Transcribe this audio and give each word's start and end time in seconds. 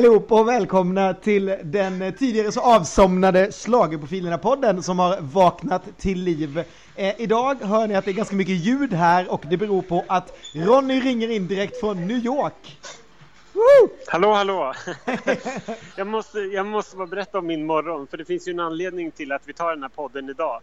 allihop 0.00 0.32
och 0.32 0.48
välkomna 0.48 1.14
till 1.14 1.56
den 1.64 2.12
tidigare 2.12 2.52
så 2.52 2.60
avsomnade 2.60 3.50
Schlagerprofilerna-podden 3.50 4.82
som 4.82 4.98
har 4.98 5.20
vaknat 5.20 5.98
till 5.98 6.22
liv. 6.22 6.64
Eh, 6.96 7.20
idag 7.20 7.56
hör 7.62 7.86
ni 7.86 7.94
att 7.94 8.04
det 8.04 8.10
är 8.10 8.12
ganska 8.12 8.36
mycket 8.36 8.54
ljud 8.54 8.92
här 8.92 9.32
och 9.32 9.42
det 9.50 9.56
beror 9.56 9.82
på 9.82 10.04
att 10.08 10.38
Ronny 10.54 11.00
ringer 11.00 11.28
in 11.28 11.46
direkt 11.48 11.80
från 11.80 12.06
New 12.06 12.16
York. 12.16 12.78
Woo! 13.52 13.88
Hallå, 14.06 14.32
hallå! 14.32 14.74
jag, 15.96 16.06
måste, 16.06 16.38
jag 16.38 16.66
måste 16.66 16.96
bara 16.96 17.06
berätta 17.06 17.38
om 17.38 17.46
min 17.46 17.66
morgon, 17.66 18.06
för 18.06 18.16
det 18.16 18.24
finns 18.24 18.48
ju 18.48 18.52
en 18.52 18.60
anledning 18.60 19.10
till 19.10 19.32
att 19.32 19.42
vi 19.48 19.52
tar 19.52 19.70
den 19.70 19.82
här 19.82 19.90
podden 19.90 20.30
idag. 20.30 20.60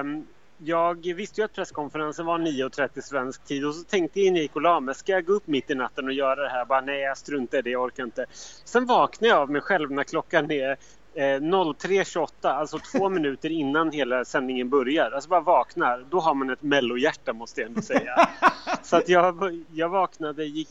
Um, 0.00 0.26
jag 0.64 1.14
visste 1.14 1.40
ju 1.40 1.44
att 1.44 1.52
presskonferensen 1.52 2.26
var 2.26 2.38
9.30 2.38 3.00
svensk 3.00 3.44
tid 3.44 3.64
och 3.64 3.74
så 3.74 3.84
tänkte 3.84 4.20
jag 4.20 4.26
innan 4.26 4.36
jag 4.36 4.42
gick 4.42 4.56
och 4.56 4.62
la 4.62 4.80
mig, 4.80 4.94
ska 4.94 5.12
jag 5.12 5.24
gå 5.24 5.32
upp 5.32 5.46
mitt 5.46 5.70
i 5.70 5.74
natten 5.74 6.04
och 6.04 6.12
göra 6.12 6.42
det 6.42 6.48
här? 6.48 6.64
Bara 6.64 6.80
nej, 6.80 7.00
jag 7.00 7.18
struntar 7.18 7.58
i 7.58 7.62
det, 7.62 7.70
jag 7.70 7.82
orkar 7.82 8.04
inte. 8.04 8.26
Sen 8.64 8.86
vaknade 8.86 9.28
jag 9.28 9.38
av 9.42 9.50
mig 9.50 9.60
själv 9.60 9.90
när 9.90 10.04
klockan 10.04 10.50
är 10.50 10.70
eh, 11.14 11.20
03.28, 11.20 12.28
alltså 12.42 12.78
två 12.92 13.08
minuter 13.08 13.50
innan 13.50 13.90
hela 13.90 14.24
sändningen 14.24 14.68
börjar. 14.68 15.10
Alltså 15.10 15.28
bara 15.28 15.40
vaknar, 15.40 16.04
då 16.10 16.20
har 16.20 16.34
man 16.34 16.50
ett 16.50 16.62
mellohjärta 16.62 17.32
måste 17.32 17.60
jag 17.60 17.68
ändå 17.68 17.82
säga. 17.82 18.28
Så 18.82 18.96
att 18.96 19.08
jag, 19.08 19.64
jag 19.72 19.88
vaknade, 19.88 20.44
gick, 20.44 20.68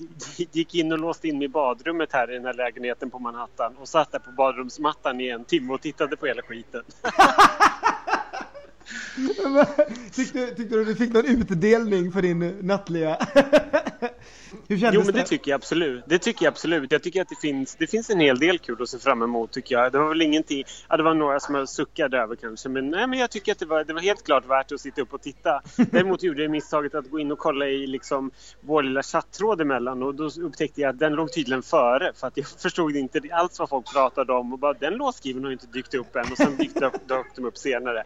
gick 0.52 0.76
in 0.76 0.92
och 0.92 1.00
låste 1.00 1.28
in 1.28 1.38
mig 1.38 1.46
i 1.46 1.50
badrummet 1.50 2.14
här 2.14 2.32
i 2.32 2.34
den 2.34 2.46
här 2.46 2.54
lägenheten 2.54 3.10
på 3.10 3.20
Manhattan 3.20 3.78
och 3.78 3.88
satt 3.88 4.12
där 4.12 4.20
på 4.20 4.32
badrumsmattan 4.32 5.22
i 5.22 5.30
en 5.30 5.44
timme 5.44 5.74
och 5.74 5.82
tittade 5.82 6.18
på 6.18 6.26
hela 6.26 6.42
skiten. 6.42 6.84
tyckte, 10.12 10.48
tyckte 10.48 10.76
du 10.76 10.86
du 10.86 10.96
fick 10.96 11.14
någon 11.14 11.26
utdelning 11.26 12.12
för 12.12 12.22
din 12.22 12.58
nattliga... 12.62 13.18
Hur 14.68 14.78
kändes 14.78 14.96
jo, 14.96 15.02
men 15.06 15.14
det? 15.14 15.20
det? 15.20 15.26
tycker 15.26 15.52
jag 15.52 15.56
absolut. 15.56 16.04
Det 16.08 16.20
tycker 16.20 16.46
jag 16.46 16.52
absolut. 16.52 16.92
Jag 16.92 17.04
tycker 17.04 17.22
att 17.22 17.30
det 17.30 17.40
finns, 17.42 17.76
det 17.76 17.88
finns 17.88 18.10
en 18.10 18.20
hel 18.20 18.40
del 18.40 18.60
kul 18.60 18.82
att 18.82 18.90
se 18.90 19.00
fram 19.00 19.22
emot 19.22 19.52
tycker 19.52 19.76
jag. 19.76 19.92
Det 19.92 20.00
var 20.00 20.10
väl 20.10 20.22
ingenting, 20.22 20.64
ja, 20.90 20.98
det 20.98 21.04
var 21.04 21.14
några 21.14 21.40
som 21.40 21.56
jag 21.56 21.70
suckade 21.70 22.18
över 22.18 22.36
kanske, 22.36 22.70
men, 22.70 22.90
nej, 22.90 23.08
men 23.08 23.20
jag 23.20 23.32
tycker 23.32 23.52
att 23.52 23.60
det 23.60 23.66
var, 23.66 23.84
det 23.84 23.94
var 23.94 24.02
helt 24.02 24.24
klart 24.24 24.50
värt 24.50 24.72
att 24.72 24.82
sitta 24.82 25.02
upp 25.02 25.14
och 25.14 25.22
titta. 25.22 25.62
Däremot 25.92 26.24
gjorde 26.24 26.42
jag 26.42 26.52
misstaget 26.52 26.96
att 26.96 27.10
gå 27.10 27.20
in 27.20 27.32
och 27.32 27.40
kolla 27.40 27.68
i 27.68 27.88
liksom 27.88 28.32
vår 28.62 28.84
lilla 28.84 29.04
chattråd 29.04 29.62
emellan 29.62 30.04
och 30.04 30.16
då 30.16 30.30
upptäckte 30.42 30.82
jag 30.82 30.90
att 30.90 31.00
den 31.00 31.14
låg 31.14 31.34
tydligen 31.34 31.64
före 31.64 32.12
för 32.16 32.28
att 32.28 32.38
jag 32.38 32.48
förstod 32.48 32.96
inte 32.96 33.22
alls 33.32 33.60
vad 33.60 33.70
folk 33.70 33.94
pratade 33.94 34.34
om 34.34 34.54
och 34.54 34.60
bara 34.60 34.74
den 34.74 34.94
låtskriven 34.94 35.44
har 35.44 35.52
inte 35.52 35.68
dykt 35.68 35.94
upp 35.94 36.16
än 36.16 36.32
och 36.32 36.38
sen 36.38 36.58
dök 37.08 37.36
de 37.36 37.46
upp 37.46 37.58
senare. 37.58 38.04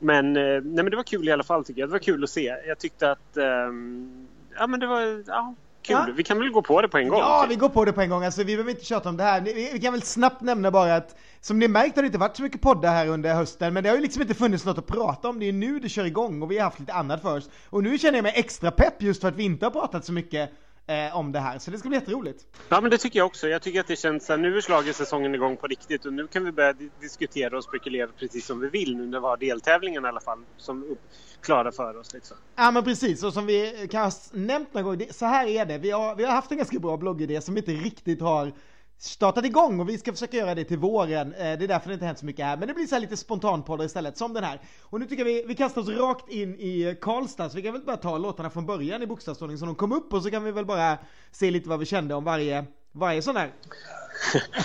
Men, 0.00 0.36
eh, 0.36 0.42
nej, 0.42 0.62
men 0.62 0.90
det 0.90 0.96
var 0.96 1.02
kul 1.02 1.28
i 1.28 1.32
alla 1.32 1.42
fall 1.42 1.64
tycker 1.64 1.80
jag. 1.80 1.88
Det 1.88 1.92
var 1.92 1.98
kul 1.98 2.24
att 2.24 2.30
se. 2.30 2.54
Jag 2.66 2.78
tyckte 2.78 3.10
att 3.10 3.36
um, 3.68 4.28
ja, 4.58 4.66
men 4.66 4.80
det 4.80 4.86
var 4.86 5.24
ja, 5.26 5.54
kul. 5.82 5.96
Ja. 5.96 6.08
Vi 6.16 6.22
kan 6.22 6.38
väl 6.38 6.50
gå 6.50 6.62
på 6.62 6.82
det 6.82 6.88
på 6.88 6.98
en 6.98 7.08
gång? 7.08 7.18
Ja, 7.18 7.46
vi 7.48 7.54
går 7.54 7.68
på 7.68 7.84
det 7.84 7.92
på 7.92 8.00
en 8.00 8.10
gång. 8.10 8.24
Alltså, 8.24 8.40
vi 8.40 8.56
behöver 8.56 8.70
inte 8.70 8.84
tjata 8.84 9.08
om 9.08 9.16
det 9.16 9.22
här. 9.22 9.40
Vi 9.72 9.80
kan 9.82 9.92
väl 9.92 10.02
snabbt 10.02 10.40
nämna 10.40 10.70
bara 10.70 10.96
att 10.96 11.16
som 11.40 11.58
ni 11.58 11.68
märkt 11.68 11.96
har 11.96 12.02
det 12.02 12.06
inte 12.06 12.18
varit 12.18 12.36
så 12.36 12.42
mycket 12.42 12.60
poddar 12.60 12.90
här 12.90 13.08
under 13.08 13.34
hösten, 13.34 13.74
men 13.74 13.82
det 13.82 13.88
har 13.88 13.96
ju 13.96 14.02
liksom 14.02 14.22
inte 14.22 14.34
funnits 14.34 14.64
något 14.64 14.78
att 14.78 14.86
prata 14.86 15.28
om. 15.28 15.38
Det 15.38 15.48
är 15.48 15.52
nu 15.52 15.78
det 15.78 15.88
kör 15.88 16.04
igång 16.04 16.42
och 16.42 16.50
vi 16.50 16.58
har 16.58 16.64
haft 16.64 16.80
lite 16.80 16.92
annat 16.92 17.22
för 17.22 17.36
oss. 17.36 17.50
Och 17.70 17.82
nu 17.82 17.98
känner 17.98 18.18
jag 18.18 18.22
mig 18.22 18.32
extra 18.36 18.70
pepp 18.70 19.02
just 19.02 19.20
för 19.20 19.28
att 19.28 19.36
vi 19.36 19.44
inte 19.44 19.66
har 19.66 19.70
pratat 19.70 20.04
så 20.04 20.12
mycket 20.12 20.50
eh, 20.88 21.16
om 21.16 21.32
det 21.32 21.38
här. 21.38 21.58
Så 21.58 21.70
det 21.70 21.78
ska 21.78 21.88
bli 21.88 21.98
jätteroligt. 21.98 22.44
Ja, 22.68 22.80
men 22.80 22.90
det 22.90 22.98
tycker 22.98 23.18
jag 23.18 23.26
också. 23.26 23.48
Jag 23.48 23.62
tycker 23.62 23.80
att 23.80 23.86
det 23.86 23.96
känns 23.96 24.30
att 24.30 24.40
nu 24.40 24.56
är 24.56 24.60
schlagersäsongen 24.60 25.34
igång 25.34 25.56
på 25.56 25.66
riktigt 25.66 26.06
och 26.06 26.12
nu 26.12 26.26
kan 26.26 26.44
vi 26.44 26.52
börja 26.52 26.74
diskutera 27.00 27.56
och 27.56 27.64
spekulera 27.64 28.08
precis 28.18 28.46
som 28.46 28.60
vi 28.60 28.68
vill 28.68 28.96
nu 28.96 29.06
när 29.06 29.20
vi 29.20 29.26
har 29.26 29.36
deltävlingen 29.36 30.04
i 30.04 30.08
alla 30.08 30.20
fall 30.20 30.44
som 30.56 30.84
upp, 30.84 31.00
klara 31.40 31.72
för 31.72 31.96
oss. 31.96 32.14
Liksom. 32.14 32.36
Ja, 32.56 32.70
men 32.70 32.84
precis. 32.84 33.22
Och 33.22 33.32
som 33.32 33.46
vi 33.46 33.88
kanske 33.90 34.36
nämnt 34.36 34.74
någon 34.74 34.84
gång, 34.84 34.98
det, 34.98 35.16
så 35.16 35.26
här 35.26 35.46
är 35.46 35.66
det. 35.66 35.78
Vi 35.78 35.90
har, 35.90 36.16
vi 36.16 36.24
har 36.24 36.32
haft 36.32 36.50
en 36.50 36.56
ganska 36.56 36.78
bra 36.78 36.96
bloggidé 36.96 37.40
som 37.40 37.56
inte 37.56 37.70
riktigt 37.72 38.20
har 38.20 38.52
startat 38.98 39.44
igång 39.44 39.80
och 39.80 39.88
vi 39.88 39.98
ska 39.98 40.12
försöka 40.12 40.36
göra 40.36 40.54
det 40.54 40.64
till 40.64 40.78
våren. 40.78 41.34
Eh, 41.34 41.38
det 41.38 41.64
är 41.64 41.68
därför 41.68 41.88
det 41.88 41.94
inte 41.94 42.06
hänt 42.06 42.18
så 42.18 42.26
mycket 42.26 42.44
här. 42.44 42.56
Men 42.56 42.68
det 42.68 42.74
blir 42.74 42.86
så 42.86 42.98
lite 42.98 43.16
spontanpoddar 43.16 43.84
istället, 43.84 44.18
som 44.18 44.32
den 44.34 44.44
här. 44.44 44.60
Och 44.82 45.00
nu 45.00 45.06
tycker 45.06 45.24
jag 45.24 45.32
vi, 45.32 45.44
vi 45.46 45.54
kastar 45.54 45.80
oss 45.80 45.88
rakt 45.88 46.28
in 46.28 46.54
i 46.54 46.96
Karlstad, 47.00 47.50
så 47.50 47.56
vi 47.56 47.62
kan 47.62 47.72
väl 47.72 47.82
bara 47.82 47.96
ta 47.96 48.18
låtarna 48.18 48.50
från 48.50 48.66
början 48.66 49.02
i 49.02 49.06
bokstavsordning 49.06 49.58
som 49.58 49.68
de 49.68 49.74
kom 49.74 49.92
upp 49.92 50.12
och 50.12 50.22
så 50.22 50.30
kan 50.30 50.44
vi 50.44 50.52
väl 50.52 50.66
bara 50.66 50.98
se 51.32 51.50
lite 51.50 51.68
vad 51.68 51.78
vi 51.78 51.86
kände 51.86 52.14
om 52.14 52.24
varje, 52.24 52.64
varje 52.92 53.22
sån 53.22 53.36
här. 53.36 53.50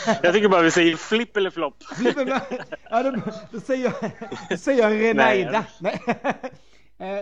jag 0.24 0.34
tycker 0.34 0.50
bara 0.50 0.62
vi 0.62 0.72
säger 0.72 0.96
flipp 0.96 1.38
eller 1.38 1.50
flopp. 1.50 1.84
Flipp 1.84 2.18
eller 2.18 2.42
Ja, 2.90 3.04
då, 3.04 3.16
då 3.52 3.60
säger 3.60 3.84
jag, 4.02 4.12
då 4.50 4.58
säger 4.58 4.90
jag 4.90 5.02
Renaida. 5.02 5.66
Nej. 5.80 6.02
Eh, 6.08 6.34
Eh, 7.04 7.20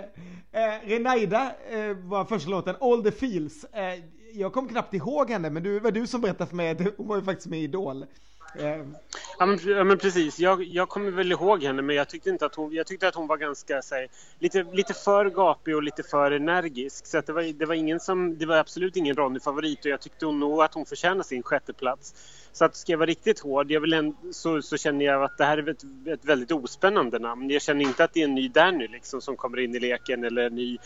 eh, 0.51 0.79
Renaida 0.87 1.53
eh, 1.69 1.97
var 1.97 2.25
första 2.25 2.49
låten, 2.49 2.75
All 2.81 3.03
the 3.03 3.11
feels. 3.11 3.63
Eh, 3.63 4.03
jag 4.33 4.53
kom 4.53 4.67
knappt 4.67 4.93
ihåg 4.93 5.29
henne, 5.29 5.49
men 5.49 5.63
det 5.63 5.79
var 5.79 5.91
du 5.91 6.07
som 6.07 6.21
berättade 6.21 6.49
för 6.49 6.55
mig 6.55 6.69
att 6.69 6.97
hon 6.97 7.07
var 7.07 7.15
ju 7.15 7.23
faktiskt 7.23 7.47
med 7.47 7.59
i 7.59 7.63
Idol. 7.63 8.05
Ja, 8.53 9.45
men, 9.45 9.59
ja, 9.65 9.83
men 9.83 9.97
precis. 9.97 10.39
Jag, 10.39 10.63
jag 10.63 10.89
kommer 10.89 11.11
väl 11.11 11.31
ihåg 11.31 11.63
henne, 11.63 11.81
men 11.81 11.95
jag 11.95 12.09
tyckte, 12.09 12.29
inte 12.29 12.45
att 12.45 12.55
hon, 12.55 12.73
jag 12.73 12.87
tyckte 12.87 13.07
att 13.07 13.15
hon 13.15 13.27
var 13.27 13.37
ganska 13.37 13.81
här, 13.91 14.07
lite, 14.39 14.63
lite 14.63 14.93
för 14.93 15.25
gapig 15.25 15.75
och 15.75 15.83
lite 15.83 16.03
för 16.03 16.31
energisk. 16.31 17.05
Så 17.05 17.21
det, 17.21 17.33
var, 17.33 17.43
det, 17.43 17.65
var 17.65 17.75
ingen 17.75 17.99
som, 17.99 18.37
det 18.37 18.45
var 18.45 18.57
absolut 18.57 18.95
ingen 18.95 19.15
Ronny-favorit 19.15 19.85
och 19.85 19.91
jag 19.91 20.01
tyckte 20.01 20.25
nog 20.25 20.61
att 20.61 20.73
hon 20.73 20.85
förtjänar 20.85 21.23
sin 21.23 21.43
sjätteplats. 21.43 22.13
Så 22.53 22.65
att 22.65 22.75
ska 22.75 22.91
jag 22.91 22.97
vara 22.97 23.09
riktigt 23.09 23.39
hård 23.39 23.71
jag 23.71 23.81
vill 23.81 23.93
en, 23.93 24.15
så, 24.31 24.61
så, 24.61 24.77
känner 24.77 25.05
jag 25.05 25.23
att 25.23 25.37
det 25.37 25.45
här 25.45 25.57
är 25.57 25.69
ett, 25.69 25.83
ett 26.07 26.25
väldigt 26.25 26.51
ospännande 26.51 27.19
namn. 27.19 27.49
Jag 27.49 27.61
känner 27.61 27.85
inte 27.85 28.03
att 28.03 28.13
det 28.13 28.19
är 28.19 28.25
en 28.25 28.35
ny 28.35 28.49
Danny 28.49 28.87
liksom, 28.87 29.21
som 29.21 29.37
kommer 29.37 29.59
in 29.59 29.75
i 29.75 29.79
leken 29.79 30.23
eller 30.23 30.41
en 30.41 30.55
ny 30.55 30.77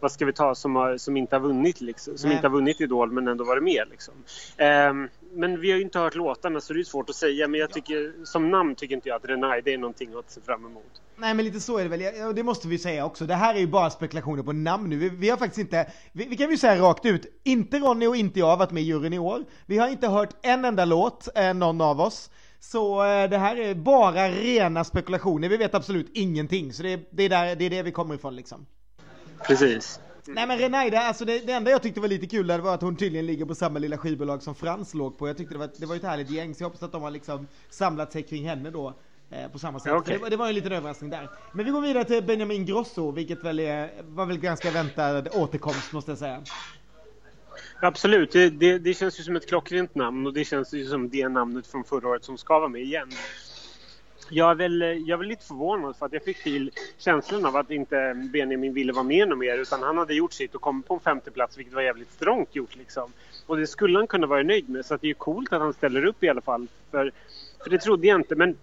vad 0.00 0.12
ska 0.12 0.24
vi 0.24 0.32
ta 0.32 0.54
som, 0.54 0.76
har, 0.76 0.96
som 0.96 1.16
inte 1.16 1.36
har 1.36 1.40
vunnit 1.40 1.80
liksom, 1.80 2.18
som 2.18 2.32
inte 2.32 2.46
har 2.46 2.52
vunnit 2.52 2.80
Idol 2.80 3.12
men 3.12 3.28
ändå 3.28 3.44
varit 3.44 3.62
med 3.62 3.88
liksom. 3.90 4.14
Um, 4.90 5.08
men 5.34 5.60
vi 5.60 5.70
har 5.70 5.78
ju 5.78 5.84
inte 5.84 5.98
hört 5.98 6.14
låtarna 6.14 6.60
så 6.60 6.72
det 6.72 6.80
är 6.80 6.84
svårt 6.84 7.10
att 7.10 7.16
säga 7.16 7.48
men 7.48 7.60
jag 7.60 7.70
tycker 7.70 8.24
som 8.24 8.50
namn 8.50 8.74
tycker 8.74 8.94
inte 8.94 9.08
jag 9.08 9.16
att 9.16 9.24
Renai 9.24 9.60
det 9.60 9.74
är 9.74 9.78
någonting 9.78 10.14
att 10.18 10.30
se 10.30 10.40
fram 10.40 10.66
emot. 10.66 11.02
Nej 11.16 11.34
men 11.34 11.44
lite 11.44 11.60
så 11.60 11.78
är 11.78 11.88
det 11.88 11.96
väl, 11.96 12.26
och 12.26 12.34
det 12.34 12.42
måste 12.42 12.68
vi 12.68 12.78
säga 12.78 13.04
också. 13.04 13.26
Det 13.26 13.34
här 13.34 13.54
är 13.54 13.58
ju 13.58 13.66
bara 13.66 13.90
spekulationer 13.90 14.42
på 14.42 14.52
namn 14.52 14.90
nu. 14.90 14.96
Vi, 14.96 15.08
vi 15.08 15.30
har 15.30 15.36
faktiskt 15.36 15.58
inte, 15.58 15.90
vi, 16.12 16.24
vi, 16.24 16.36
kan 16.36 16.50
ju 16.50 16.56
säga 16.56 16.82
rakt 16.82 17.06
ut, 17.06 17.40
inte 17.44 17.78
Ronny 17.78 18.06
och 18.06 18.16
inte 18.16 18.38
jag 18.38 18.46
har 18.46 18.56
varit 18.56 18.70
med 18.70 18.82
i 18.82 18.86
juryn 18.86 19.12
i 19.12 19.18
år. 19.18 19.44
Vi 19.66 19.78
har 19.78 19.88
inte 19.88 20.08
hört 20.08 20.30
en 20.42 20.64
enda 20.64 20.84
låt, 20.84 21.28
eh, 21.34 21.54
någon 21.54 21.80
av 21.80 22.00
oss. 22.00 22.30
Så 22.60 23.04
eh, 23.04 23.30
det 23.30 23.38
här 23.38 23.56
är 23.56 23.74
bara 23.74 24.28
rena 24.28 24.84
spekulationer, 24.84 25.48
vi 25.48 25.56
vet 25.56 25.74
absolut 25.74 26.10
ingenting. 26.14 26.72
Så 26.72 26.82
det, 26.82 27.08
det, 27.10 27.22
är, 27.22 27.28
där, 27.28 27.56
det 27.56 27.64
är 27.64 27.70
det 27.70 27.82
vi 27.82 27.92
kommer 27.92 28.14
ifrån 28.14 28.36
liksom. 28.36 28.66
Precis. 29.46 30.00
Nej 30.26 30.46
men 30.46 30.58
Renaida, 30.58 31.00
alltså 31.00 31.24
det, 31.24 31.46
det, 31.46 31.52
enda 31.52 31.70
jag 31.70 31.82
tyckte 31.82 32.00
var 32.00 32.08
lite 32.08 32.26
kul 32.26 32.46
där 32.46 32.58
var 32.58 32.74
att 32.74 32.82
hon 32.82 32.96
tydligen 32.96 33.26
ligger 33.26 33.44
på 33.44 33.54
samma 33.54 33.78
lilla 33.78 33.98
skivbolag 33.98 34.42
som 34.42 34.54
Frans 34.54 34.94
låg 34.94 35.18
på. 35.18 35.28
Jag 35.28 35.36
tyckte 35.36 35.54
det 35.54 35.58
var, 35.58 35.70
det 35.76 35.86
var 35.86 35.96
ett 35.96 36.02
härligt 36.02 36.30
gäng, 36.30 36.54
så 36.54 36.62
jag 36.62 36.68
hoppas 36.68 36.82
att 36.82 36.92
de 36.92 37.02
har 37.02 37.10
liksom 37.10 37.48
samlat 37.70 38.12
sig 38.12 38.22
kring 38.22 38.48
henne 38.48 38.70
då. 38.70 38.94
Eh, 39.30 39.50
på 39.50 39.58
samma 39.58 39.80
sätt. 39.80 39.92
Okay. 39.92 40.18
Det, 40.18 40.30
det, 40.30 40.36
var 40.36 40.48
en 40.48 40.54
liten 40.54 40.72
överraskning 40.72 41.10
där. 41.10 41.28
Men 41.52 41.64
vi 41.64 41.70
går 41.70 41.80
vidare 41.80 42.04
till 42.04 42.24
Benjamin 42.24 42.66
Grosso, 42.66 43.10
vilket 43.10 43.44
väl 43.44 43.58
är, 43.58 43.90
var 44.02 44.26
väl 44.26 44.38
ganska 44.38 44.70
väntad 44.70 45.30
återkomst 45.32 45.92
måste 45.92 46.10
jag 46.10 46.18
säga. 46.18 46.42
Absolut, 47.80 48.32
det, 48.32 48.50
det, 48.50 48.78
det, 48.78 48.94
känns 48.94 49.20
ju 49.20 49.24
som 49.24 49.36
ett 49.36 49.48
klockrent 49.48 49.94
namn 49.94 50.26
och 50.26 50.32
det 50.32 50.44
känns 50.44 50.74
ju 50.74 50.86
som 50.86 51.08
det 51.08 51.28
namnet 51.28 51.66
från 51.66 51.84
förra 51.84 52.08
året 52.08 52.24
som 52.24 52.38
ska 52.38 52.58
vara 52.58 52.68
med 52.68 52.82
igen. 52.82 53.08
Jag 54.30 54.50
är, 54.50 54.54
väl, 54.54 54.80
jag 54.80 55.10
är 55.10 55.16
väl 55.16 55.28
lite 55.28 55.44
förvånad 55.44 55.96
för 55.96 56.06
att 56.06 56.12
jag 56.12 56.22
fick 56.22 56.42
till 56.42 56.70
känslan 56.98 57.46
av 57.46 57.56
att 57.56 57.70
inte 57.70 58.14
Benjamin 58.32 58.74
ville 58.74 58.92
vara 58.92 59.02
med 59.02 59.28
något 59.28 59.38
mer 59.38 59.58
utan 59.58 59.82
han 59.82 59.98
hade 59.98 60.14
gjort 60.14 60.32
sitt 60.32 60.54
och 60.54 60.60
kommit 60.60 60.86
på 60.88 60.94
en 60.94 61.00
femte 61.00 61.30
plats 61.30 61.58
vilket 61.58 61.74
var 61.74 61.82
jävligt 61.82 62.12
strångt 62.12 62.56
gjort 62.56 62.76
liksom. 62.76 63.12
Och 63.46 63.56
det 63.56 63.66
skulle 63.66 63.98
han 63.98 64.06
kunna 64.06 64.26
vara 64.26 64.42
nöjd 64.42 64.68
med 64.68 64.86
så 64.86 64.94
att 64.94 65.00
det 65.00 65.10
är 65.10 65.14
coolt 65.14 65.52
att 65.52 65.60
han 65.60 65.72
ställer 65.72 66.04
upp 66.04 66.24
i 66.24 66.28
alla 66.28 66.40
fall. 66.40 66.66
För, 66.90 67.12
för 67.62 67.70
det 67.70 67.78
trodde 67.78 68.06
jag 68.06 68.20
inte 68.20 68.34
men 68.34 68.56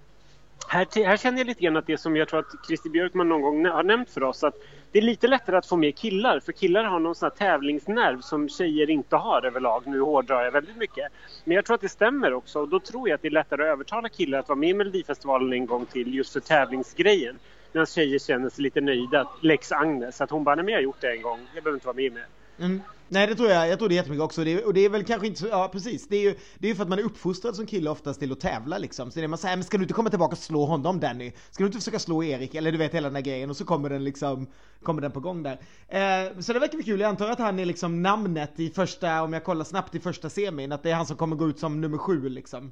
här, 0.68 1.06
här 1.06 1.18
känner 1.18 1.38
jag 1.38 1.48
lite 1.48 1.62
grann 1.62 1.78
att 1.78 1.88
det 1.88 1.98
som 1.98 2.16
jag 2.16 2.28
tror 2.28 2.40
att 2.40 2.66
Christer 2.68 2.90
Björkman 2.90 3.30
någon 3.30 3.42
gång 3.42 3.66
har 3.66 3.84
nämnt 3.84 4.10
för 4.10 4.24
oss 4.24 4.44
att 4.44 4.56
det 4.92 5.00
är 5.00 5.04
lite 5.04 5.28
lättare 5.28 5.58
att 5.58 5.66
få 5.66 5.78
med 5.78 5.96
killar 5.96 6.40
för 6.40 6.52
killar 6.52 6.84
har 6.84 7.00
någon 7.00 7.16
sån 7.16 7.26
här 7.26 7.38
tävlingsnerv 7.38 8.22
som 8.22 8.50
tjejer 8.50 8.90
inte 8.90 9.16
har 9.16 9.46
överlag. 9.46 9.84
Nu 9.88 10.02
hårdrar 10.02 10.44
jag 10.44 10.52
väldigt 10.52 10.78
mycket. 10.78 11.12
Men 11.44 11.56
jag 11.56 11.66
tror 11.66 11.76
att 11.76 11.82
det 11.82 11.90
stämmer 11.90 12.34
också 12.34 12.60
och 12.60 12.70
då 12.70 12.80
tror 12.80 13.10
jag 13.10 13.16
att 13.16 13.22
det 13.22 13.28
är 13.28 13.32
lättare 13.32 13.64
att 13.64 13.74
övertala 13.74 14.10
killar 14.10 14.40
att 14.40 14.50
vara 14.50 14.60
med 14.60 14.70
i 14.70 14.74
Melodifestivalen 14.74 15.54
en 15.54 15.66
gång 15.66 15.86
till 15.86 16.16
just 16.16 16.34
för 16.34 16.40
tävlingsgrejen. 16.40 17.40
Medan 17.72 17.86
tjejer 17.86 18.20
känner 18.20 18.50
sig 18.50 18.64
lite 18.64 18.82
nöjda. 18.82 19.30
Lex 19.42 19.72
Agnes, 19.72 20.22
att 20.22 20.30
hon 20.30 20.44
bara, 20.44 20.56
nej 20.56 20.66
men 20.66 20.72
jag 20.72 20.78
har 20.78 20.84
gjort 20.84 21.02
det 21.02 21.12
en 21.12 21.22
gång, 21.22 21.40
jag 21.56 21.64
behöver 21.64 21.76
inte 21.76 21.88
vara 21.88 21.96
med 21.96 22.14
mer. 22.14 22.26
Mm. 22.60 22.82
Nej 23.14 23.28
det 23.28 23.36
tror 23.36 23.50
jag, 23.50 23.68
jag 23.68 23.80
tror 23.80 23.90
det 23.90 23.94
är 23.94 23.98
jättemycket 23.98 24.24
också. 24.24 24.44
Det 24.44 24.64
och 24.64 24.74
det 24.74 24.86
är 24.86 24.90
väl 24.90 25.04
kanske 25.04 25.28
inte 25.28 25.40
så, 25.40 25.48
ja 25.48 25.70
precis. 25.72 26.08
Det 26.08 26.16
är 26.16 26.22
ju 26.22 26.36
det 26.58 26.70
är 26.70 26.76
för 26.76 26.84
att 26.84 26.90
man 26.90 27.00
är 27.00 27.04
uppfostrad 27.04 27.56
som 27.56 27.66
kille 27.66 27.90
oftast 27.90 28.20
till 28.20 28.32
att 28.32 28.40
tävla 28.40 28.78
liksom. 28.78 29.12
Så 29.12 29.20
det 29.20 29.26
är 29.26 29.28
man 29.28 29.38
säger, 29.38 29.56
men 29.56 29.64
ska 29.64 29.78
du 29.78 29.84
inte 29.84 29.94
komma 29.94 30.10
tillbaka 30.10 30.32
och 30.32 30.38
slå 30.38 30.66
honom 30.66 31.00
Danny? 31.00 31.32
Ska 31.52 31.64
du 31.64 31.66
inte 31.66 31.78
försöka 31.78 32.00
slå 32.00 32.24
Erik? 32.24 32.56
Eller 32.56 32.72
du 32.72 32.78
vet 32.78 32.94
hela 32.94 33.08
den 33.08 33.16
här 33.16 33.22
grejen 33.22 33.50
och 33.50 33.58
så 33.58 33.66
kommer 33.66 33.90
den 33.90 34.04
liksom, 34.04 34.48
kommer 34.84 35.02
den 35.02 35.12
på 35.12 35.20
gång 35.20 35.44
där. 35.44 35.60
Eh, 35.88 36.40
så 36.40 36.54
det 36.54 36.60
verkar 36.60 36.76
bli 36.76 36.84
kul, 36.84 37.00
jag 37.00 37.10
antar 37.10 37.30
att 37.30 37.40
han 37.40 37.60
är 37.60 37.66
liksom 37.66 38.02
namnet 38.02 38.60
i 38.60 38.70
första, 38.70 39.22
om 39.22 39.34
jag 39.34 39.44
kollar 39.44 39.66
snabbt 39.66 39.96
i 39.96 40.00
första 40.00 40.30
semin, 40.30 40.72
att 40.72 40.84
det 40.84 40.92
är 40.92 40.96
han 40.96 41.06
som 41.06 41.18
kommer 41.18 41.36
gå 41.36 41.50
ut 41.50 41.60
som 41.60 41.82
nummer 41.82 41.98
sju 41.98 42.30
liksom. 42.30 42.72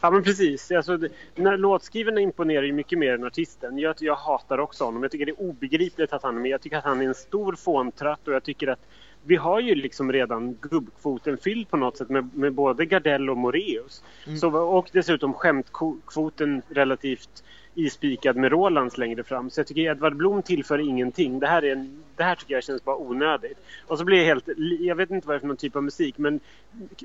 Ja 0.00 0.10
men 0.10 0.22
precis. 0.22 0.70
Alltså, 0.70 0.98
när 1.34 1.56
låtskrivaren 1.56 2.18
imponerar 2.18 2.62
ju 2.62 2.72
mycket 2.72 2.98
mer 2.98 3.14
än 3.14 3.24
artisten. 3.24 3.78
Jag, 3.78 3.94
jag 3.98 4.14
hatar 4.14 4.58
också 4.58 4.84
honom. 4.84 5.02
Jag 5.02 5.12
tycker 5.12 5.26
det 5.26 5.32
är 5.32 5.40
obegripligt 5.40 6.12
att 6.12 6.22
han 6.22 6.36
är 6.36 6.40
med. 6.40 6.50
Jag 6.50 6.60
tycker 6.60 6.76
att 6.76 6.84
han 6.84 7.00
är 7.00 7.06
en 7.06 7.14
stor 7.14 7.52
fåntratt 7.52 8.28
och 8.28 8.34
jag 8.34 8.42
tycker 8.42 8.66
att 8.66 8.80
vi 9.22 9.36
har 9.36 9.60
ju 9.60 9.74
liksom 9.74 10.12
redan 10.12 10.54
gubbkvoten 10.54 11.36
fylld 11.36 11.70
på 11.70 11.76
något 11.76 11.96
sätt 11.96 12.08
med, 12.08 12.34
med 12.34 12.52
både 12.52 12.86
Gardell 12.86 13.30
och 13.30 13.36
Moreus. 13.36 14.04
Mm. 14.26 14.38
Så, 14.38 14.56
och 14.56 14.90
dessutom 14.92 15.34
skämtkvoten 15.34 16.62
relativt 16.68 17.44
ispikad 17.74 18.36
med 18.36 18.52
Rolands 18.52 18.98
längre 18.98 19.24
fram. 19.24 19.50
Så 19.50 19.60
jag 19.60 19.66
tycker 19.66 19.80
Edvard 19.80 20.16
Blom 20.16 20.42
tillför 20.42 20.78
ingenting. 20.78 21.38
Det 21.38 21.46
här, 21.46 21.64
är 21.64 21.72
en, 21.72 22.02
det 22.16 22.24
här 22.24 22.34
tycker 22.34 22.54
jag 22.54 22.64
känns 22.64 22.84
bara 22.84 22.96
onödigt. 22.96 23.58
Och 23.86 23.98
så 23.98 24.04
blir 24.04 24.18
jag 24.18 24.24
helt... 24.24 24.44
Jag 24.80 24.96
vet 24.96 25.10
inte 25.10 25.26
vad 25.28 25.34
det 25.34 25.38
är 25.38 25.40
för 25.40 25.46
någon 25.46 25.56
typ 25.56 25.76
av 25.76 25.84
musik 25.84 26.18
men 26.18 26.40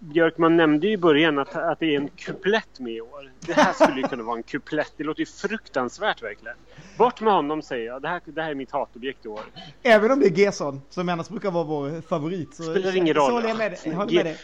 Björkman 0.01 0.57
nämnde 0.57 0.87
ju 0.87 0.93
i 0.93 0.97
början 0.97 1.39
att, 1.39 1.55
att 1.55 1.79
det 1.79 1.95
är 1.95 1.99
en 1.99 2.07
kuplett 2.07 2.79
med 2.79 2.93
i 2.93 3.01
år. 3.01 3.31
Det 3.39 3.53
här 3.53 3.73
skulle 3.73 4.01
ju 4.01 4.07
kunna 4.07 4.23
vara 4.23 4.37
en 4.37 4.43
kuplett. 4.43 4.93
Det 4.97 5.03
låter 5.03 5.19
ju 5.19 5.25
fruktansvärt 5.25 6.23
verkligen. 6.23 6.57
Bort 6.97 7.21
med 7.21 7.33
honom 7.33 7.61
säger 7.61 7.85
jag. 7.85 8.01
Det 8.01 8.07
här, 8.07 8.21
det 8.25 8.41
här 8.41 8.51
är 8.51 8.55
mitt 8.55 8.71
hatobjekt 8.71 9.25
i 9.25 9.27
år. 9.27 9.41
Även 9.83 10.11
om 10.11 10.19
det 10.19 10.25
är 10.25 10.31
Gesson 10.31 10.81
som 10.89 11.09
annars 11.09 11.29
brukar 11.29 11.51
vara 11.51 11.63
vår 11.63 12.01
favorit. 12.01 12.55
Så 12.55 12.63
spelar 12.63 12.97
ingen 12.97 13.13
roll. 13.13 13.27
Så 13.27 13.33
håller 13.33 13.47
jag 13.47 13.57
med 13.57 13.71
dig. 13.71 13.79
Jag 13.83 13.93
håller 13.93 14.13
med 14.13 14.25
dig. 14.25 14.37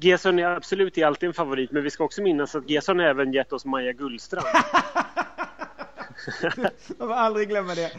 Gesson 0.00 0.38
är 0.38 0.44
absolut 0.44 1.02
alltid 1.02 1.26
en 1.26 1.34
favorit 1.34 1.72
men 1.72 1.82
vi 1.82 1.90
ska 1.90 2.04
också 2.04 2.22
minnas 2.22 2.54
att 2.54 2.70
Gesson 2.70 3.00
även 3.00 3.32
gett 3.32 3.52
oss 3.52 3.64
Maja 3.64 3.92
Gullstrand. 3.92 4.46
Man 6.98 7.08
får 7.08 7.12
aldrig 7.12 7.48
glömma 7.48 7.74
det. 7.74 7.92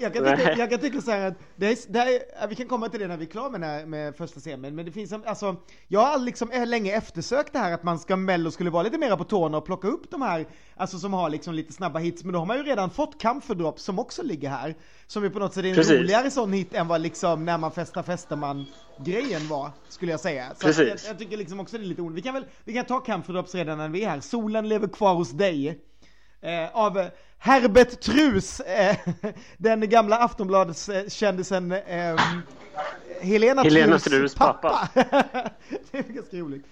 Jag 0.00 0.14
kan 0.14 0.24
tycka, 0.24 0.54
jag 0.56 0.70
kan 0.70 0.78
tycka 0.78 1.00
så 1.00 1.10
här 1.10 1.28
att 1.28 1.34
det 1.56 1.66
är, 1.66 1.92
det 1.92 1.98
är, 1.98 2.48
vi 2.48 2.54
kan 2.54 2.68
komma 2.68 2.88
till 2.88 3.00
det 3.00 3.06
när 3.06 3.16
vi 3.16 3.24
är 3.24 3.30
klara 3.30 3.58
med, 3.58 3.88
med 3.88 4.16
första 4.16 4.40
scenen, 4.40 4.74
men 4.74 4.84
det 4.84 4.92
finns 4.92 5.12
en, 5.12 5.24
alltså, 5.24 5.56
jag 5.88 6.00
har 6.00 6.18
liksom 6.18 6.50
länge 6.66 6.92
eftersökt 6.92 7.52
det 7.52 7.58
här 7.58 7.72
att 7.72 7.82
man 7.82 7.98
ska, 7.98 8.16
Mello 8.16 8.50
skulle 8.50 8.70
vara 8.70 8.82
lite 8.82 8.98
mera 8.98 9.16
på 9.16 9.24
tårna 9.24 9.58
och 9.58 9.64
plocka 9.64 9.88
upp 9.88 10.10
de 10.10 10.22
här, 10.22 10.46
alltså 10.76 10.98
som 10.98 11.12
har 11.12 11.30
liksom 11.30 11.54
lite 11.54 11.72
snabba 11.72 11.98
hits, 11.98 12.24
men 12.24 12.32
då 12.32 12.38
har 12.38 12.46
man 12.46 12.56
ju 12.56 12.62
redan 12.62 12.90
fått 12.90 13.20
Camphor 13.20 13.74
som 13.76 13.98
också 13.98 14.22
ligger 14.22 14.50
här, 14.50 14.74
som 15.06 15.24
är 15.24 15.28
på 15.28 15.38
något 15.38 15.54
sätt 15.54 15.64
en 15.64 15.74
Precis. 15.74 16.00
roligare 16.00 16.30
sån 16.30 16.52
hit 16.52 16.74
än 16.74 16.88
vad 16.88 17.00
liksom 17.00 17.44
när 17.44 17.58
man 17.58 17.72
festar 17.72 18.02
festar 18.02 18.36
man 18.36 18.66
grejen 19.04 19.48
var, 19.48 19.70
skulle 19.88 20.10
jag 20.10 20.20
säga. 20.20 20.52
Så 20.54 20.82
jag, 20.82 20.98
jag, 21.08 21.18
tycker 21.18 21.36
liksom 21.36 21.60
också 21.60 21.78
det 21.78 21.84
är 21.84 21.88
lite 21.88 22.02
onödigt. 22.02 22.18
Vi 22.18 22.22
kan 22.22 22.34
väl, 22.34 22.44
vi 22.64 22.74
kan 22.74 22.84
ta 22.84 23.00
Camphor 23.00 23.56
redan 23.56 23.78
när 23.78 23.88
vi 23.88 24.04
är 24.04 24.08
här. 24.08 24.20
Solen 24.20 24.68
lever 24.68 24.88
kvar 24.88 25.14
hos 25.14 25.30
dig. 25.30 25.80
Eh, 26.40 26.76
av 26.76 27.08
Herbert 27.38 28.00
Trus, 28.00 28.60
eh, 28.60 28.96
den 29.56 29.88
gamla 29.88 30.18
Aftonbladet-kändisen 30.18 31.72
eh, 31.72 32.20
Helena, 33.20 33.62
Helena 33.62 33.98
Trus, 33.98 34.02
Trus 34.02 34.34
pappa. 34.34 34.88
pappa. 34.94 35.50
det 35.90 35.98
är 35.98 36.02
ganska 36.02 36.36
roligt. 36.36 36.66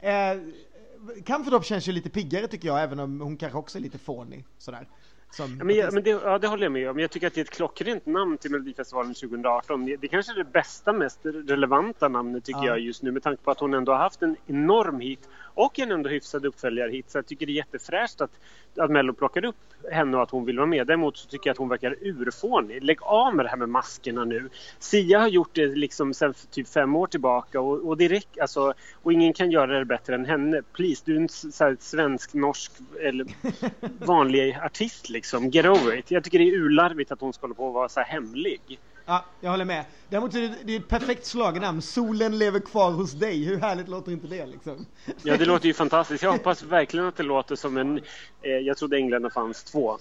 Eh, 0.00 1.62
känns 1.62 1.88
ju 1.88 1.92
lite 1.92 2.10
piggare 2.10 2.46
tycker 2.46 2.68
jag, 2.68 2.82
även 2.82 3.00
om 3.00 3.20
hon 3.20 3.36
kanske 3.36 3.58
också 3.58 3.78
är 3.78 3.82
lite 3.82 3.98
fånig. 3.98 4.44
Sådär. 4.58 4.88
Som 5.30 5.56
ja, 5.58 5.64
men, 5.64 5.76
jag, 5.76 5.94
men 5.94 6.02
det, 6.02 6.10
ja, 6.10 6.38
det 6.38 6.48
håller 6.48 6.62
jag 6.62 6.72
med 6.72 6.90
om. 6.90 6.98
Jag 6.98 7.10
tycker 7.10 7.26
att 7.26 7.34
det 7.34 7.40
är 7.40 7.44
ett 7.44 7.50
klockrent 7.50 8.06
namn 8.06 8.38
till 8.38 8.50
Melodifestivalen 8.50 9.14
2018. 9.14 9.86
Det, 9.86 9.96
det 9.96 10.08
kanske 10.08 10.32
är 10.32 10.36
det 10.36 10.44
bästa, 10.44 10.92
mest 10.92 11.20
relevanta 11.22 12.08
namnet 12.08 12.44
tycker 12.44 12.60
ja. 12.60 12.66
jag 12.66 12.80
just 12.80 13.02
nu 13.02 13.12
med 13.12 13.22
tanke 13.22 13.42
på 13.42 13.50
att 13.50 13.60
hon 13.60 13.74
ändå 13.74 13.92
har 13.92 13.98
haft 13.98 14.22
en 14.22 14.36
enorm 14.46 15.00
hit 15.00 15.28
och 15.54 15.78
en 15.78 15.92
ändå 15.92 16.08
hyfsad 16.08 16.46
uppföljarhit. 16.46 17.10
Så 17.10 17.18
jag 17.18 17.26
tycker 17.26 17.46
det 17.46 17.52
är 17.52 17.54
jättefräscht 17.54 18.20
att, 18.20 18.30
att 18.76 18.90
Mello 18.90 19.12
plockar 19.12 19.44
upp 19.44 19.56
henne 19.92 20.16
och 20.16 20.22
att 20.22 20.30
hon 20.30 20.44
vill 20.44 20.56
vara 20.56 20.66
med. 20.66 20.86
Däremot 20.86 21.16
så 21.16 21.28
tycker 21.28 21.48
jag 21.48 21.52
att 21.52 21.58
hon 21.58 21.68
verkar 21.68 21.96
urfånig. 22.00 22.84
Lägg 22.84 23.02
av 23.02 23.34
med 23.34 23.44
det 23.44 23.48
här 23.48 23.56
med 23.56 23.68
maskerna 23.68 24.24
nu. 24.24 24.48
Sia 24.78 25.18
har 25.18 25.28
gjort 25.28 25.54
det 25.54 25.66
liksom 25.66 26.14
sedan 26.14 26.34
typ 26.50 26.68
fem 26.68 26.96
år 26.96 27.06
tillbaka 27.06 27.60
och, 27.60 27.88
och, 27.88 27.96
direkt, 27.96 28.40
alltså, 28.40 28.74
och 29.02 29.12
ingen 29.12 29.32
kan 29.32 29.50
göra 29.50 29.78
det 29.78 29.84
bättre 29.84 30.14
än 30.14 30.24
henne. 30.24 30.62
Please, 30.72 31.02
du 31.04 31.16
är 31.16 31.20
en 31.20 31.76
svensk, 31.80 32.34
norsk 32.34 32.72
eller 33.00 33.26
vanlig 34.06 34.58
artist 34.62 35.08
liksom. 35.08 35.50
Get 35.50 35.66
over 35.66 35.98
it. 35.98 36.10
Jag 36.10 36.24
tycker 36.24 36.38
det 36.38 36.44
är 36.44 36.54
urlarvigt 36.54 37.12
att 37.12 37.20
hon 37.20 37.32
ska 37.32 37.44
hålla 37.44 37.54
på 37.54 37.68
att 37.68 37.74
vara 37.74 37.88
så 37.88 38.00
här 38.00 38.06
hemlig. 38.06 38.78
Ja, 39.06 39.24
jag 39.40 39.50
håller 39.50 39.64
med. 39.64 39.84
Däremot 40.08 40.34
är 40.34 40.40
det, 40.40 40.54
det 40.64 40.72
är 40.72 40.80
ett 40.80 40.88
perfekt 40.88 41.26
slagnamn. 41.26 41.82
Solen 41.82 42.38
lever 42.38 42.60
kvar 42.60 42.90
hos 42.90 43.12
dig. 43.12 43.44
Hur 43.44 43.56
härligt 43.56 43.88
låter 43.88 44.12
inte 44.12 44.26
det 44.26 44.46
liksom? 44.46 44.86
Ja, 45.22 45.36
det 45.36 45.44
låter 45.44 45.66
ju 45.66 45.74
fantastiskt. 45.74 46.22
Jag 46.22 46.32
hoppas 46.32 46.62
verkligen 46.62 47.06
att 47.06 47.16
det 47.16 47.22
låter 47.22 47.56
som 47.56 47.76
en... 47.76 47.98
Eh, 48.42 48.50
jag 48.50 48.76
trodde 48.76 48.96
England 48.96 49.32
fanns 49.32 49.64
två. 49.64 49.98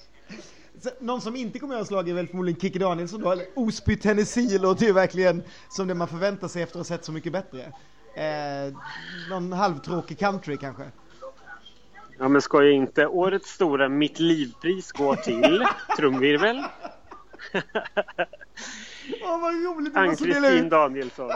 Så, 0.81 0.89
någon 0.99 1.21
som 1.21 1.35
inte 1.35 1.59
kommer 1.59 1.73
att 1.73 1.77
göra 1.77 1.85
slag 1.85 2.09
är 2.09 2.13
väl 2.13 2.27
förmodligen 2.27 2.59
Kikki 2.59 2.79
Danielsson 2.79 3.21
då, 3.21 3.31
eller 3.31 3.45
Osby 3.55 3.97
Tennessee 3.97 4.59
låter 4.59 4.85
ju 4.85 4.93
verkligen 4.93 5.43
som 5.69 5.87
det 5.87 5.93
man 5.93 6.07
förväntar 6.07 6.47
sig 6.47 6.63
efter 6.63 6.79
att 6.79 6.89
ha 6.89 6.97
sett 6.97 7.05
Så 7.05 7.11
Mycket 7.11 7.31
Bättre. 7.31 7.61
Eh, 8.15 8.73
någon 9.29 9.53
halvtråkig 9.53 10.19
country 10.19 10.57
kanske. 10.57 10.83
Ja 12.19 12.27
men 12.27 12.41
skoja 12.41 12.71
inte. 12.71 13.07
Årets 13.07 13.49
stora 13.49 13.89
Mitt 13.89 14.19
Livpris 14.19 14.91
går 14.91 15.15
till 15.15 15.65
trumvirvel. 15.97 16.63
Åh 19.23 19.41
vad 19.41 19.53
roligt! 19.53 19.97
Ann-Kristin 19.97 20.69
Danielsson. 20.69 21.31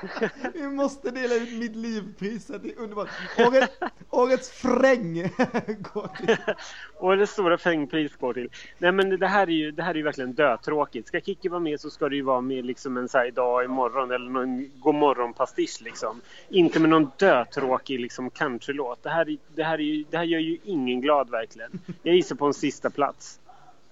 Vi 0.54 0.68
måste 0.68 1.10
dela 1.10 1.34
ut 1.34 1.52
mitt 1.52 1.76
livpriset, 1.76 2.62
det 2.62 2.72
är 2.72 2.78
underbart. 2.78 3.08
Året, 3.38 3.70
årets 4.10 4.50
fräng 4.50 5.14
går 5.92 6.16
till. 6.16 6.36
årets 6.98 7.32
stora 7.32 7.58
frängpris 7.58 8.16
går 8.16 8.34
till. 8.34 8.50
Nej 8.78 8.92
men 8.92 9.18
det 9.18 9.26
här 9.26 9.46
är 9.46 9.52
ju, 9.52 9.70
det 9.70 9.82
här 9.82 9.90
är 9.90 9.94
ju 9.94 10.02
verkligen 10.02 10.32
dötråkigt. 10.32 11.08
Ska 11.08 11.20
Kikki 11.20 11.48
vara 11.48 11.60
med 11.60 11.80
så 11.80 11.90
ska 11.90 12.08
det 12.08 12.16
ju 12.16 12.22
vara 12.22 12.40
med 12.40 12.64
liksom 12.64 12.96
en 12.96 13.08
så 13.08 13.18
här 13.18 13.26
idag 13.26 13.64
imorgon 13.64 14.10
eller 14.10 14.30
någon 14.30 14.70
godmorgon-pastisch 14.80 15.82
liksom. 15.82 16.20
Inte 16.48 16.80
med 16.80 16.90
någon 16.90 17.10
dötråkig 17.16 18.00
liksom 18.00 18.30
countrylåt. 18.30 19.02
Det 19.02 19.10
här, 19.10 19.36
det, 19.54 19.62
här 19.62 19.78
är 19.78 19.82
ju, 19.82 20.04
det 20.10 20.16
här 20.16 20.24
gör 20.24 20.40
ju 20.40 20.58
ingen 20.64 21.00
glad 21.00 21.30
verkligen. 21.30 21.80
Jag 22.02 22.14
gissar 22.14 22.36
på 22.36 22.46
en 22.46 22.54
sista 22.54 22.90
plats. 22.90 23.40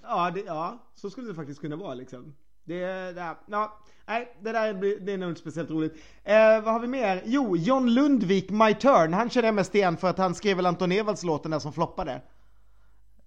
Ja, 0.02 0.30
det, 0.34 0.40
ja, 0.40 0.78
så 0.94 1.10
skulle 1.10 1.28
det 1.28 1.34
faktiskt 1.34 1.60
kunna 1.60 1.76
vara 1.76 1.94
liksom. 1.94 2.34
Det, 2.64 3.12
där, 3.12 3.34
ja, 3.46 3.78
nej, 4.06 4.36
det 4.40 4.52
där 4.52 4.74
blir, 4.74 5.00
det 5.00 5.12
är 5.12 5.18
nog 5.18 5.30
inte 5.30 5.40
speciellt 5.40 5.70
roligt. 5.70 5.94
Eh, 6.24 6.60
vad 6.62 6.72
har 6.72 6.80
vi 6.80 6.86
mer? 6.86 7.22
Jo, 7.24 7.56
John 7.56 7.88
Lundvik, 7.88 8.50
My 8.50 8.74
Turn. 8.74 9.14
Han 9.14 9.30
känner 9.30 9.48
jag 9.48 9.54
mest 9.54 9.74
igen 9.74 9.96
för 9.96 10.08
att 10.08 10.18
han 10.18 10.34
skrev 10.34 10.56
väl 10.56 10.66
Anton 10.66 10.92
Ewalds 10.92 11.22
låten 11.22 11.50
där 11.50 11.58
som 11.58 11.72
floppade. 11.72 12.20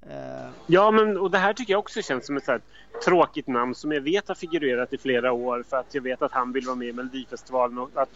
Eh. 0.10 0.50
Ja, 0.68 0.92
men 0.92 1.18
och 1.18 1.32
det 1.32 1.38
här 1.38 1.54
tycker 1.54 1.74
jag 1.74 1.80
också 1.80 2.02
känns 2.02 2.25
som 2.25 2.38
ett 2.38 2.46
så 2.46 2.60
tråkigt 3.06 3.48
namn 3.48 3.75
som 3.75 3.92
jag 3.92 4.02
vet 4.02 4.28
har 4.28 4.36
figurerat 4.36 4.94
i 4.94 4.98
flera 4.98 5.32
år 5.32 5.63
för 5.70 5.78
att 5.78 5.96
jag 5.96 6.02
vet 6.02 6.22
att 6.22 6.32
han 6.32 6.52
vill 6.52 6.66
vara 6.66 6.75
med 6.75 6.88
i 6.88 6.94
Melodifestivalen 6.94 7.78
och 7.78 7.90
att 7.94 8.10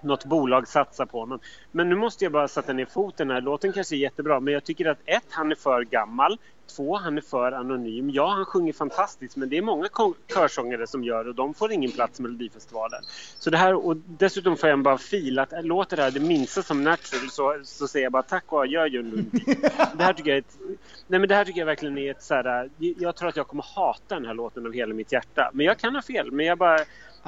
något 0.00 0.24
bolag 0.24 0.68
satsar 0.68 1.06
på 1.06 1.20
honom. 1.20 1.38
Men 1.72 1.88
nu 1.88 1.94
måste 1.94 2.24
jag 2.24 2.32
bara 2.32 2.48
sätta 2.48 2.72
ner 2.72 2.86
foten 2.86 3.30
här. 3.30 3.40
Låten 3.40 3.72
kanske 3.72 3.94
är 3.94 3.98
jättebra 3.98 4.40
men 4.40 4.54
jag 4.54 4.64
tycker 4.64 4.86
att 4.86 4.98
ett, 5.04 5.24
han 5.30 5.50
är 5.50 5.56
för 5.56 5.84
gammal. 5.84 6.38
Två, 6.76 6.96
han 6.96 7.18
är 7.18 7.22
för 7.22 7.52
anonym. 7.52 8.10
Ja, 8.10 8.28
han 8.28 8.44
sjunger 8.44 8.72
fantastiskt 8.72 9.36
men 9.36 9.48
det 9.48 9.58
är 9.58 9.62
många 9.62 9.88
körsångare 10.34 10.86
som 10.86 11.04
gör 11.04 11.28
och 11.28 11.34
de 11.34 11.54
får 11.54 11.72
ingen 11.72 11.92
plats 11.92 12.20
i 12.20 12.22
Melodifestivalen. 12.22 13.02
Så 13.38 13.50
det 13.50 13.56
här, 13.56 13.74
och 13.86 13.96
dessutom 13.96 14.56
får 14.56 14.68
jag 14.68 14.82
bara 14.82 14.98
fil 14.98 15.38
att 15.38 15.52
låter 15.62 15.96
det 15.96 16.02
här 16.02 16.10
det 16.10 16.20
minsta 16.20 16.62
som 16.62 16.84
natural 16.84 17.30
så, 17.30 17.60
så 17.64 17.88
säger 17.88 18.04
jag 18.04 18.12
bara 18.12 18.22
tack 18.22 18.44
och 18.52 18.62
adjö 18.62 18.86
John 18.86 19.10
Lundvik. 19.10 19.46
Det 19.94 20.04
här 20.04 20.12
tycker 20.12 20.30
jag 20.30 20.38
ett, 20.38 20.58
nej 21.06 21.20
men 21.20 21.28
det 21.28 21.34
här 21.34 21.44
tycker 21.44 21.60
jag 21.60 21.66
verkligen 21.66 21.98
är 21.98 22.10
ett 22.10 22.22
så 22.22 22.34
här, 22.34 22.70
jag 22.78 23.16
tror 23.16 23.28
att 23.28 23.36
jag 23.36 23.48
kommer 23.48 23.64
hata 23.74 24.14
den 24.14 24.26
här 24.26 24.34
låten 24.34 24.66
av 24.66 24.72
hela 24.72 24.94
mitt 24.94 25.12
hjärta. 25.12 25.50
Men 25.54 25.66
jag 25.66 25.78
kan 25.78 25.94
ha 25.94 26.02
fel, 26.02 26.32
men 26.32 26.46
jag 26.46 26.58
bara 26.58 26.78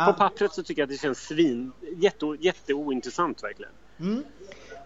på 0.06 0.12
pappret 0.12 0.52
så 0.52 0.62
tycker 0.62 0.82
jag 0.82 0.86
att 0.86 0.90
det 0.90 1.00
känns 1.00 1.18
svin, 1.18 1.72
jätte, 1.96 2.36
jätteointressant 2.40 3.42
verkligen. 3.42 3.72
Mm. 4.00 4.24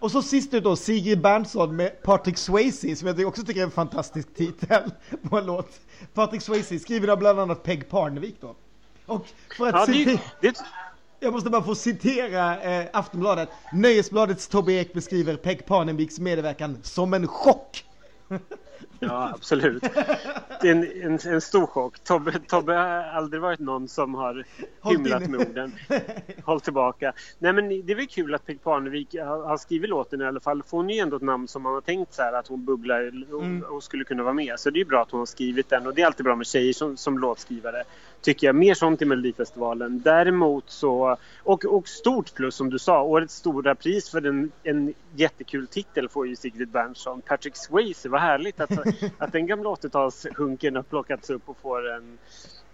Och 0.05 0.11
så 0.11 0.21
sist 0.21 0.53
ut 0.53 0.63
då 0.63 0.75
Sigrid 0.75 1.21
Bernson 1.21 1.75
med 1.75 2.01
Patrick 2.03 2.37
Swayze 2.37 2.95
som 2.95 3.07
jag 3.07 3.27
också 3.27 3.43
tycker 3.43 3.59
är 3.59 3.65
en 3.65 3.71
fantastisk 3.71 4.33
titel 4.35 4.91
på 5.29 5.37
en 5.37 5.45
låt. 5.45 5.79
Patrick 6.13 6.41
Swayze 6.41 6.79
skriven 6.79 7.09
av 7.09 7.17
bland 7.17 7.39
annat 7.39 7.63
Peg 7.63 7.89
Parnevik 7.89 8.35
då. 8.41 8.55
Och 9.05 9.27
för 9.57 9.67
att 9.67 9.73
ja, 9.75 9.85
citera, 9.85 10.19
det, 10.41 10.57
Jag 11.19 11.33
måste 11.33 11.49
bara 11.49 11.63
få 11.63 11.75
citera 11.75 12.61
eh, 12.61 12.87
Aftonbladet. 12.93 13.49
Nöjesbladets 13.73 14.47
Tobbe 14.47 14.73
Ek 14.73 14.93
beskriver 14.93 15.35
Peg 15.35 15.65
Parneviks 15.65 16.19
medverkan 16.19 16.77
som 16.83 17.13
en 17.13 17.27
chock. 17.27 17.85
Ja, 18.99 19.31
absolut. 19.35 19.83
Det 20.61 20.69
är 20.69 20.71
en, 20.71 21.01
en, 21.01 21.33
en 21.33 21.41
stor 21.41 21.65
chock. 21.65 21.99
Tobbe, 21.99 22.39
Tobbe 22.47 22.73
har 22.73 22.87
aldrig 22.87 23.41
varit 23.41 23.59
någon 23.59 23.87
som 23.87 24.15
har 24.15 24.43
hymlat 24.83 25.29
med 25.29 25.39
orden. 25.39 25.75
Håll 26.43 26.61
tillbaka. 26.61 27.13
Nej, 27.39 27.53
men 27.53 27.69
det 27.69 27.93
är 27.93 27.95
väl 27.95 28.07
kul 28.07 28.35
att 28.35 28.45
Peg 28.45 28.63
Parnevik 28.63 29.15
har 29.19 29.57
skrivit 29.57 29.89
låten 29.89 30.21
i 30.21 30.25
alla 30.25 30.39
fall. 30.39 30.63
För 30.63 30.77
hon 30.77 30.89
är 30.89 30.93
ju 30.93 30.99
ändå 30.99 31.15
ett 31.15 31.21
namn 31.21 31.47
som 31.47 31.61
man 31.61 31.73
har 31.73 31.81
tänkt 31.81 32.13
så 32.13 32.21
här 32.21 32.33
att 32.33 32.47
hon 32.47 32.65
bubblar 32.65 33.33
och, 33.33 33.43
mm. 33.43 33.63
och 33.63 33.83
skulle 33.83 34.03
kunna 34.03 34.23
vara 34.23 34.33
med. 34.33 34.59
Så 34.59 34.69
det 34.69 34.77
är 34.77 34.79
ju 34.79 34.85
bra 34.85 35.01
att 35.01 35.11
hon 35.11 35.19
har 35.19 35.25
skrivit 35.25 35.69
den. 35.69 35.87
Och 35.87 35.95
det 35.95 36.01
är 36.01 36.05
alltid 36.05 36.23
bra 36.23 36.35
med 36.35 36.47
tjejer 36.47 36.73
som, 36.73 36.97
som 36.97 37.19
låtskrivare. 37.19 37.83
Tycker 38.25 38.47
jag. 38.47 38.55
Mer 38.55 38.73
sånt 38.73 39.01
i 39.01 39.05
Melodifestivalen. 39.05 40.01
Däremot 40.01 40.69
så... 40.69 41.17
Och, 41.43 41.65
och 41.65 41.87
stort 41.87 42.33
plus 42.33 42.55
som 42.55 42.69
du 42.69 42.79
sa. 42.79 43.03
Årets 43.03 43.35
stora 43.35 43.75
pris 43.75 44.09
för 44.09 44.25
en, 44.27 44.51
en 44.63 44.93
jättekul 45.15 45.67
titel 45.67 46.09
får 46.09 46.27
ju 46.27 46.35
Sigrid 46.35 46.69
Bernson. 46.69 47.21
Patrick 47.21 47.55
Swayze. 47.55 48.09
Vad 48.09 48.21
härligt 48.21 48.59
att 48.59 48.71
att 49.17 49.31
den 49.31 49.47
gamla 49.47 49.69
80-talshunken 49.69 50.75
har 50.75 50.83
plockats 50.83 51.29
upp 51.29 51.49
och 51.49 51.57
får 51.57 51.89
en, 51.89 52.17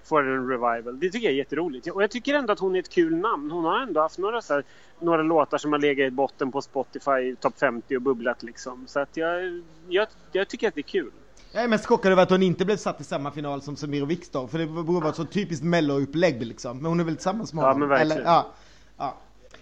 får 0.04 0.28
en 0.28 0.50
revival. 0.50 1.00
Det 1.00 1.10
tycker 1.10 1.28
jag 1.28 1.34
är 1.34 1.38
jätteroligt. 1.38 1.88
Och 1.88 2.04
jag 2.04 2.12
tycker 2.12 2.34
ändå 2.34 2.54
att 2.54 2.60
hon 2.60 2.76
är 2.76 2.80
ett 2.80 2.90
kul 2.90 3.16
namn. 3.16 3.52
Hon 3.52 3.66
har 3.66 3.82
ändå 3.82 4.02
haft 4.02 4.18
några, 4.18 4.42
så 4.42 4.54
här, 4.54 4.64
några 5.00 5.24
låtar 5.24 5.58
som 5.58 5.72
har 5.72 5.80
legat 5.80 6.08
i 6.08 6.12
botten 6.12 6.52
på 6.52 6.62
Spotify, 6.62 7.36
topp 7.40 7.60
50 7.60 7.96
och 7.96 8.02
bubblat 8.02 8.44
liksom. 8.44 8.88
Så 8.88 9.00
att 9.00 9.18
jag, 9.18 9.62
jag, 9.90 10.08
jag 10.32 10.48
tycker 10.48 10.68
att 10.68 10.76
det 10.76 10.82
är 10.82 10.84
kul. 10.84 11.12
Jag 11.54 11.64
är 11.64 11.68
mest 11.68 11.86
chockad 11.86 12.12
över 12.12 12.24
att 12.24 12.30
hon 12.30 12.44
inte 12.44 12.66
blev 12.66 12.78
satt 12.78 13.02
i 13.02 13.04
samma 13.04 13.32
final 13.32 13.62
som 13.62 13.76
Samir 13.76 14.02
och 14.02 14.12
Viktor, 14.12 14.48
för 14.48 14.60
det 14.60 14.68
borde 14.68 15.00
vara 15.00 15.10
ett 15.10 15.16
så 15.16 15.26
typiskt 15.26 15.64
mello-upplägg 15.66 16.44
liksom. 16.44 16.78
Men 16.78 16.86
hon 16.86 17.00
är 17.00 17.04
väl 17.04 17.16
tillsammans 17.16 17.54
med 17.54 17.64
honom? 17.64 17.82
Ja, 17.82 17.88
men 17.88 17.90
verkligen. 17.90 18.18
Eller, 18.18 18.32
ja, 18.32 18.52
ja. 18.98 19.18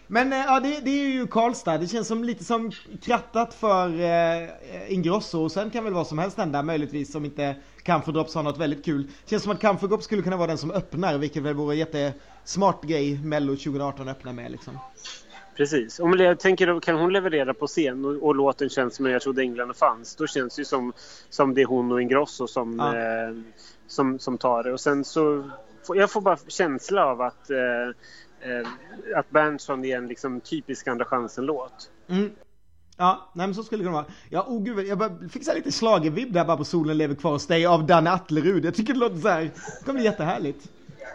Men 0.08 0.34
eh, 0.34 0.40
ja, 0.40 0.60
det, 0.60 0.80
det, 0.80 0.92
är 0.92 1.08
ju 1.08 1.28
Karlstad. 1.28 1.78
Det 1.78 1.88
känns 1.88 2.08
som 2.08 2.24
lite 2.24 2.44
som 2.44 2.72
krattat 3.02 3.54
för 3.54 4.02
eh, 4.02 4.50
Ingrosso. 4.94 5.44
Och 5.44 5.52
sen 5.52 5.70
kan 5.70 5.84
väl 5.84 5.94
vad 5.94 6.08
som 6.08 6.18
helst 6.18 6.38
hända, 6.38 6.64
möjligtvis 6.64 7.16
om 7.16 7.26
inte 7.26 7.56
Camphordrops 7.84 8.36
har 8.36 8.44
något 8.44 8.58
väldigt 8.58 8.86
kul. 8.86 9.04
Det 9.04 9.30
känns 9.30 9.44
som 9.44 9.52
att 9.52 9.62
Camphordrops 9.62 10.06
skulle 10.06 10.22
kunna 10.22 10.38
vara 10.38 10.48
den 10.48 10.58
som 10.58 10.72
öppnar, 10.72 11.18
vilket 11.18 11.44
väl 11.44 11.54
vore 11.54 11.76
en 11.76 11.80
jättesmart 11.80 12.84
grej 12.84 13.20
Mello 13.24 13.56
2018 13.56 14.08
öppnar 14.08 14.34
med 14.34 14.52
liksom. 14.52 14.78
Precis. 15.60 16.00
Om 16.00 16.14
jag 16.14 16.40
tänker, 16.40 16.80
kan 16.80 16.96
hon 16.96 17.14
leverera 17.14 17.54
på 17.54 17.68
scen 17.68 18.06
och, 18.06 18.28
och 18.28 18.36
låten 18.36 18.70
känns 18.70 18.96
som 18.96 19.06
jag 19.06 19.22
trodde 19.22 19.42
England 19.42 19.76
fanns, 19.76 20.16
då 20.16 20.28
känns 20.28 20.56
det 20.56 20.66
som, 20.66 20.94
som 21.30 21.54
det 21.54 21.62
är 21.62 21.66
hon 21.66 21.92
och 21.92 22.02
Ingrosso 22.02 22.48
som, 22.48 22.80
ja. 22.80 22.98
eh, 22.98 23.36
som, 23.88 24.20
som 24.20 24.38
tar 24.38 24.64
det. 24.64 24.74
Och 24.74 24.80
sen 24.80 25.04
så, 25.04 25.50
jag 25.88 26.12
får 26.12 26.22
bara 26.22 26.38
känsla 26.48 27.06
av 27.06 27.22
att 27.22 27.50
eh, 27.50 27.58
eh, 28.52 28.68
att 29.16 29.30
Berntsson 29.30 29.86
är 29.86 29.98
en 29.98 30.08
liksom 30.08 30.42
typisk 30.42 30.88
Andra 30.88 31.06
chansen-låt. 31.06 31.92
Mm. 32.08 32.32
Ja, 32.98 33.32
nej 33.34 33.48
men 33.48 33.56
så 33.56 33.64
skulle 33.64 33.84
det 33.84 33.88
kunna 33.88 33.98
vara. 33.98 34.12
Ja, 34.30 34.46
oh 34.48 34.64
gud, 34.64 34.88
jag 34.88 35.32
fick 35.32 35.46
så 35.46 35.54
lite 35.54 35.72
slagervibb 35.72 36.34
där 36.34 36.46
bara 36.46 36.58
på 36.58 36.66
Solen 36.66 36.98
lever 36.98 37.16
kvar 37.16 37.32
hos 37.32 37.48
dig 37.48 37.66
av 37.66 37.86
Danne 37.86 38.12
Atlerud. 38.12 38.66
Jag 38.66 38.76
tycker 38.76 38.94
det 38.94 39.00
låter 39.00 39.18
så 39.18 39.28
här, 39.28 39.42
det 39.42 39.86
kommer 39.86 40.00
bli 40.00 40.06
jättehärligt. 40.06 40.72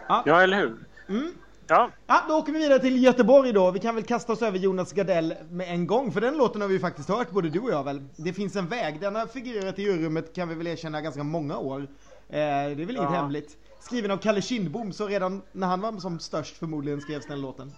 Ja, 0.07 0.23
ja 0.25 0.41
eller 0.41 0.57
hur? 0.57 0.75
Mm. 1.07 1.31
Ja. 1.67 1.91
ja, 2.07 2.25
då 2.27 2.35
åker 2.35 2.53
vi 2.53 2.59
vidare 2.59 2.79
till 2.79 3.03
Göteborg 3.03 3.53
då. 3.53 3.71
Vi 3.71 3.79
kan 3.79 3.95
väl 3.95 4.03
kasta 4.03 4.33
oss 4.33 4.41
över 4.41 4.59
Jonas 4.59 4.93
Gardell 4.93 5.35
med 5.49 5.69
en 5.69 5.87
gång, 5.87 6.11
för 6.11 6.21
den 6.21 6.37
låten 6.37 6.61
har 6.61 6.67
vi 6.67 6.73
ju 6.73 6.79
faktiskt 6.79 7.09
hört, 7.09 7.31
både 7.31 7.49
du 7.49 7.59
och 7.59 7.71
jag 7.71 7.83
väl. 7.83 8.03
Det 8.15 8.33
finns 8.33 8.55
en 8.55 8.67
väg, 8.67 8.99
den 8.99 9.15
har 9.15 9.27
figurerat 9.27 9.79
i 9.79 9.81
juryrummet 9.81 10.35
kan 10.35 10.49
vi 10.49 10.55
väl 10.55 10.67
erkänna 10.67 11.01
ganska 11.01 11.23
många 11.23 11.57
år. 11.57 11.81
Eh, 11.81 11.87
det 12.29 12.37
är 12.37 12.75
väl 12.75 12.95
inget 12.95 13.03
ja. 13.03 13.09
hemligt 13.09 13.57
skriven 13.85 14.11
av 14.11 14.17
Kalle 14.17 14.41
Kindbom, 14.41 14.93
så 14.93 15.07
redan 15.07 15.41
när 15.51 15.67
han 15.67 15.81
var 15.81 15.99
som 15.99 16.19
störst 16.19 16.57
förmodligen 16.57 17.01
skrevs 17.01 17.25
den 17.25 17.41
låten. 17.41 17.71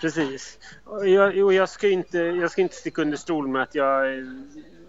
Precis. 0.00 0.58
Och 0.84 1.08
jag, 1.08 1.44
och 1.44 1.52
jag, 1.52 1.68
ska 1.68 1.88
inte, 1.88 2.18
jag 2.18 2.50
ska 2.50 2.62
inte 2.62 2.74
sticka 2.74 3.02
under 3.02 3.16
stol 3.16 3.48
med 3.48 3.62
att 3.62 3.74
jag 3.74 4.04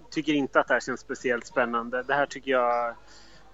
tycker 0.09 0.33
inte 0.33 0.59
att 0.59 0.67
det 0.67 0.73
här 0.73 0.81
känns 0.81 0.99
speciellt 0.99 1.47
spännande. 1.47 2.03
Det 2.03 2.13
här 2.13 2.25
tycker 2.25 2.51
jag... 2.51 2.95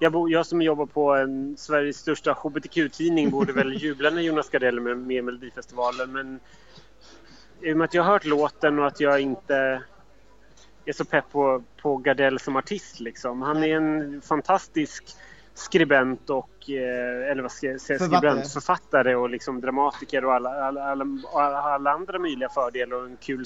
Jag, 0.03 0.12
bo, 0.12 0.29
jag 0.29 0.45
som 0.45 0.62
jobbar 0.62 0.86
på 0.86 1.15
en, 1.15 1.57
Sveriges 1.57 1.98
största 1.98 2.33
hbtq-tidning 2.33 3.29
borde 3.29 3.53
väl 3.53 3.74
jubla 3.83 4.10
när 4.10 4.22
Jonas 4.22 4.50
Gardell 4.50 4.77
är 4.77 4.81
med, 4.81 4.98
med 4.98 5.24
Melodifestivalen 5.24 6.12
men 6.12 6.39
i 7.62 7.74
och 7.74 7.77
med 7.77 7.86
att 7.86 7.93
jag 7.93 8.03
har 8.03 8.12
hört 8.12 8.25
låten 8.25 8.79
och 8.79 8.88
att 8.88 9.00
jag 9.00 9.19
inte 9.19 9.81
är 10.86 10.93
så 10.93 11.05
pepp 11.05 11.31
på, 11.31 11.63
på 11.81 11.98
Gardell 11.98 12.39
som 12.39 12.55
artist 12.55 13.00
liksom. 13.00 13.41
Han 13.41 13.63
är 13.63 13.75
en 13.75 14.22
fantastisk 14.22 15.03
skribent 15.53 16.29
och, 16.29 16.69
eh, 16.69 17.31
eller 17.31 17.41
vad 17.41 17.51
ska 17.51 17.67
jag 17.67 17.81
säga, 17.81 18.00
författare. 18.00 18.29
skribent, 18.31 18.53
författare 18.53 19.15
och 19.15 19.29
liksom 19.29 19.62
dramatiker 19.62 20.25
och 20.25 20.33
alla, 20.33 20.50
alla, 20.50 20.83
alla, 20.83 21.05
alla 21.62 21.91
andra 21.91 22.19
möjliga 22.19 22.50
fördelar 22.50 22.98
och 22.98 23.05
en 23.05 23.17
kul 23.17 23.43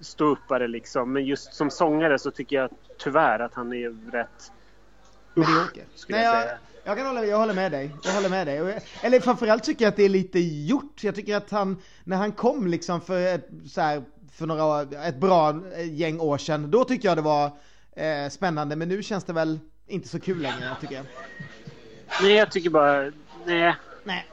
ståuppare 0.00 0.68
liksom. 0.68 1.12
Men 1.12 1.24
just 1.24 1.54
som 1.54 1.70
sångare 1.70 2.18
så 2.18 2.30
tycker 2.30 2.56
jag 2.56 2.70
tyvärr 2.98 3.38
att 3.38 3.54
han 3.54 3.72
är 3.72 4.10
rätt 4.12 4.52
medioker. 5.34 5.84
Skulle 5.94 6.18
Nej, 6.18 6.26
jag, 6.26 6.42
säga. 6.42 6.58
Jag, 6.84 6.96
kan 6.96 7.06
hålla, 7.06 7.24
jag 7.24 7.38
håller 7.38 7.54
med 7.54 7.72
dig. 7.72 7.90
Jag 8.04 8.12
håller 8.12 8.28
med 8.28 8.46
dig. 8.46 8.80
Eller 9.00 9.20
framförallt 9.20 9.64
tycker 9.64 9.84
jag 9.84 9.90
att 9.90 9.96
det 9.96 10.04
är 10.04 10.08
lite 10.08 10.38
gjort. 10.40 11.04
Jag 11.04 11.14
tycker 11.14 11.36
att 11.36 11.50
han, 11.50 11.82
när 12.04 12.16
han 12.16 12.32
kom 12.32 12.66
liksom 12.66 13.00
för 13.00 13.34
ett, 13.34 13.48
så 13.70 13.80
här, 13.80 14.02
för 14.32 14.46
några, 14.46 14.82
ett 15.06 15.16
bra 15.16 15.60
gäng 15.90 16.20
år 16.20 16.38
sedan, 16.38 16.70
då 16.70 16.84
tyckte 16.84 17.06
jag 17.06 17.16
det 17.16 17.22
var 17.22 17.44
eh, 17.96 18.28
spännande. 18.30 18.76
Men 18.76 18.88
nu 18.88 19.02
känns 19.02 19.24
det 19.24 19.32
väl 19.32 19.58
inte 19.86 20.08
så 20.08 20.20
kul 20.20 20.42
längre 20.42 20.76
tycker 20.80 20.94
jag. 20.94 21.04
Nej, 22.22 22.32
jag 22.32 22.52
tycker 22.52 22.70
bara, 22.70 23.12
nej. 23.44 23.76
Nej. 24.04 24.26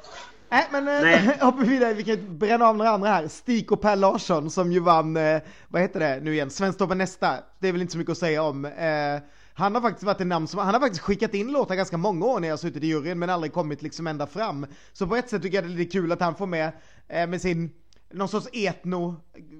Nej, 0.49 0.67
men 0.71 0.87
eh, 0.87 1.01
Nej. 1.01 1.37
hoppar 1.41 1.59
vi 1.59 1.69
vidare, 1.69 1.93
vi 1.93 2.03
kan 2.03 2.37
bränna 2.37 2.65
av 2.65 2.77
några 2.77 2.91
andra 2.91 3.09
här. 3.09 3.27
Stig 3.27 3.71
och 3.71 3.81
Per 3.81 3.95
Larsson 3.95 4.49
som 4.49 4.71
ju 4.71 4.79
vann, 4.79 5.17
eh, 5.17 5.41
vad 5.67 5.81
heter 5.81 5.99
det 5.99 6.19
nu 6.19 6.33
igen, 6.33 6.49
Svensktoppen 6.49 6.97
nästa. 6.97 7.37
Det 7.59 7.67
är 7.67 7.71
väl 7.71 7.81
inte 7.81 7.91
så 7.91 7.97
mycket 7.97 8.11
att 8.11 8.17
säga 8.17 8.43
om. 8.43 8.65
Eh, 8.65 9.21
han 9.53 9.75
har 9.75 9.81
faktiskt 9.81 10.03
varit 10.03 10.21
en 10.21 10.29
namn 10.29 10.47
som, 10.47 10.59
han 10.59 10.73
har 10.73 10.81
faktiskt 10.81 11.03
skickat 11.03 11.33
in 11.33 11.51
låtar 11.51 11.75
ganska 11.75 11.97
många 11.97 12.25
år 12.25 12.39
när 12.39 12.47
jag 12.47 12.53
har 12.53 12.57
suttit 12.57 12.83
i 12.83 12.87
juryn 12.87 13.19
men 13.19 13.29
aldrig 13.29 13.53
kommit 13.53 13.81
liksom 13.81 14.07
ända 14.07 14.27
fram. 14.27 14.65
Så 14.93 15.07
på 15.07 15.15
ett 15.15 15.29
sätt 15.29 15.41
tycker 15.41 15.57
jag 15.57 15.63
det 15.63 15.73
är 15.73 15.77
lite 15.77 15.91
kul 15.91 16.11
att 16.11 16.21
han 16.21 16.35
får 16.35 16.47
med, 16.47 16.71
eh, 17.07 17.27
med 17.27 17.41
sin 17.41 17.71
någon 18.13 18.27
sorts 18.27 18.47
etno, 18.53 19.15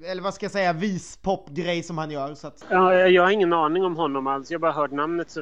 eller 0.06 0.22
vad 0.22 0.34
ska 0.34 0.46
jag 0.46 0.52
säga, 0.52 0.74
vispop-grej 0.74 1.84
som 1.84 1.98
han 1.98 2.12
gör. 2.12 2.36
Så 2.36 2.48
att... 2.48 2.66
ja, 2.70 2.94
jag 2.94 3.24
har 3.24 3.32
ingen 3.32 3.54
aning 3.54 3.84
om 3.86 3.96
honom 3.96 4.28
alls. 4.28 4.52
Jag 4.52 4.60
har 4.60 4.62
bara 4.62 4.72
hört 4.72 4.92
namnet, 4.92 5.36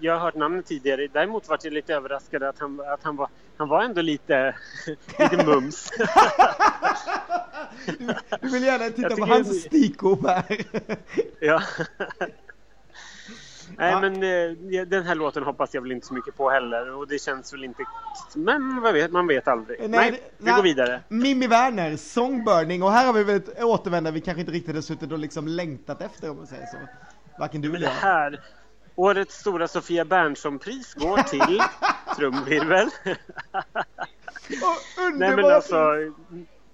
jag 0.00 0.12
har 0.12 0.20
hört 0.20 0.34
namnet 0.34 0.66
tidigare. 0.66 1.08
Däremot 1.12 1.48
var 1.48 1.58
jag 1.62 1.72
lite 1.72 1.94
överraskad 1.94 2.42
att 2.42 2.58
han, 2.58 2.80
att 2.80 3.02
han, 3.02 3.16
var, 3.16 3.28
han 3.56 3.68
var 3.68 3.82
ändå 3.82 4.02
lite, 4.02 4.56
lite 5.18 5.46
mums. 5.46 5.90
du, 7.86 8.14
du 8.40 8.48
vill 8.48 8.62
gärna 8.62 8.90
titta 8.90 9.16
på 9.16 9.26
hans 9.26 9.62
stickor 9.62 10.26
här. 10.26 10.44
ja. 11.40 11.62
Nej, 13.80 13.92
ja. 13.92 14.00
men 14.00 14.14
eh, 14.14 14.86
den 14.86 15.06
här 15.06 15.14
låten 15.14 15.42
hoppas 15.42 15.74
jag 15.74 15.82
väl 15.82 15.92
inte 15.92 16.06
så 16.06 16.14
mycket 16.14 16.36
på 16.36 16.50
heller. 16.50 16.94
Och 16.94 17.08
det 17.08 17.18
känns 17.18 17.52
väl 17.52 17.64
inte... 17.64 17.82
Men 18.34 18.80
vad 18.80 18.92
vet, 18.94 19.12
man 19.12 19.26
vet 19.26 19.48
aldrig. 19.48 19.78
Nej, 19.80 19.88
Nej 19.88 20.10
vi 20.10 20.44
nej, 20.44 20.54
går 20.54 20.62
vidare. 20.62 21.00
Mimmi 21.08 21.46
Werner, 21.46 21.96
Songburning. 21.96 22.82
Och 22.82 22.92
här 22.92 23.06
har 23.06 23.12
vi 23.12 23.24
väl 23.24 23.36
ett 23.36 23.62
återvändande 23.62 24.20
vi 24.20 24.24
kanske 24.24 24.40
inte 24.40 24.52
riktigt 24.52 24.74
har 24.74 24.82
suttit 24.82 25.12
och 25.12 25.18
liksom 25.18 25.48
längtat 25.48 26.02
efter 26.02 26.30
om 26.30 26.36
man 26.36 26.46
säger 26.46 26.66
så. 26.66 26.76
Varken 27.38 27.60
du 27.60 27.68
eller 27.68 27.86
jag. 27.86 27.94
det 27.94 28.00
här... 28.00 28.40
Årets 28.94 29.34
stora 29.34 29.68
Sofia 29.68 30.04
Bernson-pris 30.04 30.94
går 30.94 31.16
till 31.22 31.62
trumvirvel. 32.16 32.88
Nej 35.14 35.36
men 35.36 35.44
alltså, 35.44 35.94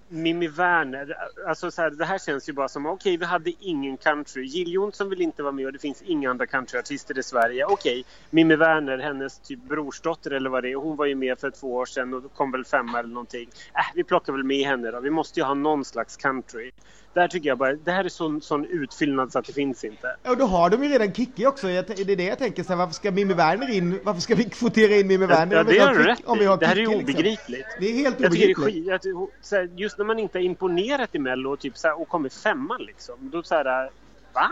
Mimmi 0.09 0.47
Werner, 0.47 1.17
alltså 1.47 1.71
så 1.71 1.81
här, 1.81 1.89
det 1.89 2.05
här 2.05 2.17
känns 2.17 2.49
ju 2.49 2.53
bara 2.53 2.67
som 2.67 2.85
okej 2.85 2.95
okay, 2.95 3.17
vi 3.17 3.25
hade 3.25 3.51
ingen 3.59 3.97
country. 3.97 4.43
Jill 4.43 4.73
Johnson 4.73 5.09
vill 5.09 5.21
inte 5.21 5.43
vara 5.43 5.51
med 5.51 5.65
och 5.65 5.73
det 5.73 5.79
finns 5.79 6.01
inga 6.01 6.29
andra 6.29 6.45
countryartister 6.45 7.19
i 7.19 7.23
Sverige. 7.23 7.65
Okej, 7.65 7.73
okay, 7.99 8.03
Mimmi 8.29 8.55
Werner, 8.55 8.97
hennes 8.97 9.39
typ 9.39 9.59
brorsdotter 9.59 10.31
eller 10.31 10.49
vad 10.49 10.63
det 10.63 10.71
är, 10.71 10.75
hon 10.75 10.95
var 10.95 11.05
ju 11.05 11.15
med 11.15 11.39
för 11.39 11.51
två 11.51 11.75
år 11.75 11.85
sedan 11.85 12.13
och 12.13 12.33
kom 12.33 12.51
väl 12.51 12.65
femma 12.65 12.99
eller 12.99 13.09
någonting. 13.09 13.49
Äh, 13.73 13.95
vi 13.95 14.03
plockar 14.03 14.33
väl 14.33 14.43
med 14.43 14.67
henne 14.67 14.91
då. 14.91 14.99
Vi 14.99 15.09
måste 15.09 15.39
ju 15.39 15.45
ha 15.45 15.53
någon 15.53 15.85
slags 15.85 16.17
country. 16.17 16.71
Där 17.17 17.27
tycker 17.27 17.49
jag 17.49 17.57
bara, 17.57 17.73
det 17.73 17.91
här 17.91 18.03
är 18.03 18.09
sån, 18.09 18.41
sån 18.41 18.65
utfyllnad 18.65 19.31
så 19.31 19.39
att 19.39 19.45
det 19.45 19.53
finns 19.53 19.83
inte. 19.83 20.15
Ja, 20.23 20.35
då 20.35 20.45
har 20.45 20.69
de 20.69 20.83
ju 20.83 20.89
redan 20.89 21.13
Kikki 21.13 21.45
också. 21.45 21.69
Jag, 21.69 21.85
det 21.85 22.11
är 22.11 22.15
det 22.15 22.23
jag 22.23 22.37
tänker, 22.37 22.63
så 22.63 22.69
här, 22.69 22.77
varför 22.77 22.93
ska 22.93 23.11
Mimmi 23.11 23.33
Werner 23.33 23.69
in? 23.69 23.99
Varför 24.03 24.21
ska 24.21 24.35
vi 24.35 24.43
kvotera 24.43 24.95
in 24.95 25.07
Mimmi 25.07 25.25
Werner? 25.25 25.55
Ja, 25.55 25.63
det 25.63 25.79
har 25.79 25.93
du 25.93 26.03
rätt 26.03 26.25
om 26.25 26.39
vi 26.39 26.45
har 26.45 26.57
Det 26.57 26.65
här 26.65 26.75
är 26.75 26.79
ju 26.79 26.85
liksom? 26.85 27.01
obegripligt. 27.01 27.47
Liksom. 27.47 27.73
Det 27.79 27.89
är 27.89 27.93
helt 27.93 28.17
obegripligt. 28.17 28.87
Jag 28.87 29.01
tycker 29.01 29.27
det 29.49 29.57
är 29.57 29.67
skit, 29.67 29.79
just 29.79 29.96
när 29.97 30.05
man 30.05 30.19
inte 30.19 30.37
har 30.37 30.43
imponerat 30.43 31.15
i 31.15 31.19
Mello 31.19 31.53
och, 31.53 31.59
typ, 31.59 31.77
så 31.77 31.87
här, 31.87 32.01
och 32.01 32.09
kommit 32.09 32.33
femma 32.33 32.77
liksom. 32.77 33.15
Då 33.19 33.43
så 33.43 33.55
här, 33.55 33.89
va? 34.33 34.51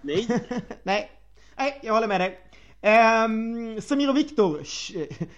Nej. 0.00 0.28
Nej. 0.82 1.10
Nej, 1.56 1.80
jag 1.82 1.94
håller 1.94 2.08
med 2.08 2.20
dig. 2.20 2.40
Um, 2.84 3.80
Samir 3.80 4.08
och 4.08 4.16
Viktor, 4.16 4.62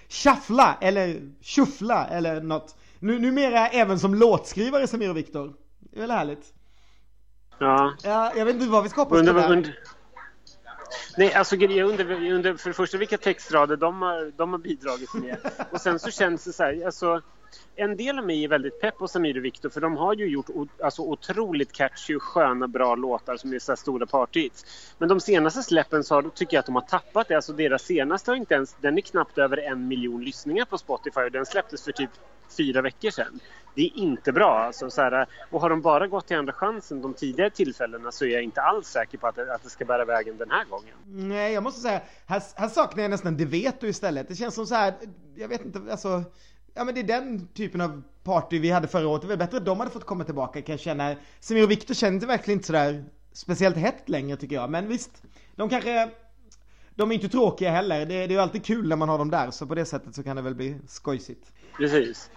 shuffla 0.09 0.79
eller 0.81 1.21
tjuffla 1.41 2.07
eller 2.07 2.41
något. 2.41 2.77
Nu, 2.99 3.19
numera 3.19 3.69
även 3.69 3.99
som 3.99 4.15
låtskrivare 4.15 4.87
Samir 4.87 5.11
och 5.11 5.17
Viktor. 5.17 5.55
Det 5.79 5.97
är 5.97 6.01
väl 6.01 6.11
härligt? 6.11 6.55
Ja. 7.59 7.95
ja. 8.03 8.33
Jag 8.37 8.45
vet 8.45 8.55
inte 8.55 8.67
vad 8.67 8.83
vi 8.83 8.89
ska 8.89 9.01
hoppas 9.01 9.27
på. 9.27 9.63
Nej, 11.17 11.35
alltså 11.35 11.57
jag 11.57 11.91
undrar, 11.91 12.11
jag 12.11 12.35
undrar 12.35 12.55
för 12.55 12.71
det 12.71 12.75
första 12.75 12.99
vilka 12.99 13.19
textrader 13.19 13.77
de 13.77 14.03
har, 14.03 14.33
de 14.37 14.53
har 14.53 14.59
bidragit 14.59 15.15
med. 15.15 15.39
Och 15.71 15.81
sen 15.81 15.99
så 15.99 16.11
känns 16.11 16.45
det 16.45 16.53
så 16.53 16.63
här, 16.63 16.87
alltså 16.87 17.23
en 17.77 17.97
del 17.97 18.19
av 18.19 18.27
mig 18.27 18.45
är 18.45 18.49
väldigt 18.49 18.81
pepp 18.81 18.99
på 18.99 19.09
Samir 19.09 19.37
och 19.37 19.45
Viktor 19.45 19.69
för 19.69 19.81
de 19.81 19.97
har 19.97 20.15
ju 20.15 20.27
gjort 20.27 20.47
alltså, 20.83 21.03
otroligt 21.03 21.73
catchy, 21.73 22.19
sköna, 22.19 22.69
bra 22.69 22.95
låtar 22.95 23.37
som 23.37 23.53
är 23.53 23.59
så 23.59 23.77
stora 23.77 24.07
partyhits. 24.07 24.65
Men 24.99 25.09
de 25.09 25.21
senaste 25.21 25.63
släppen 25.63 26.05
så 26.05 26.15
har, 26.15 26.23
tycker 26.23 26.57
jag 26.57 26.61
att 26.61 26.67
de 26.67 26.75
har 26.75 26.83
tappat 26.83 27.29
det. 27.29 27.35
Alltså 27.35 27.53
deras 27.53 27.83
senaste 27.83 28.31
har 28.31 28.37
inte 28.37 28.55
ens, 28.55 28.77
den 28.81 28.99
är 28.99 29.03
knappt 29.03 29.39
över 29.39 29.57
en 29.57 29.89
miljon 29.89 30.25
lyssningar 30.25 30.65
på 30.65 30.79
Spotify 30.79 31.21
och 31.21 31.33
den 31.33 31.47
släpptes 31.47 31.85
för 31.85 31.93
typ 31.93 32.11
fyra 32.57 32.83
veckor 32.83 33.11
sedan. 33.11 33.41
Det 33.75 33.83
är 33.83 33.97
inte 33.99 34.33
bra. 34.33 34.59
Alltså, 34.59 34.91
så 34.91 35.03
här, 35.03 35.27
och 35.51 35.61
har 35.61 35.71
de 35.71 35.83
bara 35.83 36.07
gått 36.07 36.27
till 36.27 36.37
Andra 36.37 36.53
chansen 36.53 37.03
de 37.03 37.15
tidigare 37.15 37.51
tillfällena 37.51 38.13
så 38.13 38.25
är 38.25 38.29
jag 38.29 38.43
inte 38.43 38.63
alls 38.63 38.87
säker 38.89 39.19
på 39.19 39.27
att 39.27 39.35
det, 39.35 39.55
att 39.55 39.63
det 39.63 39.71
ska 39.71 39.85
bära 39.85 40.05
vägen 40.05 40.37
den 40.37 40.51
här 40.51 40.65
gången. 40.65 40.95
Nej, 41.07 41.53
jag 41.53 41.63
måste 41.63 41.81
säga, 41.81 42.01
här, 42.27 42.43
här 42.55 42.69
saknar 42.69 43.03
jag 43.03 43.11
nästan 43.11 43.37
det 43.37 43.45
vet 43.45 43.81
du 43.81 43.89
istället. 43.89 44.29
Det 44.29 44.35
känns 44.35 44.55
som 44.55 44.67
så 44.67 44.75
här, 44.75 44.95
jag 45.35 45.49
vet 45.49 45.65
inte, 45.65 45.81
alltså 45.91 46.25
Ja 46.77 46.85
men 46.85 46.95
det 46.95 47.01
är 47.01 47.05
den 47.05 47.49
typen 47.49 47.81
av 47.81 48.03
party 48.25 48.59
vi 48.59 48.71
hade 48.71 48.89
förra 48.89 49.09
året. 49.09 49.23
Det 49.23 49.29
var 49.29 49.37
bättre 49.37 49.57
att 49.57 49.65
de 49.65 49.79
hade 49.79 49.91
fått 49.91 50.05
komma 50.05 50.25
tillbaka 50.25 50.63
kan 50.63 50.73
jag 50.73 50.81
känna. 50.81 51.15
Samir 51.41 51.65
och 51.65 51.71
Viktor 51.71 51.95
känner 51.95 52.27
verkligen 52.27 52.59
inte 52.59 52.67
sådär 52.67 53.05
speciellt 53.33 53.77
hett 53.77 54.09
längre 54.09 54.37
tycker 54.37 54.57
jag. 54.57 54.71
Men 54.71 54.89
visst, 54.89 55.23
de 55.57 55.69
kanske 55.69 56.11
de 56.95 57.11
är 57.11 57.15
inte 57.15 57.29
tråkiga 57.29 57.71
heller. 57.71 57.99
Det, 57.99 58.07
det 58.07 58.23
är 58.23 58.29
ju 58.29 58.39
alltid 58.39 58.65
kul 58.65 58.89
när 58.89 58.97
man 58.97 59.09
har 59.09 59.19
dem 59.19 59.31
där, 59.31 59.51
så 59.51 59.67
på 59.67 59.75
det 59.75 59.85
sättet 59.85 60.15
så 60.15 60.23
kan 60.23 60.37
det 60.37 60.43
väl 60.43 60.55
bli 60.55 60.77
skojsigt. 60.89 61.53
Precis. 61.77 62.31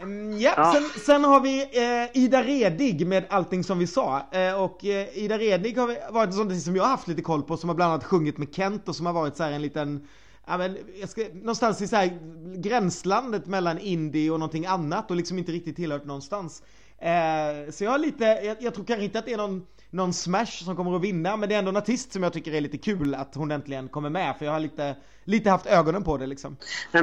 Mm, 0.00 0.40
ja, 0.40 0.54
ja. 0.56 0.72
Sen, 0.72 1.02
sen, 1.02 1.24
har 1.24 1.40
vi 1.40 1.62
eh, 1.62 2.22
Ida 2.22 2.42
Redig 2.42 3.06
med 3.06 3.24
allting 3.28 3.64
som 3.64 3.78
vi 3.78 3.86
sa. 3.86 4.26
Eh, 4.32 4.62
och 4.62 4.84
eh, 4.84 5.18
Ida 5.18 5.38
Redig 5.38 5.78
har 5.78 6.12
varit 6.12 6.26
en 6.26 6.32
sån 6.32 6.60
som 6.60 6.76
jag 6.76 6.82
har 6.82 6.90
haft 6.90 7.08
lite 7.08 7.22
koll 7.22 7.42
på, 7.42 7.56
som 7.56 7.68
har 7.68 7.76
bland 7.76 7.92
annat 7.92 8.04
sjungit 8.04 8.38
med 8.38 8.54
Kent 8.54 8.88
och 8.88 8.96
som 8.96 9.06
har 9.06 9.12
varit 9.12 9.36
så 9.36 9.44
en 9.44 9.62
liten 9.62 10.08
ja, 10.50 10.58
men 10.58 10.76
jag 11.00 11.08
ska, 11.08 11.22
någonstans 11.32 11.82
i 11.82 11.88
så 11.88 11.96
här 11.96 12.18
gränslandet 12.56 13.46
mellan 13.46 13.78
indie 13.78 14.30
och 14.30 14.38
någonting 14.38 14.66
annat 14.66 15.10
och 15.10 15.16
liksom 15.16 15.38
inte 15.38 15.52
riktigt 15.52 15.76
tillhört 15.76 16.04
någonstans. 16.04 16.62
Eh, 16.98 17.70
så 17.70 17.84
jag 17.84 17.90
har 17.90 17.98
lite, 17.98 18.24
jag, 18.24 18.56
jag, 18.60 18.74
tror 18.74 18.84
kanske 18.84 19.04
inte 19.04 19.18
att 19.18 19.26
det 19.26 19.32
är 19.32 19.36
någon, 19.36 19.66
någon 19.90 20.12
smash 20.12 20.64
som 20.64 20.76
kommer 20.76 20.96
att 20.96 21.02
vinna, 21.02 21.36
men 21.36 21.48
det 21.48 21.54
är 21.54 21.58
ändå 21.58 21.68
en 21.68 21.76
artist 21.76 22.12
som 22.12 22.22
jag 22.22 22.32
tycker 22.32 22.52
är 22.52 22.60
lite 22.60 22.78
kul 22.78 23.14
att 23.14 23.34
hon 23.34 23.50
äntligen 23.50 23.88
kommer 23.88 24.10
med, 24.10 24.36
för 24.38 24.44
jag 24.44 24.52
har 24.52 24.60
lite, 24.60 24.96
lite 25.24 25.50
haft 25.50 25.66
ögonen 25.66 26.04
på 26.04 26.16
det 26.16 26.26
liksom. 26.26 26.56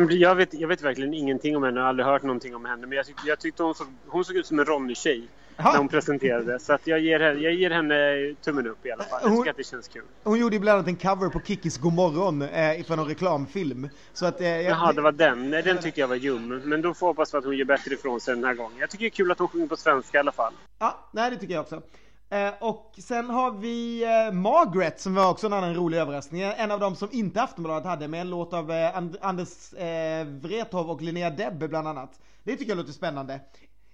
jag, 0.09 0.35
vet, 0.35 0.53
jag 0.53 0.67
vet 0.67 0.81
verkligen 0.81 1.13
ingenting 1.13 1.57
om 1.57 1.63
henne, 1.63 1.79
jag 1.79 1.83
har 1.83 1.89
aldrig 1.89 2.05
hört 2.05 2.23
någonting 2.23 2.55
om 2.55 2.65
henne, 2.65 2.87
men 2.87 2.97
jag, 2.97 3.05
tyck, 3.05 3.17
jag 3.25 3.39
tyckte 3.39 3.63
hon 3.63 3.75
såg, 3.75 3.87
hon 4.07 4.25
såg 4.25 4.35
ut 4.35 4.45
som 4.45 4.59
en 4.59 4.65
Ronny-tjej. 4.65 5.27
Aha. 5.59 5.71
när 5.71 5.77
hon 5.77 5.87
presenterade. 5.87 6.59
Så 6.59 6.73
att 6.73 6.87
jag, 6.87 6.99
ger 6.99 7.19
henne, 7.19 7.39
jag 7.39 7.53
ger 7.53 7.69
henne 7.71 8.35
tummen 8.41 8.67
upp 8.67 8.85
i 8.85 8.91
alla 8.91 9.03
fall. 9.03 9.19
Jag 9.23 9.37
tycker 9.37 9.51
att 9.51 9.57
det 9.57 9.63
känns 9.63 9.87
kul. 9.87 10.03
Hon 10.23 10.39
gjorde 10.39 10.55
ibland 10.55 10.75
annat 10.75 10.87
en 10.87 10.95
cover 10.95 11.29
på 11.29 11.39
Kickis 11.39 11.77
Godmorgon 11.77 12.41
eh, 12.41 12.83
för 12.83 12.95
någon 12.95 13.07
reklamfilm. 13.07 13.89
Så 14.13 14.25
att, 14.25 14.41
eh, 14.41 14.47
jag, 14.47 14.63
Jaha, 14.63 14.93
det 14.93 15.01
var 15.01 15.11
den. 15.11 15.49
Nej, 15.49 15.63
den 15.63 15.77
tycker 15.77 16.01
jag 16.01 16.07
var 16.07 16.15
ljum. 16.15 16.61
Men 16.65 16.81
då 16.81 16.93
får 16.93 17.07
jag 17.07 17.13
hoppas 17.13 17.33
att 17.33 17.43
hon 17.43 17.57
gör 17.57 17.65
bättre 17.65 17.93
ifrån 17.93 18.21
sig 18.21 18.35
den 18.35 18.43
här 18.43 18.53
gången. 18.53 18.77
Jag 18.79 18.89
tycker 18.89 19.03
det 19.03 19.07
är 19.07 19.09
kul 19.09 19.31
att 19.31 19.39
hon 19.39 19.47
sjunger 19.47 19.67
på 19.67 19.77
svenska 19.77 20.17
i 20.17 20.19
alla 20.19 20.31
fall. 20.31 20.53
Ja, 20.79 21.09
nej, 21.11 21.31
det 21.31 21.37
tycker 21.37 21.53
jag 21.53 21.61
också. 21.61 21.81
Eh, 22.29 22.53
och 22.59 22.95
sen 22.97 23.29
har 23.29 23.51
vi 23.51 24.03
eh, 24.03 24.33
Margaret 24.33 24.99
som 25.01 25.15
var 25.15 25.29
också 25.29 25.47
en 25.47 25.53
annan 25.53 25.75
rolig 25.75 25.97
överraskning. 25.97 26.41
En 26.41 26.71
av 26.71 26.79
dem 26.79 26.95
som 26.95 27.09
inte 27.11 27.41
Aftonbladet 27.41 27.85
hade 27.85 28.07
med 28.07 28.21
en 28.21 28.29
låt 28.29 28.53
av 28.53 28.71
eh, 28.71 28.97
And 28.97 29.17
Anders 29.21 29.73
eh, 29.73 30.25
Wrethov 30.27 30.91
och 30.91 31.01
Linnea 31.01 31.29
Debbe 31.29 31.67
bland 31.67 31.87
annat. 31.87 32.19
Det 32.43 32.57
tycker 32.57 32.71
jag 32.71 32.77
låter 32.77 32.91
spännande. 32.91 33.39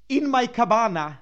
In 0.07 0.31
My 0.31 0.47
Cabana. 0.47 1.13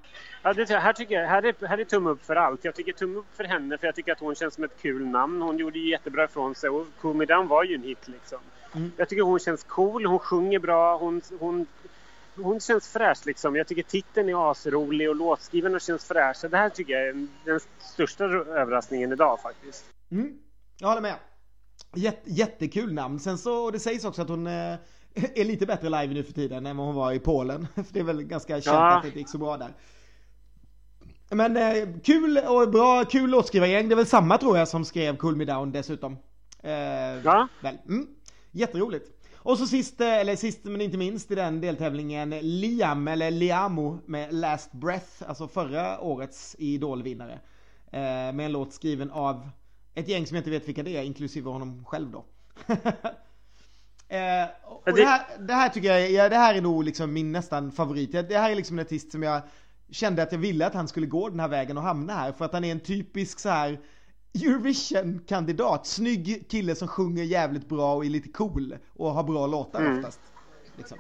Ja, 0.44 0.54
det, 0.54 0.70
här, 0.70 0.94
tycker 0.94 1.16
jag, 1.16 1.28
här, 1.28 1.46
är, 1.46 1.68
här 1.68 1.78
är 1.78 1.86
tumme 1.86 2.10
upp 2.10 2.26
för 2.26 2.36
allt. 2.36 2.66
Jag 2.66 2.76
tycker 2.76 2.94
tumme 2.94 3.20
upp 3.20 3.36
för 3.36 3.44
henne 3.44 3.78
för 3.78 3.88
jag 3.88 3.96
tycker 3.96 4.12
att 4.12 4.20
hon 4.20 4.36
känns 4.36 4.54
som 4.54 4.64
ett 4.64 4.82
kul 4.82 5.06
namn. 5.06 5.42
Hon 5.42 5.58
gjorde 5.58 5.80
jättebra 5.80 6.26
ifrån 6.26 6.56
sig 6.56 6.70
och 6.70 6.86
Down 7.28 7.48
var 7.48 7.64
ju 7.64 7.76
en 7.76 7.84
hit 7.84 8.08
liksom. 8.08 8.40
Mm. 8.76 8.92
Jag 8.98 9.10
tycker 9.10 9.24
hon 9.24 9.40
känns 9.40 9.64
cool, 9.64 10.06
hon 10.06 10.20
sjunger 10.20 10.60
bra, 10.60 10.98
hon, 10.98 11.22
hon, 11.40 11.68
hon 12.36 12.60
känns 12.60 12.88
fräsch 12.88 13.26
liksom. 13.26 13.56
Jag 13.56 13.68
tycker 13.68 13.84
titeln 13.84 14.30
är 14.30 14.52
asrolig 14.52 15.10
och 15.10 15.16
låtskrivarna 15.16 15.80
känns 15.80 16.06
fräscha. 16.06 16.48
Det 16.48 16.58
här 16.58 16.70
tycker 16.70 16.94
jag 16.94 17.08
är 17.08 17.28
den 17.46 17.60
största 17.80 18.24
överraskningen 18.24 19.12
idag 19.12 19.42
faktiskt. 19.42 19.86
Mm. 20.12 20.38
Jag 20.80 20.88
håller 20.88 21.02
med. 21.02 21.16
Jätte, 21.96 22.30
jättekul 22.30 22.94
namn. 22.94 23.20
Sen 23.20 23.38
så, 23.38 23.72
det 23.72 23.80
sägs 23.80 24.06
också 24.06 24.22
att 24.22 24.30
hon 24.30 24.48
eh, 24.48 24.76
är 25.14 25.46
lite 25.46 25.66
bättre 25.66 25.90
live 25.90 26.14
nu 26.14 26.24
för 26.24 26.34
tiden 26.34 26.66
än 26.66 26.78
vad 26.78 26.86
hon 26.86 26.96
var 26.96 27.12
i 27.12 27.20
Polen. 27.20 27.68
För 27.76 27.94
det 27.94 28.00
är 28.00 28.04
väl 28.04 28.24
ganska 28.24 28.54
känt 28.54 28.66
ja. 28.66 28.96
att 28.96 29.02
det 29.02 29.08
inte 29.08 29.20
gick 29.20 29.30
så 29.30 29.38
bra 29.38 29.58
där. 29.58 29.74
Men 31.32 31.58
eh, 31.58 31.88
kul 32.04 32.38
och 32.38 32.72
bra, 32.72 33.06
kul 33.06 33.30
låtskrivargäng. 33.30 33.90
Det 33.90 33.94
är 33.94 33.98
väl 33.98 34.06
samma 34.06 34.38
tror 34.38 34.58
jag 34.58 34.68
som 34.68 34.86
skrev 34.86 35.18
Cool 35.18 35.36
Me 35.36 35.46
Down 35.46 35.72
dessutom. 35.72 36.18
Eh, 36.64 36.72
ja. 37.24 37.48
Väl. 37.62 37.78
Mm. 37.88 38.08
Jätteroligt. 38.52 39.08
Och 39.36 39.58
så 39.58 39.68
sist, 39.68 40.02
eh, 40.02 40.08
eller 40.08 40.36
sist 40.36 40.60
men 40.64 40.82
inte 40.82 40.98
minst 40.98 41.32
i 41.32 41.36
den 41.36 41.62
deltävlingen, 41.62 42.30
Liam, 42.30 43.08
eller 43.08 43.32
Liamo 43.32 44.00
med 44.06 44.34
Last 44.34 44.72
Breath, 44.72 45.24
alltså 45.28 45.48
förra 45.48 46.02
årets 46.02 46.56
Idolvinnare. 46.60 47.40
Eh, 47.92 48.00
med 48.34 48.40
en 48.40 48.52
låt 48.52 48.74
skriven 48.74 49.12
av 49.12 49.50
ett 49.96 50.08
gäng 50.08 50.28
som 50.28 50.36
jag 50.36 50.42
inte 50.42 50.50
vet 50.50 50.68
vilka 50.68 50.84
det 50.84 50.98
är, 50.98 51.04
inklusive 51.04 51.50
honom 51.50 51.86
själv 51.86 52.12
då. 52.12 52.26
Eh, 54.12 54.48
och 54.64 54.82
det... 54.86 54.92
Det, 54.92 55.06
här, 55.06 55.22
det... 55.40 55.54
här, 55.54 55.70
tycker 55.70 55.88
jag, 55.88 56.12
ja, 56.12 56.30
det 56.30 56.36
här 56.36 56.56
är 56.56 56.62
nog 56.62 56.84
liksom 56.84 57.14
min 57.14 57.32
nästan 57.32 57.72
favorit. 57.72 58.12
Det 58.12 58.38
här 58.38 58.52
är 58.52 58.56
liksom 58.56 58.80
en 58.80 58.86
artist 58.86 59.12
som 59.12 59.24
jag 59.24 59.42
kände 59.92 60.24
att 60.24 60.32
jag 60.32 60.40
ville 60.40 60.66
att 60.66 60.74
han 60.74 60.88
skulle 60.88 61.08
gå 61.08 61.30
den 61.30 61.40
här 61.40 61.48
vägen 61.48 61.78
och 61.78 61.84
hamna 61.84 62.14
här. 62.14 62.32
För 62.32 62.46
att 62.46 62.54
han 62.54 62.64
är 62.64 62.72
en 62.72 62.80
typisk 62.80 63.40
så 63.40 63.50
här 63.50 63.80
Eurovision-kandidat. 64.34 65.88
Snygg 65.88 66.46
kille 66.50 66.76
som 66.76 66.88
sjunger 66.88 67.24
jävligt 67.24 67.70
bra 67.70 67.96
och 67.96 68.06
är 68.06 68.10
lite 68.10 68.30
cool 68.30 68.78
och 68.98 69.12
har 69.12 69.24
bra 69.24 69.48
låtar 69.48 69.82
mm. 69.82 69.98
oftast. 69.98 70.20
Liksom. 70.78 70.98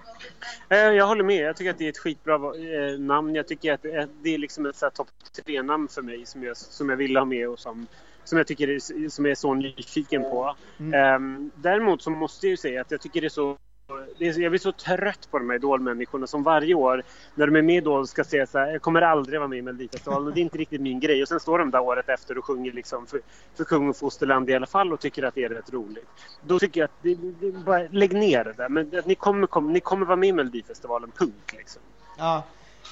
Eh, 0.69 0.77
jag 0.77 1.07
håller 1.07 1.23
med. 1.23 1.43
Jag 1.43 1.55
tycker 1.55 1.71
att 1.71 1.77
det 1.77 1.85
är 1.85 1.89
ett 1.89 1.97
skitbra 1.97 2.35
eh, 2.35 2.99
namn. 2.99 3.35
Jag 3.35 3.47
tycker 3.47 3.73
att 3.73 3.81
det 4.21 4.33
är 4.33 4.37
liksom 4.37 4.65
ett 4.65 4.83
topp 4.93 5.07
tre-namn 5.45 5.87
för 5.87 6.01
mig 6.01 6.25
som 6.25 6.43
jag, 6.43 6.57
som 6.57 6.89
jag 6.89 6.97
vill 6.97 7.17
ha 7.17 7.25
med 7.25 7.49
och 7.49 7.59
som 7.59 7.87
som 8.23 8.37
jag 8.37 8.47
tycker 8.47 8.67
är, 8.69 9.09
som 9.09 9.25
jag 9.25 9.31
är 9.31 9.35
så 9.35 9.53
nyfiken 9.53 10.21
på. 10.21 10.55
Mm. 10.79 11.15
Um, 11.15 11.51
däremot 11.55 12.01
så 12.01 12.09
måste 12.09 12.45
jag 12.45 12.51
ju 12.51 12.57
säga 12.57 12.81
att 12.81 12.91
jag 12.91 13.01
tycker 13.01 13.21
det 13.21 13.27
är 13.27 13.29
så 13.29 13.57
jag 14.17 14.51
blir 14.51 14.57
så 14.57 14.71
trött 14.71 15.27
på 15.31 15.39
de 15.39 15.49
här 15.49 15.55
idolmänniskorna 15.55 16.27
som 16.27 16.43
varje 16.43 16.73
år 16.73 17.03
när 17.35 17.47
de 17.47 17.55
är 17.55 17.61
med 17.61 17.75
i 17.75 17.77
Idol 17.77 18.07
ska 18.07 18.23
säga 18.23 18.47
så 18.47 18.59
här, 18.59 18.71
jag 18.71 18.81
kommer 18.81 19.01
aldrig 19.01 19.39
vara 19.39 19.47
med 19.47 19.59
i 19.59 19.61
Melodifestivalen. 19.61 20.33
Det 20.33 20.39
är 20.39 20.41
inte 20.41 20.57
riktigt 20.57 20.81
min 20.81 20.99
grej. 20.99 21.21
Och 21.21 21.27
sen 21.27 21.39
står 21.39 21.59
de 21.59 21.71
där 21.71 21.79
året 21.79 22.09
efter 22.09 22.37
och 22.37 22.45
sjunger 22.45 22.71
liksom 22.71 23.07
för, 23.07 23.21
för 23.55 23.63
kung 23.63 23.89
och 23.89 23.97
fosterland 23.97 24.49
i 24.49 24.53
alla 24.53 24.67
fall 24.67 24.93
och 24.93 24.99
tycker 24.99 25.23
att 25.23 25.35
det 25.35 25.43
är 25.43 25.49
rätt 25.49 25.73
roligt. 25.73 26.07
Då 26.41 26.59
tycker 26.59 26.81
jag 26.81 26.85
att 26.85 26.91
det, 27.01 27.15
det, 27.15 27.51
bara, 27.51 27.87
lägg 27.91 28.13
ner 28.13 28.43
det 28.43 28.53
där. 28.53 28.69
Men 28.69 28.99
att 28.99 29.05
ni, 29.05 29.15
kommer, 29.15 29.47
kom, 29.47 29.73
ni 29.73 29.79
kommer 29.79 30.05
vara 30.05 30.15
med 30.15 30.29
i 30.29 30.33
Melodifestivalen, 30.33 31.11
punkt 31.11 31.53
liksom. 31.57 31.81
Ja. 32.17 32.43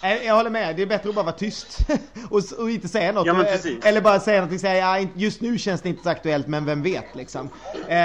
Jag 0.01 0.35
håller 0.35 0.49
med, 0.49 0.75
det 0.75 0.81
är 0.81 0.85
bättre 0.85 1.09
att 1.09 1.15
bara 1.15 1.25
vara 1.25 1.35
tyst 1.35 1.77
och, 2.29 2.41
och 2.59 2.69
inte 2.69 2.87
säga 2.87 3.11
något. 3.11 3.25
Ja, 3.25 3.45
Eller 3.83 4.01
bara 4.01 4.19
säga 4.19 4.41
något 4.41 4.53
och 4.53 4.59
säga 4.59 4.99
ja, 4.99 5.07
just 5.15 5.41
nu 5.41 5.57
känns 5.57 5.81
det 5.81 5.89
inte 5.89 6.03
så 6.03 6.09
aktuellt 6.09 6.47
men 6.47 6.65
vem 6.65 6.83
vet 6.83 7.15
liksom. 7.15 7.49
Eh, 7.87 7.97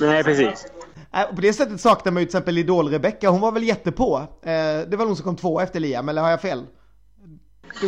Nej 0.00 0.24
precis. 0.24 0.66
Eh, 1.12 1.34
på 1.34 1.40
det 1.40 1.52
sättet 1.52 1.80
saknar 1.80 2.12
man 2.12 2.22
ju 2.22 2.26
till 2.26 2.36
exempel 2.36 2.58
Idol-Rebecca, 2.58 3.28
hon 3.28 3.40
var 3.40 3.52
väl 3.52 3.62
jättepå. 3.62 4.18
Eh, 4.18 4.88
det 4.88 4.96
var 4.96 5.06
hon 5.06 5.16
som 5.16 5.24
kom 5.24 5.36
två 5.36 5.60
efter 5.60 5.80
Liam, 5.80 6.08
eller 6.08 6.22
har 6.22 6.30
jag 6.30 6.40
fel? 6.40 6.66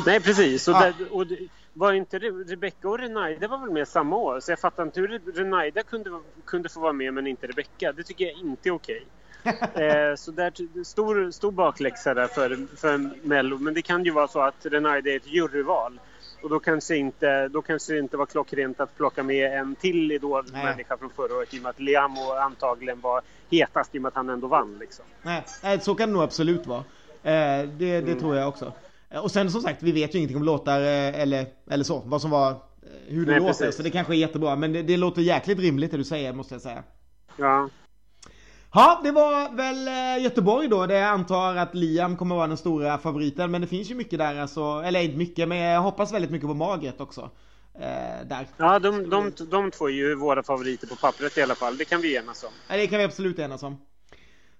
Nej 0.07 0.21
precis, 0.21 0.69
och, 0.69 0.75
ja. 0.75 0.81
där, 0.81 0.95
och 1.11 1.27
var 1.73 1.93
inte 1.93 2.19
Rebecca 2.19 2.89
och 2.89 2.99
Renaida 2.99 3.49
var 3.49 3.59
väl 3.59 3.71
med 3.71 3.89
samma 3.89 4.17
år? 4.17 4.41
Så 4.41 4.53
jag 4.53 4.59
fattar 4.59 4.83
inte 4.83 5.01
hur 5.01 5.21
Renaida 5.35 5.83
kunde, 5.83 6.11
kunde 6.45 6.69
få 6.69 6.81
vara 6.81 6.93
med 6.93 7.15
men 7.15 7.27
inte 7.27 7.47
Rebecca. 7.47 7.93
Det 7.93 8.03
tycker 8.03 8.25
jag 8.25 8.35
inte 8.35 8.69
är 8.69 8.75
okej. 8.75 9.07
Eh, 9.75 10.15
så 10.17 10.31
där, 10.31 10.85
stor, 10.85 11.31
stor 11.31 11.53
bakläxa 11.53 12.15
där 12.15 12.27
för, 12.27 12.77
för 12.77 13.11
Mello. 13.27 13.59
Men 13.59 13.75
det 13.75 13.83
kan 13.83 14.05
ju 14.05 14.11
vara 14.11 14.29
så 14.29 14.41
att 14.41 14.67
Renaide 14.67 15.07
är 15.07 15.17
ett 15.17 15.27
juryval. 15.27 16.01
Och 16.43 16.51
då 16.51 16.61
kanske, 16.61 16.97
inte, 16.97 17.49
då 17.49 17.63
kanske 17.63 17.93
det 17.93 17.99
inte 17.99 18.17
var 18.17 18.27
klockrent 18.27 18.81
att 18.81 18.97
plocka 18.97 19.23
med 19.23 19.59
en 19.59 19.75
till 19.75 20.13
Idol-människa 20.13 20.97
från 20.97 21.11
förra 21.11 21.37
året 21.37 21.55
i 21.55 21.59
och 21.59 21.63
med 21.63 21.71
att 21.71 21.81
Liamo 21.81 22.33
antagligen 22.33 23.01
var 23.01 23.23
hetast 23.51 23.95
i 23.95 23.99
och 23.99 24.03
med 24.03 24.09
att 24.09 24.15
han 24.15 24.29
ändå 24.29 24.47
vann. 24.47 24.79
Liksom. 24.81 25.05
Nej, 25.23 25.81
så 25.81 25.95
kan 25.95 26.09
det 26.09 26.13
nog 26.13 26.23
absolut 26.23 26.67
vara. 26.67 26.85
Eh, 27.23 27.69
det, 27.69 27.69
det 27.79 27.99
mm. 27.99 28.19
tror 28.19 28.37
jag 28.37 28.49
också. 28.49 28.73
Och 29.23 29.31
sen 29.31 29.51
som 29.51 29.61
sagt, 29.61 29.83
vi 29.83 29.93
vet 29.93 30.15
ju 30.15 30.19
ingenting 30.19 30.37
om 30.37 30.43
låtar 30.43 30.81
eh, 30.81 31.21
eller, 31.21 31.47
eller 31.71 31.85
så. 31.85 32.03
Vad 32.07 32.21
som 32.21 32.31
var, 32.31 32.51
eh, 32.51 32.57
hur 33.07 33.27
det 33.27 33.33
Nej, 33.33 33.41
låter. 33.41 33.53
Precis. 33.53 33.77
Så 33.77 33.83
det 33.83 33.91
kanske 33.91 34.15
är 34.15 34.17
jättebra. 34.17 34.57
Men 34.57 34.73
det, 34.73 34.83
det 34.83 34.97
låter 34.97 35.23
jäkligt 35.23 35.59
rimligt 35.59 35.91
det 35.91 35.97
du 35.97 36.05
säger 36.05 36.33
måste 36.33 36.55
jag 36.55 36.63
säga. 36.63 36.83
Ja. 37.37 37.69
Ja, 38.75 39.01
det 39.05 39.11
var 39.11 39.57
väl 39.57 39.89
eh, 39.89 40.25
Göteborg 40.25 40.69
då. 40.69 40.87
Det 40.87 40.95
jag 40.95 41.09
antar 41.09 41.57
att 41.57 41.75
Liam 41.75 42.17
kommer 42.17 42.35
vara 42.35 42.47
den 42.47 42.57
stora 42.57 42.99
favoriten. 42.99 43.51
Men 43.51 43.61
det 43.61 43.67
finns 43.67 43.91
ju 43.91 43.95
mycket 43.95 44.19
där 44.19 44.41
alltså. 44.41 44.83
Eller 44.85 45.01
inte 45.01 45.17
mycket, 45.17 45.49
men 45.49 45.59
jag 45.59 45.81
hoppas 45.81 46.13
väldigt 46.13 46.31
mycket 46.31 46.49
på 46.49 46.55
Margret 46.55 47.01
också. 47.01 47.31
Eh, 47.75 48.27
där. 48.27 48.47
Ja, 48.57 48.79
de, 48.79 49.11
de, 49.11 49.33
de 49.51 49.71
två 49.71 49.89
är 49.89 49.93
ju 49.93 50.15
våra 50.15 50.43
favoriter 50.43 50.87
på 50.87 50.97
pappret 50.97 51.39
i 51.39 51.43
alla 51.43 51.55
fall. 51.55 51.77
Det 51.77 51.85
kan 51.85 52.01
vi 52.01 52.17
enas 52.17 52.45
om. 52.45 52.51
Ja, 52.69 52.77
det 52.77 52.87
kan 52.87 52.99
vi 52.99 53.05
absolut 53.05 53.39
enas 53.39 53.63
om. 53.63 53.77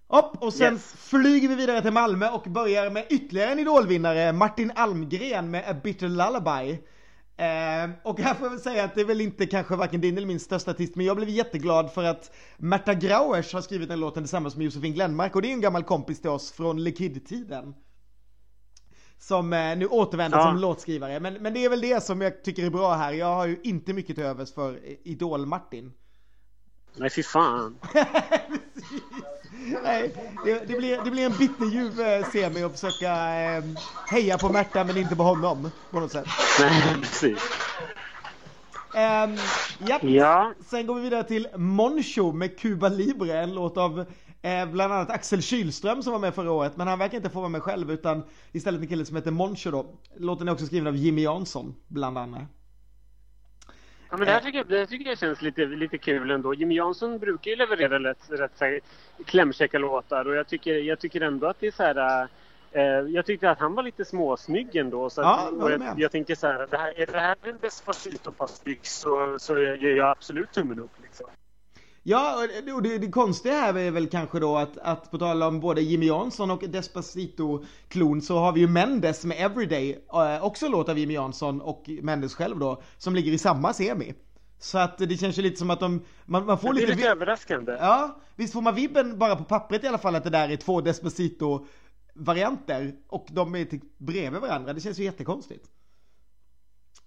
Upp, 0.09 0.43
och 0.43 0.55
sen 0.55 0.73
yes. 0.73 0.95
flyger 0.99 1.49
vi 1.49 1.55
vidare 1.55 1.83
till 1.83 1.93
Malmö 1.93 2.29
och 2.29 2.43
börjar 2.43 2.91
med 2.91 3.07
ytterligare 3.11 3.53
en 3.53 3.59
idolvinnare, 3.59 4.33
Martin 4.33 4.73
Almgren 4.75 5.51
med 5.51 5.65
A 5.69 5.75
Bitter 5.83 6.09
Lullaby. 6.09 6.79
Eh, 7.37 7.91
och 8.03 8.21
här 8.21 8.35
får 8.35 8.47
jag 8.47 8.51
väl 8.51 8.61
säga 8.61 8.85
att 8.85 8.95
det 8.95 9.01
är 9.01 9.05
väl 9.05 9.21
inte 9.21 9.47
kanske 9.47 9.77
varken 9.77 10.01
din 10.01 10.17
eller 10.17 10.27
min 10.27 10.41
största 10.41 10.71
artist, 10.71 10.97
men 10.97 11.07
jag 11.07 11.17
blev 11.17 11.29
jätteglad 11.29 11.93
för 11.93 12.05
att 12.05 12.31
Märta 12.57 12.95
Grauers 12.95 13.53
har 13.53 13.61
skrivit 13.61 13.89
den 13.89 14.01
låten 14.01 14.23
tillsammans 14.23 14.57
med 14.57 14.65
Josefin 14.65 14.95
Glenmark 14.95 15.37
och 15.37 15.43
det 15.43 15.49
är 15.49 15.53
en 15.53 15.61
gammal 15.61 15.83
kompis 15.83 16.21
till 16.21 16.31
oss 16.31 16.53
från 16.53 16.85
Lekid-tiden. 16.85 17.75
Som 19.19 19.53
eh, 19.53 19.77
nu 19.77 19.87
återvänder 19.87 20.39
ja. 20.39 20.45
som 20.45 20.57
låtskrivare, 20.57 21.21
men, 21.21 21.35
men 21.35 21.55
det 21.55 21.65
är 21.65 21.69
väl 21.69 21.81
det 21.81 22.03
som 22.03 22.21
jag 22.21 22.45
tycker 22.45 22.67
är 22.67 22.71
bra 22.71 22.95
här. 22.95 23.13
Jag 23.13 23.35
har 23.35 23.47
ju 23.47 23.61
inte 23.63 23.93
mycket 23.93 24.17
till 24.17 24.25
övers 24.25 24.55
för 24.55 24.81
Idol-Martin. 25.05 25.93
Nej, 26.97 27.11
fy 27.11 27.23
fan. 27.23 27.79
Nej, 29.83 30.15
det, 30.45 30.59
det, 30.67 30.79
blir, 30.79 31.05
det 31.05 31.11
blir 31.11 31.27
en 31.27 31.37
bitterljuv 31.39 32.01
eh, 32.01 32.31
semi 32.31 32.63
att 32.63 32.81
försöka 32.81 33.13
eh, 33.43 33.65
heja 34.11 34.39
på 34.39 34.49
Märta 34.49 34.85
men 34.85 34.97
inte 34.97 35.17
på 35.17 35.23
honom 35.23 35.71
på 35.91 36.01
något 36.01 36.13
sätt. 36.13 36.27
Nej, 36.61 36.97
precis. 37.01 37.39
Um, 38.95 39.39
ja. 39.89 39.99
ja. 40.03 40.53
Sen 40.67 40.87
går 40.87 40.95
vi 40.95 41.01
vidare 41.01 41.25
till 41.25 41.49
Moncho 41.57 42.33
med 42.33 42.59
Cuba 42.59 42.89
Libre, 42.89 43.43
en 43.43 43.55
låt 43.55 43.77
av 43.77 44.05
eh, 44.43 44.67
bland 44.67 44.93
annat 44.93 45.11
Axel 45.11 45.43
Kylström 45.43 46.03
som 46.03 46.13
var 46.13 46.21
med 46.21 46.35
förra 46.35 46.53
året, 46.53 46.77
men 46.77 46.89
han 46.89 46.99
verkar 46.99 47.17
inte 47.17 47.31
få 47.31 47.39
vara 47.39 47.49
med 47.49 47.63
själv 47.63 47.91
utan 47.91 48.23
istället 48.53 48.81
en 48.81 48.87
kille 48.87 49.05
som 49.05 49.17
heter 49.17 49.31
Moncho 49.31 49.71
då. 49.71 49.87
Låten 50.17 50.49
är 50.49 50.53
också 50.53 50.67
skriven 50.67 50.87
av 50.87 50.97
Jimmy 50.97 51.23
Jansson, 51.23 51.75
bland 51.89 52.19
annat. 52.19 52.43
Ja, 54.13 54.19
men 54.19 54.27
det 54.27 54.33
här 54.33 54.41
tycker 54.41 54.59
jag, 54.59 54.67
det 54.69 54.87
tycker 54.87 55.09
jag 55.09 55.19
känns 55.19 55.43
lite, 55.43 55.67
lite 55.67 55.99
kul 55.99 56.31
ändå. 56.31 56.55
Jimmy 56.55 56.75
Jansson 56.75 57.19
brukar 57.19 57.51
ju 57.51 57.57
leverera 57.57 57.99
rätt, 57.99 58.31
rätt 58.31 58.85
klämkäcka 59.27 59.79
låtar 59.79 60.29
och 60.29 60.35
jag 60.35 60.47
tycker, 60.47 60.75
jag 60.75 60.99
tycker 60.99 61.21
ändå 61.21 61.47
att 61.47 61.61
det 61.61 61.67
är 61.67 61.71
så 61.71 61.83
här... 61.83 62.29
Eh, 62.73 62.83
jag 62.83 63.27
tyckte 63.27 63.51
att 63.51 63.59
han 63.59 63.75
var 63.75 63.83
lite 63.83 64.05
småsnygg 64.05 64.77
ändå. 64.77 65.11
Så 65.11 65.21
ja, 65.21 65.51
att, 65.53 65.71
jag, 65.71 65.95
jag, 65.97 66.13
tänker 66.13 66.35
så 66.35 66.47
här, 66.47 66.67
det 66.71 66.77
här, 66.77 67.01
är 67.01 67.07
det 67.07 67.21
här 67.21 67.37
en 67.43 67.59
Despacito 67.61 68.33
fast 68.33 68.65
så, 68.83 69.39
så 69.39 69.59
ger 69.59 69.97
jag 69.97 70.11
absolut 70.11 70.53
tummen 70.53 70.79
upp. 70.81 71.03
Liksom. 71.03 71.27
Ja, 72.03 72.47
och 72.75 72.83
det, 72.83 72.99
det 72.99 73.09
konstiga 73.09 73.55
här 73.55 73.79
är 73.79 73.91
väl 73.91 74.09
kanske 74.09 74.41
då 74.41 74.57
att, 74.57 74.79
att 74.79 75.11
på 75.11 75.19
tal 75.19 75.43
om 75.43 75.61
både 75.61 75.81
Jimmy 75.81 76.07
Jansson 76.07 76.51
och 76.51 76.63
Despacito-klon 76.63 78.23
så 78.23 78.39
har 78.39 78.53
vi 78.53 78.61
ju 78.61 78.69
Mendes 78.69 79.25
med 79.25 79.37
Everyday, 79.41 80.05
äh, 80.13 80.45
också 80.45 80.69
låt 80.69 80.89
av 80.89 80.99
Jimmy 80.99 81.15
Jansson 81.15 81.61
och 81.61 81.91
Mendes 82.03 82.35
själv 82.35 82.59
då, 82.59 82.83
som 82.99 83.15
ligger 83.15 83.33
i 83.33 83.39
samma 83.39 83.73
semi. 83.73 84.15
Så 84.59 84.79
att 84.79 84.99
det 84.99 85.17
känns 85.17 85.39
ju 85.39 85.43
lite 85.43 85.57
som 85.57 85.71
att 85.71 85.81
de, 85.81 86.05
man, 86.25 86.47
man 86.47 86.59
får 86.59 86.73
lite... 86.73 86.87
Det 86.87 86.93
är 86.93 86.97
lite 86.97 87.09
överraskande. 87.09 87.73
Ja, 87.73 88.21
visst 88.37 88.53
får 88.53 88.63
man 88.63 88.75
vibben 88.75 89.19
bara 89.19 89.37
på 89.37 89.45
pappret 89.45 89.85
i 89.85 89.87
alla 89.87 89.99
fall 89.99 90.15
att 90.15 90.25
det 90.25 90.31
där 90.31 90.49
är 90.49 90.57
två 90.57 90.81
Despacito 90.81 91.67
varianter 92.15 92.93
och 93.09 93.27
de 93.31 93.55
är 93.55 93.65
typ 93.65 93.99
bredvid 93.99 94.41
varandra. 94.41 94.73
Det 94.73 94.81
känns 94.81 94.99
ju 94.99 95.05
jättekonstigt. 95.05 95.67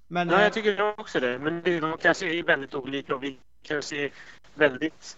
Men, 0.08 0.29
ja, 0.29 0.36
jag 0.36 0.45
eh, 0.45 0.51
tycker 0.51 0.99
också 0.99 1.19
det. 1.19 1.39
Men 1.39 1.63
de 1.81 1.97
kanske 2.01 2.39
är 2.39 2.43
väldigt 2.43 2.75
olika 2.75 3.15
och 3.15 3.23
vi 3.23 3.39
kanske 3.63 4.10
väldigt 4.55 5.17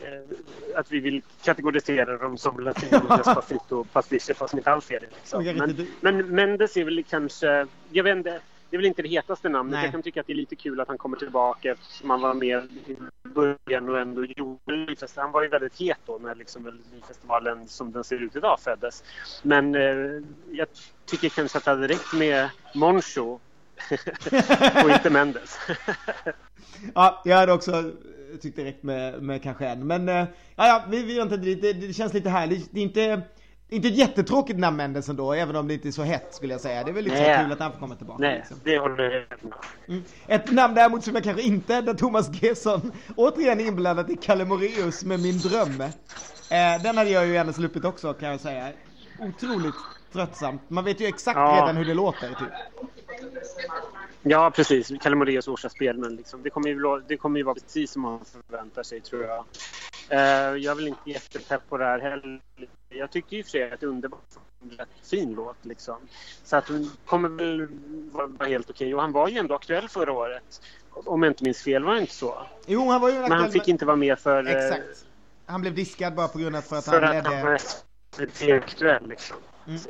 eh, 0.00 0.78
att 0.78 0.92
vi 0.92 1.00
vill 1.00 1.22
kategorisera 1.42 2.18
dem 2.18 2.38
som 2.38 2.60
latino 2.60 3.16
despacito 3.16 3.84
pastischer 3.92 4.34
fast 4.34 4.54
inte 4.54 4.70
alls 4.70 4.90
är 4.90 5.00
det. 5.00 5.06
Liksom. 5.14 5.44
Men, 5.44 5.86
men 6.00 6.34
Mendes 6.34 6.76
är 6.76 6.84
väl 6.84 7.04
kanske, 7.08 7.66
jag 7.90 8.04
vet 8.04 8.16
inte, 8.16 8.40
det 8.70 8.76
är 8.76 8.78
väl 8.78 8.86
inte 8.86 9.02
det 9.02 9.08
hetaste 9.08 9.48
namnet. 9.48 9.72
Nej. 9.72 9.84
Jag 9.84 9.92
kan 9.92 10.02
tycka 10.02 10.20
att 10.20 10.26
det 10.26 10.32
är 10.32 10.36
lite 10.36 10.56
kul 10.56 10.80
att 10.80 10.88
han 10.88 10.98
kommer 10.98 11.16
tillbaka 11.16 11.72
eftersom 11.72 12.10
han 12.10 12.20
var 12.20 12.34
med 12.34 12.68
i 12.86 12.96
början 13.22 13.88
och 13.88 13.98
ändå 13.98 14.24
gjorde 14.24 14.96
Han 15.16 15.32
var 15.32 15.42
ju 15.42 15.48
väldigt 15.48 15.80
het 15.80 15.98
då 16.06 16.18
när 16.18 16.34
liksom 16.34 16.80
festivalen 17.08 17.68
som 17.68 17.92
den 17.92 18.04
ser 18.04 18.22
ut 18.22 18.36
idag 18.36 18.60
föddes. 18.60 19.04
Men 19.42 19.74
eh, 19.74 20.22
jag 20.50 20.68
tycker 21.04 21.28
kanske 21.28 21.58
att 21.58 21.64
det 21.64 21.70
hade 21.70 21.88
räckt 21.88 22.12
med 22.14 22.50
Moncho 22.74 23.24
och 24.84 24.90
inte 24.90 25.10
Mendes. 25.10 25.58
ja, 26.94 27.22
jag 27.24 27.36
hade 27.36 27.52
också 27.52 27.92
tyckt 28.40 28.56
det 28.56 28.64
räckt 28.64 28.82
med, 28.82 29.22
med 29.22 29.42
kanske 29.42 29.66
en. 29.66 29.86
Men 29.86 30.08
äh, 30.08 30.24
ja, 30.56 30.84
vi, 30.88 31.02
vi 31.02 31.20
inte 31.20 31.36
dit. 31.36 31.62
Det, 31.62 31.72
det 31.72 31.92
känns 31.92 32.14
lite 32.14 32.30
härligt. 32.30 32.68
Det 32.72 32.80
är 32.80 32.84
inte, 32.84 33.22
inte 33.68 33.88
ett 33.88 33.96
jättetråkigt 33.96 34.58
namn 34.58 34.76
Mendes 34.76 35.08
ändå, 35.08 35.32
även 35.32 35.56
om 35.56 35.68
det 35.68 35.74
inte 35.74 35.88
är 35.88 35.92
så 35.92 36.02
hett 36.02 36.34
skulle 36.34 36.54
jag 36.54 36.60
säga. 36.60 36.84
Det 36.84 36.90
är 36.90 36.94
väl 36.94 37.04
lite 37.04 37.16
så 37.16 37.42
kul 37.42 37.52
att 37.52 37.60
han 37.60 37.72
får 37.72 37.78
komma 37.78 37.94
tillbaka. 37.94 38.22
Nej, 38.22 38.36
liksom. 38.38 38.56
det 38.64 38.78
håller 38.78 39.04
jag 39.04 39.24
mm. 39.88 40.04
Ett 40.26 40.52
namn 40.52 40.74
däremot 40.74 41.04
som 41.04 41.14
jag 41.14 41.24
kanske 41.24 41.42
inte, 41.42 41.80
där 41.80 41.94
Thomas 41.94 42.42
Gesson 42.42 42.92
återigen 43.16 43.60
inblandad 43.60 44.10
i 44.10 44.16
Kalle 44.16 44.44
Moreus 44.44 45.04
med 45.04 45.20
Min 45.20 45.38
Dröm. 45.38 45.80
Eh, 45.80 46.82
den 46.82 46.96
hade 46.96 47.10
jag 47.10 47.26
ju 47.26 47.32
gärna 47.32 47.52
sluppit 47.52 47.84
också 47.84 48.12
kan 48.12 48.28
jag 48.28 48.40
säga. 48.40 48.72
Otroligt 49.20 49.74
tröttsamt. 50.12 50.70
Man 50.70 50.84
vet 50.84 51.00
ju 51.00 51.06
exakt 51.06 51.36
ja. 51.36 51.60
redan 51.62 51.76
hur 51.76 51.84
det 51.84 51.94
låter 51.94 52.28
typ. 52.28 52.48
Ja, 54.22 54.50
precis. 54.50 54.92
Kalle 55.02 55.16
Moraeus 55.16 55.48
årsspel, 55.48 55.98
men 55.98 56.16
liksom, 56.16 56.42
det, 56.42 56.50
kommer 56.50 56.68
ju, 56.68 57.02
det 57.08 57.16
kommer 57.16 57.38
ju 57.38 57.44
vara 57.44 57.54
precis 57.54 57.90
som 57.90 58.02
man 58.02 58.20
förväntar 58.24 58.82
sig, 58.82 59.00
tror 59.00 59.24
jag. 59.24 59.44
Uh, 60.12 60.58
jag 60.58 60.70
är 60.70 60.74
väl 60.74 60.88
inte 60.88 61.10
jättepepp 61.10 61.68
på 61.68 61.76
det 61.76 61.84
här 61.84 61.98
heller. 61.98 62.40
Jag 62.88 63.10
tyckte 63.10 63.36
ju 63.36 63.42
för 63.42 63.50
sig 63.50 63.72
att 63.72 63.82
Underbart 63.82 64.20
var 64.34 64.70
en 64.70 64.78
rätt 64.78 65.08
fin 65.10 65.32
låt. 65.34 65.64
Liksom. 65.64 65.96
Så 66.44 66.56
att 66.56 66.68
hon 66.68 66.90
kommer 67.06 67.28
väl 67.28 67.68
vara 68.38 68.48
helt 68.48 68.70
okej. 68.70 68.94
Och 68.94 69.00
han 69.00 69.12
var 69.12 69.28
ju 69.28 69.38
ändå 69.38 69.54
aktuell 69.54 69.88
förra 69.88 70.12
året. 70.12 70.62
Om 70.90 71.22
jag 71.22 71.30
inte 71.30 71.44
minns 71.44 71.62
fel 71.62 71.84
var 71.84 71.94
det 71.94 72.00
inte 72.00 72.14
så? 72.14 72.46
Jo, 72.66 72.90
han 72.90 73.00
var 73.00 73.08
ju 73.08 73.14
aktuell. 73.14 73.30
Men 73.30 73.38
han 73.38 73.50
fick 73.50 73.68
inte 73.68 73.86
vara 73.86 73.96
med 73.96 74.18
för... 74.18 74.46
Eh, 74.46 74.52
Exakt. 74.52 75.06
Han 75.46 75.60
blev 75.60 75.74
diskad 75.74 76.14
bara 76.14 76.28
på 76.28 76.38
grund 76.38 76.56
av 76.56 76.60
för 76.60 76.76
att 76.76 76.84
för 76.84 77.02
han 77.02 77.14
ledde... 77.14 77.30
För 77.30 77.54
att 77.54 78.40
han 78.40 78.48
var 78.48 78.56
aktuell 78.56 79.08
liksom. 79.08 79.36
Mm. 79.68 79.80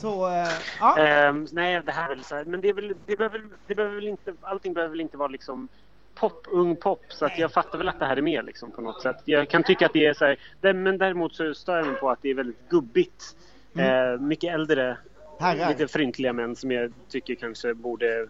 Så, 0.00 0.28
äh, 0.28 0.48
ja. 0.80 1.28
Um, 1.28 1.46
nej, 1.52 1.82
det 1.86 1.92
här 1.92 2.10
är 2.10 2.14
väl 2.14 2.24
så 2.24 2.34
här, 2.34 2.44
men 2.44 2.60
det, 2.60 2.68
är 2.68 2.72
väl, 2.72 2.94
det, 3.06 3.16
behöver, 3.16 3.44
det 3.66 3.74
behöver 3.74 3.94
väl 3.94 4.08
inte, 4.08 4.34
allting 4.40 4.72
behöver 4.72 4.90
väl 4.90 5.00
inte 5.00 5.16
vara 5.16 5.28
liksom 5.28 5.68
pop, 6.14 6.46
ung 6.50 6.76
pop, 6.76 7.02
så 7.08 7.26
att 7.26 7.38
jag 7.38 7.52
fattar 7.52 7.78
väl 7.78 7.88
att 7.88 7.98
det 7.98 8.06
här 8.06 8.16
är 8.16 8.22
med 8.22 8.44
liksom 8.44 8.70
på 8.70 8.80
något 8.80 9.02
sätt. 9.02 9.16
Jag 9.24 9.48
kan 9.48 9.62
tycka 9.62 9.86
att 9.86 9.92
det 9.92 10.06
är 10.06 10.14
så 10.14 10.24
här, 10.24 10.36
det, 10.60 10.72
men 10.72 10.98
däremot 10.98 11.34
så 11.34 11.54
stör 11.54 11.76
jag 11.76 11.86
mig 11.86 11.96
på 11.96 12.10
att 12.10 12.22
det 12.22 12.30
är 12.30 12.34
väldigt 12.34 12.68
gubbigt. 12.68 13.36
Mm. 13.74 14.12
Uh, 14.12 14.20
mycket 14.20 14.54
äldre, 14.54 14.96
Herrar. 15.40 15.68
lite 15.68 15.88
fryntliga 15.88 16.32
män 16.32 16.56
som 16.56 16.70
jag 16.70 16.92
tycker 17.08 17.34
kanske 17.34 17.74
borde 17.74 18.26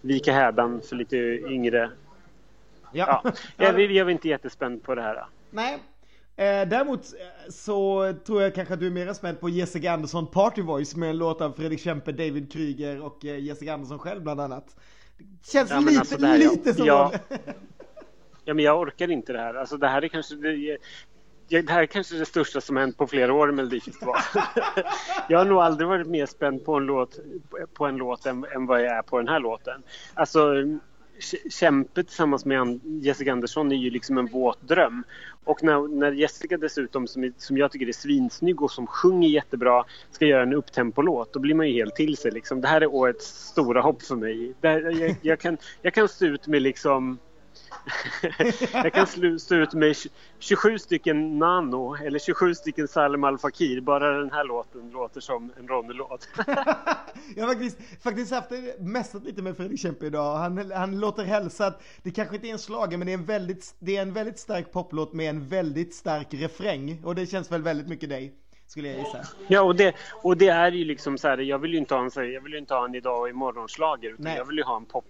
vika 0.00 0.32
hädan 0.32 0.80
för 0.88 0.96
lite 0.96 1.16
yngre. 1.16 1.90
Ja. 2.92 3.22
ja. 3.24 3.32
Jag, 3.56 3.80
jag 3.80 4.06
är 4.06 4.10
inte 4.10 4.28
jättespänd 4.28 4.82
på 4.82 4.94
det 4.94 5.02
här. 5.02 5.24
Nej, 5.50 5.78
Eh, 5.78 5.99
däremot 6.44 7.00
eh, 7.00 7.50
så 7.50 8.12
tror 8.26 8.42
jag 8.42 8.54
kanske 8.54 8.74
att 8.74 8.80
du 8.80 8.86
är 8.86 8.90
mer 8.90 9.12
spänd 9.12 9.40
på 9.40 9.48
Jessica 9.48 9.92
Andersson 9.92 10.26
Party 10.26 10.62
Voice 10.62 10.96
med 10.96 11.10
en 11.10 11.18
låt 11.18 11.40
av 11.40 11.52
Fredrik 11.52 11.80
Kempe, 11.80 12.12
David 12.12 12.52
Kryger 12.52 13.02
och 13.02 13.24
eh, 13.24 13.38
Jessica 13.38 13.74
Andersson 13.74 13.98
själv 13.98 14.22
bland 14.22 14.40
annat. 14.40 14.76
Det 15.18 15.50
känns 15.50 15.70
ja, 15.70 15.80
lite, 15.80 16.00
alltså 16.00 16.26
här, 16.26 16.38
lite 16.38 16.74
som 16.74 16.86
ja. 16.86 17.12
ja, 18.44 18.54
men 18.54 18.64
jag 18.64 18.80
orkar 18.80 19.10
inte 19.10 19.32
det 19.32 19.38
här. 19.38 19.54
Alltså 19.54 19.76
det 19.76 19.88
här 19.88 20.02
är 20.02 20.08
kanske 20.08 20.34
det, 20.34 20.78
det 21.48 21.70
här 21.70 21.82
är 21.82 21.86
kanske 21.86 22.16
det 22.16 22.26
största 22.26 22.60
som 22.60 22.76
hänt 22.76 22.96
på 22.96 23.06
flera 23.06 23.34
år 23.34 23.48
i 23.48 23.52
Melodifestivalen. 23.52 24.22
jag 25.28 25.38
har 25.38 25.44
nog 25.44 25.58
aldrig 25.58 25.88
varit 25.88 26.06
mer 26.06 26.26
spänd 26.26 26.64
på 26.64 26.74
en 26.74 26.86
låt, 26.86 27.18
på 27.74 27.86
en 27.86 27.96
låt 27.96 28.26
än, 28.26 28.46
än 28.54 28.66
vad 28.66 28.82
jag 28.82 28.96
är 28.96 29.02
på 29.02 29.18
den 29.18 29.28
här 29.28 29.40
låten. 29.40 29.82
Alltså 30.14 30.54
Kämpe 31.50 32.04
tillsammans 32.04 32.44
med 32.44 32.80
Jessica 32.84 33.32
Andersson 33.32 33.72
är 33.72 33.76
ju 33.76 33.90
liksom 33.90 34.18
en 34.18 34.26
våt 34.26 34.68
dröm. 34.68 35.04
Och 35.44 35.62
när, 35.62 35.88
när 35.88 36.12
Jessica 36.12 36.56
dessutom, 36.56 37.06
som, 37.06 37.32
som 37.36 37.58
jag 37.58 37.72
tycker 37.72 37.88
är 37.88 37.92
svinsnygg 37.92 38.62
och 38.62 38.70
som 38.70 38.86
sjunger 38.86 39.28
jättebra, 39.28 39.84
ska 40.10 40.26
göra 40.26 40.42
en 40.42 40.52
upptempolåt, 40.52 41.32
då 41.32 41.40
blir 41.40 41.54
man 41.54 41.68
ju 41.68 41.74
helt 41.74 41.94
till 41.94 42.16
sig. 42.16 42.30
Liksom. 42.30 42.60
Det 42.60 42.68
här 42.68 42.80
är 42.80 42.94
årets 42.94 43.48
stora 43.48 43.80
hopp 43.80 44.02
för 44.02 44.16
mig. 44.16 44.54
Här, 44.62 45.00
jag, 45.00 45.16
jag, 45.22 45.40
kan, 45.40 45.58
jag 45.82 45.94
kan 45.94 46.08
stå 46.08 46.26
ut 46.26 46.46
med 46.46 46.62
liksom 46.62 47.18
jag 48.72 48.92
kan 48.92 49.06
stå 49.38 49.54
ut 49.54 49.72
med 49.72 49.96
27 50.38 50.78
stycken 50.78 51.38
Nano 51.38 51.96
eller 51.96 52.18
27 52.18 52.54
stycken 52.54 52.88
Salem 52.88 53.24
Al 53.24 53.38
Fakir. 53.38 53.80
Bara 53.80 54.18
den 54.18 54.30
här 54.30 54.44
låten 54.44 54.90
låter 54.90 55.20
som 55.20 55.52
en 55.58 55.68
Ronny-låt. 55.68 56.28
jag 57.36 57.46
har 57.46 57.54
faktiskt, 57.54 57.78
faktiskt 58.02 58.32
haft 58.32 58.50
mässat 58.78 59.24
lite 59.24 59.42
med 59.42 59.56
Fredrik 59.56 59.80
Kempe 59.80 60.06
idag. 60.06 60.36
Han, 60.36 60.70
han 60.70 61.00
låter 61.00 61.24
hälsa 61.24 61.66
att 61.66 61.82
det 62.02 62.10
kanske 62.10 62.34
inte 62.34 62.48
är 62.48 62.52
en 62.52 62.58
slager 62.58 62.96
men 62.96 63.06
det 63.06 63.12
är 63.12 63.18
en 63.18 63.24
väldigt, 63.24 63.74
det 63.78 63.96
är 63.96 64.02
en 64.02 64.12
väldigt 64.12 64.38
stark 64.38 64.72
poplåt 64.72 65.12
med 65.12 65.30
en 65.30 65.48
väldigt 65.48 65.94
stark 65.94 66.26
refräng. 66.30 67.02
Och 67.04 67.14
det 67.14 67.26
känns 67.26 67.52
väl 67.52 67.62
väldigt 67.62 67.88
mycket 67.88 68.08
dig 68.08 68.34
skulle 68.70 68.88
jag 68.88 68.98
gissa. 68.98 69.18
Ja, 69.48 69.62
och 69.62 69.76
det, 69.76 69.94
och 70.22 70.36
det 70.36 70.48
är 70.48 70.72
ju 70.72 70.84
liksom 70.84 71.18
så 71.18 71.28
här, 71.28 71.38
jag 71.38 71.58
vill 71.58 71.72
ju 71.72 71.78
inte 71.78 71.94
ha 71.94 72.02
en, 72.04 72.32
jag 72.32 72.40
vill 72.40 72.54
inte 72.54 72.74
ha 72.74 72.84
en 72.84 72.94
idag 72.94 73.20
och 73.20 73.28
utan 73.28 74.14
Nej. 74.18 74.36
jag 74.36 74.44
vill 74.44 74.56
ju 74.56 74.62
ha 74.62 74.76
en 74.76 74.84
pop, 74.84 75.04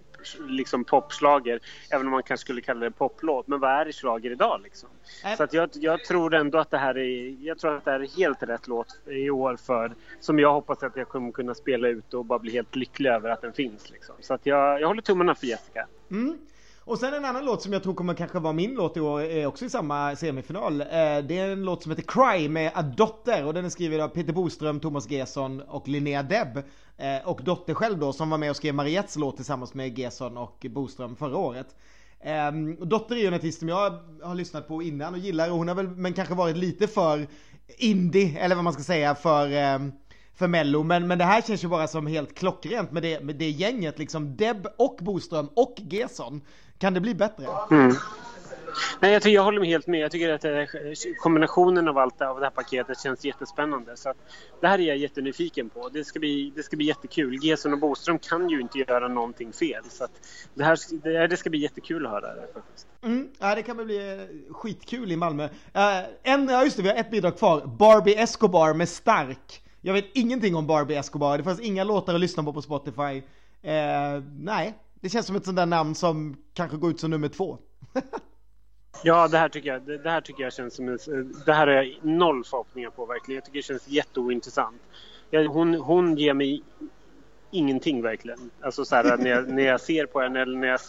liksom 0.47 0.83
popslager, 0.83 1.59
även 1.89 2.07
om 2.07 2.11
man 2.11 2.23
kanske 2.23 2.41
skulle 2.41 2.61
kalla 2.61 2.79
det 2.79 2.91
poplåt. 2.91 3.47
Men 3.47 3.59
vad 3.59 3.71
är 3.71 3.91
slager 3.91 4.31
idag 4.31 4.61
liksom? 4.63 4.89
Äh. 5.25 5.37
Så 5.37 5.43
att 5.43 5.53
jag, 5.53 5.69
jag 5.73 6.05
tror 6.05 6.33
ändå 6.33 6.57
att 6.57 6.71
det 6.71 6.77
här 6.77 6.97
är, 6.97 7.35
jag 7.45 7.59
tror 7.59 7.77
att 7.77 7.85
det 7.85 7.91
här 7.91 7.99
är 7.99 8.17
helt 8.17 8.43
rätt 8.43 8.67
låt 8.67 8.99
i 9.05 9.29
år 9.29 9.55
för, 9.55 9.95
som 10.19 10.39
jag 10.39 10.53
hoppas 10.53 10.83
att 10.83 10.95
jag 10.95 11.07
kommer 11.07 11.31
kunna 11.31 11.55
spela 11.55 11.87
ut 11.87 12.13
och 12.13 12.25
bara 12.25 12.39
bli 12.39 12.51
helt 12.51 12.75
lycklig 12.75 13.09
över 13.09 13.29
att 13.29 13.41
den 13.41 13.53
finns 13.53 13.89
liksom. 13.89 14.15
Så 14.19 14.33
att 14.33 14.45
jag, 14.45 14.81
jag 14.81 14.87
håller 14.87 15.01
tummarna 15.01 15.35
för 15.35 15.47
Jessica. 15.47 15.87
Mm. 16.11 16.37
Och 16.83 16.97
sen 16.97 17.13
en 17.13 17.25
annan 17.25 17.45
låt 17.45 17.61
som 17.61 17.73
jag 17.73 17.83
tror 17.83 17.93
kommer 17.93 18.13
kanske 18.13 18.39
vara 18.39 18.53
min 18.53 18.73
låt 18.73 18.97
i 18.97 18.99
år 18.99 19.21
är 19.21 19.45
också 19.45 19.65
i 19.65 19.69
samma 19.69 20.15
semifinal. 20.15 20.81
Eh, 20.81 20.87
det 20.87 21.37
är 21.37 21.51
en 21.51 21.63
låt 21.63 21.83
som 21.83 21.91
heter 21.91 22.03
Cry 22.07 22.49
med 22.49 22.71
Adotter 22.75 23.45
och 23.45 23.53
den 23.53 23.65
är 23.65 23.69
skriven 23.69 24.01
av 24.01 24.07
Peter 24.07 24.33
Boström, 24.33 24.79
Thomas 24.79 25.09
Gesson 25.09 25.61
och 25.61 25.87
Linnea 25.87 26.23
Deb. 26.23 26.57
Eh, 26.97 27.27
och 27.27 27.43
Dotter 27.43 27.73
själv 27.73 27.99
då 27.99 28.13
som 28.13 28.29
var 28.29 28.37
med 28.37 28.49
och 28.49 28.55
skrev 28.55 28.75
Mariettes 28.75 29.15
låt 29.15 29.35
tillsammans 29.35 29.73
med 29.73 29.99
Gesson 29.99 30.37
och 30.37 30.65
Boström 30.69 31.15
förra 31.15 31.37
året. 31.37 31.75
Ehm, 32.23 32.75
Dotter 32.89 33.15
är 33.15 33.19
ju 33.19 33.27
en 33.27 33.33
artist 33.33 33.59
som 33.59 33.69
jag 33.69 33.99
har 34.23 34.35
lyssnat 34.35 34.67
på 34.67 34.83
innan 34.83 35.13
och 35.13 35.19
gillar 35.19 35.51
och 35.51 35.57
hon 35.57 35.67
har 35.67 35.75
väl 35.75 35.87
men 35.87 36.13
kanske 36.13 36.35
varit 36.35 36.57
lite 36.57 36.87
för 36.87 37.27
indie 37.77 38.39
eller 38.39 38.55
vad 38.55 38.63
man 38.63 38.73
ska 38.73 38.83
säga 38.83 39.15
för 39.15 39.51
ehm, 39.51 39.91
för 40.33 40.47
mello 40.47 40.83
men, 40.83 41.07
men 41.07 41.17
det 41.17 41.25
här 41.25 41.41
känns 41.41 41.63
ju 41.63 41.67
bara 41.67 41.87
som 41.87 42.07
helt 42.07 42.35
klockrent 42.37 42.91
med 42.91 43.03
det, 43.03 43.23
med 43.23 43.35
det 43.35 43.49
gänget 43.49 43.99
liksom 43.99 44.35
Deb 44.35 44.67
och 44.77 44.97
Boström 45.01 45.49
och 45.55 45.75
Gesson. 45.77 46.41
Kan 46.81 46.93
det 46.93 46.99
bli 46.99 47.15
bättre? 47.15 47.45
Mm. 47.71 47.95
Nej, 48.99 49.13
jag, 49.13 49.21
tycker, 49.21 49.35
jag 49.35 49.43
håller 49.43 49.59
med 49.59 49.69
helt 49.69 49.87
med. 49.87 49.99
Jag 49.99 50.11
tycker 50.11 50.33
att 50.33 50.41
det, 50.41 50.67
kombinationen 51.19 51.87
av 51.87 51.97
allt 51.97 52.19
det, 52.19 52.29
av 52.29 52.39
det 52.39 52.45
här 52.45 52.51
paketet 52.51 52.99
känns 52.99 53.25
jättespännande. 53.25 53.97
Så 53.97 54.13
det 54.61 54.67
här 54.67 54.79
är 54.79 54.83
jag 54.83 54.97
jättenyfiken 54.97 55.69
på. 55.69 55.89
Det 55.89 56.03
ska 56.03 56.19
bli, 56.19 56.53
det 56.55 56.63
ska 56.63 56.77
bli 56.77 56.85
jättekul. 56.85 57.39
Gesson 57.41 57.73
och 57.73 57.79
Boström 57.79 58.19
kan 58.19 58.49
ju 58.49 58.61
inte 58.61 58.79
göra 58.79 59.07
någonting 59.07 59.53
fel. 59.53 59.83
Så 59.89 60.07
det, 60.53 60.63
här, 60.63 60.77
det, 61.03 61.27
det, 61.27 61.37
ska 61.37 61.49
bli 61.49 61.59
jättekul 61.59 62.05
att 62.05 62.11
höra 62.11 62.35
det 62.35 62.47
faktiskt. 62.53 62.87
Mm, 63.03 63.29
ja, 63.39 63.55
det 63.55 63.63
kan 63.63 63.77
väl 63.77 63.85
bli 63.85 64.13
eh, 64.13 64.53
skitkul 64.53 65.11
i 65.11 65.15
Malmö. 65.15 65.43
Uh, 65.43 65.49
en, 66.23 66.47
ja 66.47 66.63
just 66.63 66.77
det, 66.77 66.83
vi 66.83 66.89
har 66.89 66.95
ett 66.95 67.11
bidrag 67.11 67.37
kvar. 67.37 67.65
Barbie 67.65 68.15
Escobar 68.15 68.73
med 68.73 68.89
Stark. 68.89 69.61
Jag 69.81 69.93
vet 69.93 70.05
ingenting 70.13 70.55
om 70.55 70.67
Barbie 70.67 70.95
Escobar. 70.95 71.37
Det 71.37 71.43
fanns 71.43 71.59
inga 71.59 71.83
låtar 71.83 72.13
att 72.13 72.19
lyssna 72.19 72.43
på 72.43 72.53
på 72.53 72.61
Spotify. 72.61 73.21
Uh, 73.63 74.23
nej, 74.39 74.75
det 75.01 75.09
känns 75.09 75.25
som 75.27 75.35
ett 75.35 75.45
sånt 75.45 75.57
där 75.57 75.65
namn 75.65 75.95
som 75.95 76.37
kanske 76.53 76.77
går 76.77 76.91
ut 76.91 76.99
som 76.99 77.09
nummer 77.11 77.27
två. 77.27 77.57
Ja, 79.03 79.27
det 79.27 79.37
här 79.37 79.49
tycker 79.49 79.69
jag, 79.69 79.81
det 80.03 80.09
här 80.09 80.21
tycker 80.21 80.43
jag 80.43 80.53
känns 80.53 80.75
som 80.75 80.87
en, 80.87 80.97
Det 81.45 81.53
här 81.53 81.67
har 81.67 81.73
jag 81.73 81.95
noll 82.01 82.43
förhoppningar 82.43 82.89
på 82.89 83.05
verkligen. 83.05 83.35
Jag 83.35 83.45
tycker 83.45 83.57
det 83.57 83.63
känns 83.63 83.87
jätteointressant. 83.87 84.81
Jag, 85.29 85.45
hon, 85.45 85.75
hon 85.75 86.17
ger 86.17 86.33
mig 86.33 86.63
ingenting 87.51 88.01
verkligen. 88.01 88.51
Alltså 88.61 88.85
så 88.85 88.95
här, 88.95 89.17
när, 89.17 89.29
jag, 89.29 89.49
när 89.49 89.63
jag 89.63 89.81
ser 89.81 90.05
på 90.05 90.21
henne 90.21 90.41
eller 90.41 90.57
när 90.57 90.67
jag, 90.67 90.79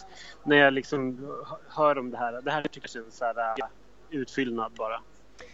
när 0.43 0.57
jag 0.57 0.73
liksom 0.73 1.27
hör 1.67 1.97
om 1.97 2.11
det 2.11 2.17
här. 2.17 2.41
Det 2.41 2.51
här 2.51 2.61
tycker 2.61 2.81
jag 2.81 2.89
känns 2.89 3.17
så 3.17 3.25
här, 3.25 3.37
äh, 3.37 3.65
utfyllnad 4.09 4.71
bara. 4.77 5.01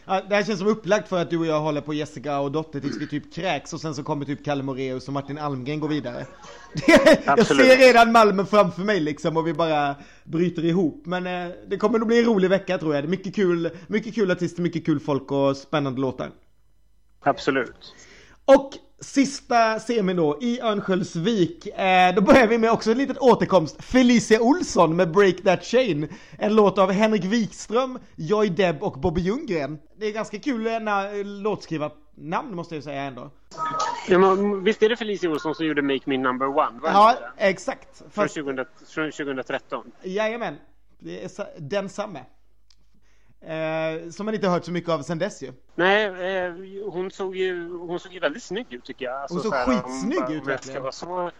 Ja, 0.05 0.21
det 0.29 0.35
här 0.35 0.43
känns 0.43 0.59
som 0.59 0.67
upplagt 0.67 1.09
för 1.09 1.21
att 1.21 1.29
du 1.29 1.37
och 1.37 1.45
jag 1.45 1.59
håller 1.59 1.81
på 1.81 1.93
Jessica 1.93 2.39
och 2.39 2.51
Dotter 2.51 2.79
tills 2.79 3.01
vi 3.01 3.07
typ 3.07 3.33
kräks 3.33 3.73
och 3.73 3.81
sen 3.81 3.95
så 3.95 4.03
kommer 4.03 4.25
typ 4.25 4.45
Kalle 4.45 4.63
Moreus 4.63 5.07
och 5.07 5.13
Martin 5.13 5.37
Almgren 5.37 5.79
gå 5.79 5.87
vidare. 5.87 6.25
jag 7.25 7.45
ser 7.45 7.77
redan 7.77 8.11
Malmö 8.11 8.45
framför 8.45 8.81
mig 8.81 8.99
liksom 8.99 9.37
och 9.37 9.47
vi 9.47 9.53
bara 9.53 9.95
bryter 10.23 10.65
ihop. 10.65 11.05
Men 11.05 11.27
eh, 11.27 11.55
det 11.67 11.77
kommer 11.77 11.99
nog 11.99 12.07
bli 12.07 12.19
en 12.19 12.25
rolig 12.25 12.49
vecka 12.49 12.77
tror 12.77 12.95
jag. 12.95 13.03
Det 13.03 13.07
är 13.07 13.09
mycket 13.09 13.35
kul, 13.35 13.69
mycket 13.87 14.15
kul 14.15 14.31
artister, 14.31 14.61
mycket 14.61 14.85
kul 14.85 14.99
folk 14.99 15.31
och 15.31 15.57
spännande 15.57 16.01
låtar. 16.01 16.31
Absolut. 17.19 17.93
Och 18.45 18.73
sista 19.01 19.79
semin 19.79 20.17
då, 20.17 20.37
i 20.41 20.61
Örnsköldsvik. 20.61 21.67
Eh, 21.67 22.15
då 22.15 22.21
börjar 22.21 22.47
vi 22.47 22.57
med 22.57 22.71
också 22.71 22.91
en 22.91 22.97
liten 22.97 23.17
återkomst. 23.19 23.83
Felicia 23.83 24.41
Olsson 24.41 24.95
med 24.95 25.11
Break 25.11 25.35
That 25.43 25.63
Chain. 25.63 26.07
En 26.37 26.55
låt 26.55 26.77
av 26.77 26.91
Henrik 26.91 27.25
Wikström, 27.25 27.99
Joy 28.15 28.49
Deb 28.49 28.83
och 28.83 28.99
Bobby 28.99 29.21
Ljunggren. 29.21 29.79
Det 29.97 30.05
är 30.05 30.11
ganska 30.11 30.39
kul 30.39 30.67
eh, 30.67 30.79
låtskrivarnamn 31.25 32.55
måste 32.55 32.75
jag 32.75 32.83
säga 32.83 33.01
ändå. 33.01 33.31
Ja, 34.07 34.19
men, 34.19 34.63
visst 34.63 34.83
är 34.83 34.89
det 34.89 34.97
Felicia 34.97 35.29
Olsson 35.29 35.55
som 35.55 35.65
gjorde 35.65 35.81
Make 35.81 36.03
Me 36.05 36.17
Number 36.17 36.47
One? 36.47 36.79
Ja, 36.83 37.17
exakt. 37.37 38.03
Från, 38.11 38.27
2000, 38.27 38.65
från 38.87 39.11
2013? 39.11 39.91
Jajamän. 40.03 40.55
Det 40.99 41.23
är 41.23 41.29
densamme. 41.59 42.19
Eh, 43.41 43.78
som 44.11 44.25
man 44.25 44.35
inte 44.35 44.47
hört 44.47 44.65
så 44.65 44.71
mycket 44.71 44.89
av 44.89 45.01
sen 45.01 45.19
dess 45.19 45.43
ju. 45.43 45.51
Nej, 45.75 46.05
eh, 46.05 46.53
hon, 46.91 47.11
såg 47.11 47.35
ju, 47.35 47.69
hon 47.77 47.99
såg 47.99 48.13
ju 48.13 48.19
väldigt 48.19 48.43
snygg 48.43 48.73
ut 48.73 48.83
tycker 48.83 49.05
jag. 49.05 49.15
Alltså, 49.15 49.35
hon 49.35 49.43
såg 49.43 49.53
skitsnygg 49.53 50.35
ut 50.35 50.43
Om 50.43 50.49
jag 50.49 50.63
ska 50.63 50.79
vara 50.79 50.91
så 50.91 51.31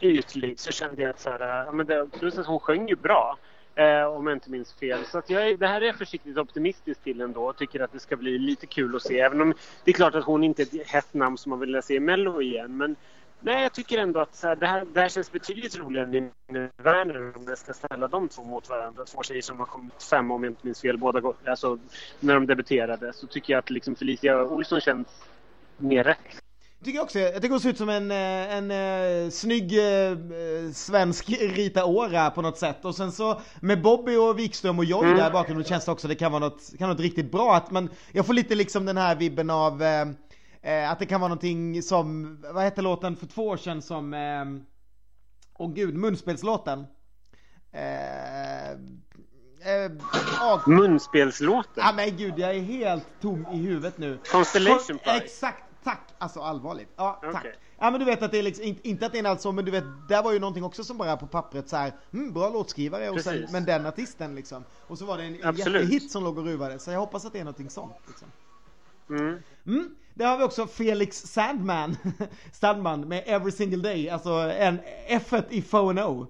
ytlig 0.00 0.60
så 0.60 0.72
kände 0.72 1.02
jag 1.02 1.10
att 1.10 1.20
så 1.20 1.30
här, 1.30 1.64
ja, 1.64 1.72
men 1.72 1.86
det, 1.86 2.06
plus 2.18 2.38
att 2.38 2.46
hon 2.46 2.60
sjöng 2.60 2.88
ju 2.88 2.96
bra. 2.96 3.38
Eh, 3.74 4.04
om 4.04 4.26
jag 4.26 4.36
inte 4.36 4.50
minns 4.50 4.72
fel. 4.72 5.04
Så 5.04 5.18
att 5.18 5.30
jag, 5.30 5.58
det 5.58 5.66
här 5.66 5.80
är 5.80 5.86
jag 5.86 5.96
försiktigt 5.96 6.38
optimistisk 6.38 7.02
till 7.04 7.20
ändå 7.20 7.44
och 7.44 7.56
tycker 7.56 7.80
att 7.80 7.92
det 7.92 8.00
ska 8.00 8.16
bli 8.16 8.38
lite 8.38 8.66
kul 8.66 8.96
att 8.96 9.02
se. 9.02 9.20
Även 9.20 9.40
om 9.40 9.54
det 9.84 9.90
är 9.90 9.92
klart 9.92 10.14
att 10.14 10.24
hon 10.24 10.44
inte 10.44 10.62
är 10.62 10.66
ett 10.66 10.88
hett 10.88 11.14
namn 11.14 11.38
som 11.38 11.50
man 11.50 11.60
vill 11.60 11.82
se 11.82 11.94
i 11.94 12.00
Mello 12.00 12.42
igen. 12.42 12.76
Men 12.76 12.96
Nej, 13.40 13.62
jag 13.62 13.72
tycker 13.72 13.98
ändå 13.98 14.20
att 14.20 14.42
här, 14.42 14.56
det, 14.56 14.66
här, 14.66 14.84
det 14.94 15.00
här 15.00 15.08
känns 15.08 15.32
betydligt 15.32 15.78
roligare 15.78 16.18
än 16.18 16.30
Werner 16.76 17.36
om 17.36 17.44
jag 17.48 17.58
ska 17.58 17.72
ställa 17.72 18.08
de 18.08 18.28
två 18.28 18.44
mot 18.44 18.68
varandra. 18.68 19.04
Två 19.04 19.22
tjejer 19.22 19.42
som 19.42 19.58
har 19.58 19.66
kommit 19.66 20.02
fem 20.02 20.30
om 20.30 20.44
jag 20.44 20.50
inte 20.50 20.66
minns 20.66 20.80
fel 20.80 20.98
båda 20.98 21.32
alltså, 21.46 21.78
när 22.20 22.34
de 22.34 22.46
debuterade. 22.46 23.12
Så 23.12 23.26
tycker 23.26 23.52
jag 23.52 23.58
att 23.58 23.70
liksom 23.70 23.96
Felicia 23.96 24.44
Olsson 24.44 24.80
känns 24.80 25.08
mer 25.76 26.04
rätt. 26.04 26.42
Tycker 26.84 26.98
jag 26.98 27.04
också. 27.04 27.18
Jag 27.18 27.34
tycker 27.34 27.50
hon 27.50 27.60
ser 27.60 27.70
ut 27.70 27.78
som 27.78 27.88
en, 27.88 28.10
eh, 28.10 28.16
en, 28.56 28.70
en 28.70 29.24
eh, 29.24 29.30
snygg 29.30 29.78
eh, 29.78 30.16
svensk 30.74 31.28
Rita 31.28 31.84
Ora 31.84 32.30
på 32.30 32.42
något 32.42 32.58
sätt. 32.58 32.84
Och 32.84 32.94
sen 32.94 33.12
så 33.12 33.40
med 33.60 33.82
Bobby 33.82 34.16
och 34.16 34.38
Wikström 34.38 34.78
och 34.78 34.84
Joy 34.84 35.04
mm. 35.04 35.16
där 35.16 35.30
bakom 35.30 35.64
känns 35.64 35.84
det 35.84 35.92
också 35.92 36.08
det 36.08 36.14
kan 36.14 36.32
vara 36.32 36.40
något, 36.40 36.70
kan 36.78 36.88
vara 36.88 36.92
något 36.92 37.02
riktigt 37.02 37.32
bra. 37.32 37.54
Att 37.54 37.70
man, 37.70 37.90
jag 38.12 38.26
får 38.26 38.34
lite 38.34 38.54
liksom 38.54 38.86
den 38.86 38.96
här 38.96 39.16
vibben 39.16 39.50
av 39.50 39.82
eh, 40.62 40.78
Eh, 40.78 40.90
att 40.90 40.98
det 40.98 41.06
kan 41.06 41.20
vara 41.20 41.28
någonting 41.28 41.82
som, 41.82 42.38
vad 42.54 42.62
hette 42.62 42.82
låten 42.82 43.16
för 43.16 43.26
två 43.26 43.48
år 43.48 43.56
sedan 43.56 43.82
som, 43.82 44.14
eh, 44.14 44.44
åh 45.54 45.72
gud, 45.72 45.94
munspelslåten. 45.94 46.86
Eh, 47.72 48.70
eh, 48.70 48.76
oh. 50.40 50.68
Munspelslåten? 50.68 51.72
Ja 51.76 51.88
ah, 51.88 51.92
men 51.92 52.16
gud, 52.16 52.38
jag 52.38 52.56
är 52.56 52.60
helt 52.60 53.06
tom 53.20 53.46
i 53.52 53.56
huvudet 53.56 53.98
nu. 53.98 54.18
Constellation 54.32 54.98
Prize? 54.98 55.24
Exakt, 55.24 55.64
tack! 55.84 56.14
Alltså 56.18 56.40
allvarligt. 56.40 56.88
Ja, 56.96 57.18
tack. 57.22 57.34
Okay. 57.34 57.52
Ja 57.78 57.90
men 57.90 58.00
du 58.00 58.06
vet 58.06 58.22
att 58.22 58.30
det 58.30 58.38
är 58.38 58.42
liksom, 58.42 58.76
inte 58.82 59.06
att 59.06 59.12
det 59.12 59.18
är 59.18 59.24
alltså, 59.24 59.52
men 59.52 59.64
du 59.64 59.70
vet, 59.70 59.84
där 60.08 60.22
var 60.22 60.32
ju 60.32 60.38
någonting 60.38 60.64
också 60.64 60.84
som 60.84 60.98
bara 60.98 61.16
på 61.16 61.26
pappret 61.26 61.68
så 61.68 61.76
här, 61.76 61.92
mm, 62.12 62.32
bra 62.32 62.50
låtskrivare 62.50 63.10
och 63.10 63.20
sen, 63.20 63.46
men 63.52 63.64
den 63.64 63.86
artisten 63.86 64.34
liksom. 64.34 64.64
Och 64.86 64.98
så 64.98 65.04
var 65.04 65.18
det 65.18 65.24
en, 65.24 65.42
en 65.42 65.56
jättehit 65.56 66.10
som 66.10 66.24
låg 66.24 66.38
och 66.38 66.44
ruvade, 66.44 66.78
så 66.78 66.90
jag 66.90 66.98
hoppas 66.98 67.24
att 67.24 67.32
det 67.32 67.38
är 67.38 67.44
någonting 67.44 67.70
sånt 67.70 67.94
liksom. 68.06 68.28
Mm. 69.10 69.38
Mm. 69.66 69.94
Där 70.18 70.26
har 70.26 70.38
vi 70.38 70.44
också 70.44 70.66
Felix 70.66 71.16
Sandman, 71.16 71.96
Sandman 72.52 73.08
med 73.08 73.22
Every 73.26 73.52
Single 73.52 73.82
Day, 73.82 74.08
alltså 74.08 74.30
en 74.30 74.80
F1 75.08 75.44
i 75.48 75.62
Phono. 75.62 76.26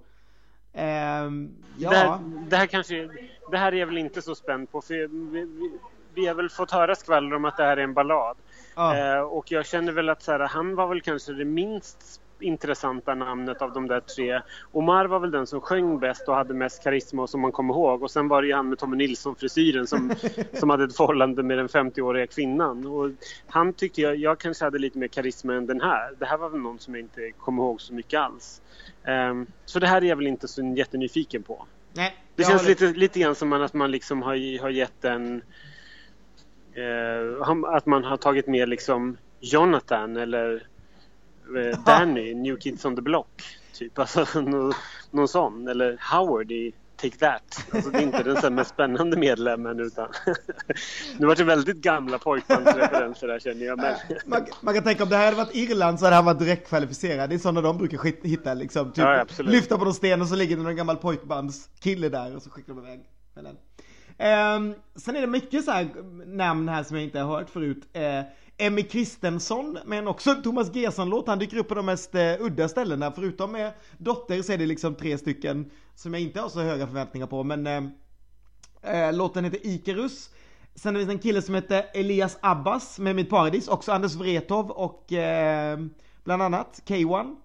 Um, 0.73 1.55
ja. 1.79 1.91
det, 1.91 1.97
här, 1.97 2.19
det 2.49 2.57
här 2.57 2.67
kanske, 2.67 3.09
det 3.51 3.59
här 3.59 3.73
är 3.73 3.77
jag 3.77 3.87
väl 3.87 3.99
inte 3.99 4.23
så 4.23 4.35
spänd 4.35 4.73
på 4.73 4.81
för 4.81 4.95
vi, 4.95 5.45
vi, 5.45 5.79
vi 6.15 6.27
har 6.27 6.35
väl 6.35 6.49
fått 6.49 6.71
höra 6.71 6.95
skvaller 6.95 7.37
om 7.37 7.45
att 7.45 7.57
det 7.57 7.63
här 7.63 7.77
är 7.77 7.83
en 7.83 7.95
ballad. 7.95 8.37
Ah. 8.75 9.17
Uh, 9.17 9.21
och 9.21 9.53
jag 9.53 9.67
känner 9.67 9.93
väl 9.93 10.09
att 10.09 10.23
så 10.23 10.33
här, 10.33 10.41
han 10.41 10.75
var 10.75 10.87
väl 10.87 11.01
kanske 11.01 11.33
det 11.33 11.45
minst 11.45 12.21
intressanta 12.41 13.15
namnet 13.15 13.63
av 13.63 13.73
de 13.73 13.89
där 13.89 14.01
tre. 14.01 14.41
Omar 14.73 15.05
var 15.07 15.21
väl 15.21 15.31
den 15.31 15.47
som 15.47 15.61
sjöng 15.61 15.99
bäst 15.99 16.29
och 16.29 16.35
hade 16.35 16.55
mest 16.55 16.83
karisma 16.83 17.23
och 17.23 17.31
som 17.31 17.41
man 17.41 17.53
kommer 17.53 17.75
ihåg. 17.75 18.03
Och 18.03 18.11
sen 18.11 18.29
var 18.29 18.43
det 18.43 18.49
ju 18.49 18.55
han 18.55 18.69
med 18.69 18.79
Tommy 18.79 18.97
Nilsson-frisyren 18.97 19.87
som, 19.87 20.13
som 20.53 20.71
hade 20.71 20.85
ett 20.85 20.97
förhållande 20.97 21.43
med 21.43 21.59
den 21.59 21.69
50-åriga 21.69 22.27
kvinnan. 22.27 22.87
Och 22.87 23.11
han 23.47 23.73
tyckte 23.73 24.01
jag, 24.01 24.17
jag 24.17 24.39
kanske 24.39 24.65
hade 24.65 24.79
lite 24.79 24.99
mer 24.99 25.09
karisma 25.09 25.55
än 25.55 25.67
den 25.67 25.81
här. 25.81 26.15
Det 26.19 26.27
här 26.27 26.39
var 26.39 26.49
väl 26.49 26.61
någon 26.61 26.79
som 26.79 26.95
jag 26.95 27.01
inte 27.01 27.31
kommer 27.31 27.63
ihåg 27.63 27.81
så 27.81 27.95
mycket 27.95 28.21
alls. 28.21 28.63
Um, 29.07 29.47
så 29.65 29.79
det 29.79 29.87
här 29.87 30.03
är 30.03 30.07
jag 30.07 30.17
väl 30.17 30.27
inte 30.27 30.49
så 30.49 30.75
jättenyfiken 30.77 31.43
på. 31.43 31.67
Nej, 31.93 32.17
det 32.37 32.45
känns 32.45 32.69
lite, 32.69 32.87
lite 32.93 33.21
grann 33.21 33.35
som 33.35 33.53
att 33.53 33.75
man 33.75 33.91
liksom 33.91 34.23
har, 34.23 34.61
har 34.61 34.71
gett 34.71 35.05
en... 35.05 35.43
Uh, 36.79 37.67
att 37.67 37.87
man 37.87 38.05
har 38.05 38.17
tagit 38.17 38.47
med 38.47 38.69
liksom 38.69 39.17
Jonathan 39.41 40.17
eller 40.17 40.55
eh, 40.55 40.61
Danny, 41.87 42.35
New 42.35 42.57
Kids 42.57 42.85
on 42.85 42.97
the 42.97 43.03
Block. 43.03 43.43
Typ, 43.73 43.99
alltså 43.99 44.41
någon, 44.41 44.73
någon 45.11 45.29
sån. 45.29 45.69
Eller 45.69 45.99
Howard 46.13 46.53
i 46.53 46.73
Take 46.97 47.17
That. 47.17 47.67
Alltså, 47.73 47.91
det 47.91 47.99
är 47.99 48.03
inte 48.03 48.23
den 48.23 48.55
mest 48.55 48.71
spännande 48.71 49.17
medlemmen 49.17 49.81
utan 49.81 50.09
nu 51.19 51.27
var 51.27 51.37
det 51.37 51.45
väldigt 51.45 51.77
gamla 51.77 52.19
pojkbandsreferenser 52.19 53.29
där 53.29 53.39
känner 53.39 53.67
jag. 53.67 53.79
Men... 53.79 53.95
man, 54.27 54.47
man, 54.61 54.75
kan 54.75 54.85
tänka 54.85 55.03
om 55.03 55.09
det 55.09 55.17
här 55.17 55.25
hade 55.25 55.37
varit 55.37 55.55
Irland 55.55 55.99
så 55.99 56.07
hade 56.07 56.17
han 56.17 56.25
varit 56.25 56.39
direkt 56.39 56.69
kvalificerad. 56.69 57.31
Det 57.31 57.37
är 57.37 57.39
sådana 57.39 57.61
de 57.61 57.79
brukar 57.79 58.27
hitta 58.29 58.55
liksom. 58.55 58.93
Typ, 58.93 59.05
ja, 59.05 59.25
lyfta 59.39 59.79
på 59.79 59.85
någon 59.85 59.95
sten 59.95 60.23
och 60.23 60.29
så 60.29 60.37
ligger 60.37 60.57
det 60.57 60.63
någon 60.63 60.77
gammal 60.77 60.97
pojkbandskille 60.97 62.09
där 62.09 62.37
och 62.37 62.43
så 62.43 62.51
skickar 62.51 62.75
de 62.75 62.87
iväg. 62.87 63.01
Um, 64.21 64.75
sen 64.97 65.17
är 65.17 65.21
det 65.21 65.27
mycket 65.27 65.65
så 65.65 65.71
här 65.71 65.89
namn 66.27 66.69
här 66.69 66.83
som 66.83 66.97
jag 66.97 67.05
inte 67.05 67.19
har 67.21 67.39
hört 67.39 67.51
förut. 67.51 67.89
Uh, 67.97 68.03
Emmy 68.59 68.83
Kristensson, 68.83 69.79
men 69.85 70.09
också 70.09 70.35
Thomas 70.35 70.75
Gesson-låt. 70.75 71.27
Han 71.27 71.39
dyker 71.39 71.57
upp 71.57 71.69
på 71.69 71.75
de 71.75 71.87
mest 71.87 72.15
eh, 72.15 72.35
udda 72.41 72.69
ställena. 72.69 73.13
Förutom 73.13 73.53
med 73.53 73.73
Dotter 73.99 74.43
så 74.43 74.53
är 74.53 74.59
det 74.59 74.67
liksom 74.67 74.95
tre 74.95 75.19
stycken 75.19 75.71
som 75.95 76.15
jag 76.15 76.23
inte 76.23 76.41
har 76.41 76.49
så 76.49 76.61
höga 76.61 76.87
förväntningar 76.87 77.27
på. 77.27 77.45
Men 77.45 77.67
eh, 77.67 77.83
eh 78.83 79.13
låten 79.13 79.45
heter 79.45 79.61
Icarus. 79.63 80.31
Sen 80.75 80.97
är 80.97 81.01
det 81.05 81.13
en 81.13 81.19
kille 81.19 81.43
som 81.43 81.55
heter 81.55 81.85
Elias 81.95 82.39
Abbas 82.41 82.99
med 82.99 83.17
Mitt 83.17 83.31
Paradis. 83.31 83.69
Också 83.69 83.93
Anders 83.93 84.15
Wrethov 84.15 84.71
och 84.71 85.13
eh, 85.13 85.79
bland 86.25 86.43
annat 86.43 86.83
K1. 86.87 87.37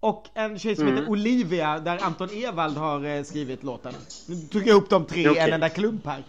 Och 0.00 0.26
en 0.34 0.58
tjej 0.58 0.76
som 0.76 0.86
mm. 0.86 0.96
heter 0.96 1.10
Olivia 1.10 1.78
där 1.78 1.98
Anton 2.02 2.28
Ewald 2.32 2.76
har 2.76 3.04
eh, 3.04 3.22
skrivit 3.22 3.62
låten. 3.62 3.94
Nu 4.26 4.36
tog 4.36 4.62
jag 4.62 4.68
ihop 4.68 4.90
de 4.90 5.04
tre 5.04 5.28
okay. 5.28 5.42
i 5.42 5.46
en 5.46 5.54
enda 5.54 5.68
klump 5.68 6.06
här. 6.06 6.24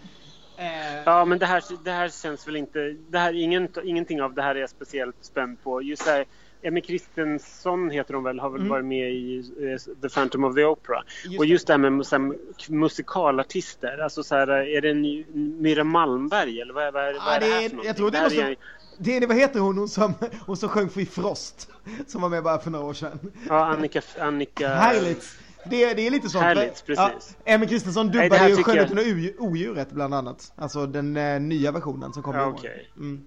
Eh... 0.59 1.03
Ja 1.05 1.25
men 1.25 1.39
det 1.39 1.45
här, 1.45 1.63
det 1.83 1.91
här 1.91 2.09
känns 2.09 2.47
väl 2.47 2.55
inte, 2.55 2.95
det 3.09 3.19
här, 3.19 3.33
ingen, 3.33 3.69
ingenting 3.83 4.21
av 4.21 4.33
det 4.33 4.41
här 4.41 4.55
är 4.55 4.59
jag 4.59 4.69
speciellt 4.69 5.15
spänd 5.21 5.63
på. 5.63 5.81
Just 5.81 6.05
här, 6.05 6.25
Emmy 6.61 6.81
Kristensson 6.81 7.89
heter 7.89 8.13
hon 8.13 8.23
väl, 8.23 8.39
har 8.39 8.49
väl 8.49 8.59
mm. 8.59 8.69
varit 8.69 8.85
med 8.85 9.11
i 9.11 9.43
uh, 9.59 10.01
The 10.01 10.09
Phantom 10.09 10.43
of 10.43 10.55
the 10.55 10.65
Opera. 10.65 11.03
Just 11.25 11.39
och 11.39 11.45
just 11.45 11.67
det 11.67 11.73
här 11.73 11.77
med 11.77 12.05
så 12.05 12.17
här, 12.17 12.33
musikalartister, 12.69 13.97
alltså 13.97 14.23
så 14.23 14.35
här, 14.35 14.47
är 14.47 14.81
det 14.81 14.89
en 14.89 15.25
Myra 15.61 15.83
Malmberg 15.83 16.61
eller 16.61 16.73
vad, 16.73 16.93
vad, 16.93 16.93
vad 16.93 17.15
ja, 17.15 17.35
är 17.35 17.39
det, 17.39 17.45
här 17.45 17.69
för 17.69 17.75
någonting? 17.75 17.87
Jag 17.87 17.97
tror 17.97 18.11
det, 18.11 18.17
är 18.17 18.49
något 18.49 18.57
det 18.97 19.17
är, 19.17 19.27
vad 19.27 19.37
heter 19.37 19.59
hon, 19.59 19.77
hon 19.77 19.89
som, 19.89 20.13
hon 20.45 20.57
som 20.57 20.69
sjöng 20.69 20.89
Free 20.89 21.05
Frost? 21.05 21.69
Som 22.07 22.21
var 22.21 22.29
med 22.29 22.43
bara 22.43 22.59
för 22.59 22.71
några 22.71 22.85
år 22.85 22.93
sedan. 22.93 23.19
Ja, 23.47 23.65
Annika... 23.65 24.01
Annika... 24.19 24.69
Härligt! 24.69 25.37
Det, 25.63 25.93
det 25.93 26.07
är 26.07 26.11
lite 26.11 26.29
sånt. 26.29 26.43
Härligt, 26.43 26.85
precis. 26.85 26.97
Ja, 27.45 27.53
Emmy 27.53 27.67
Kristensson 27.67 28.07
dubbade 28.11 28.49
ju 28.49 28.55
Skönheten 28.55 28.97
och 28.97 29.45
odjuret 29.45 29.91
bland 29.91 30.13
annat. 30.13 30.53
Alltså 30.55 30.85
den 30.85 31.17
eh, 31.17 31.39
nya 31.39 31.71
versionen 31.71 32.13
som 32.13 32.23
kommer 32.23 32.39
ja, 32.39 32.45
i 32.45 32.49
år. 32.49 32.53
Okay. 32.53 32.85
Mm. 32.97 33.25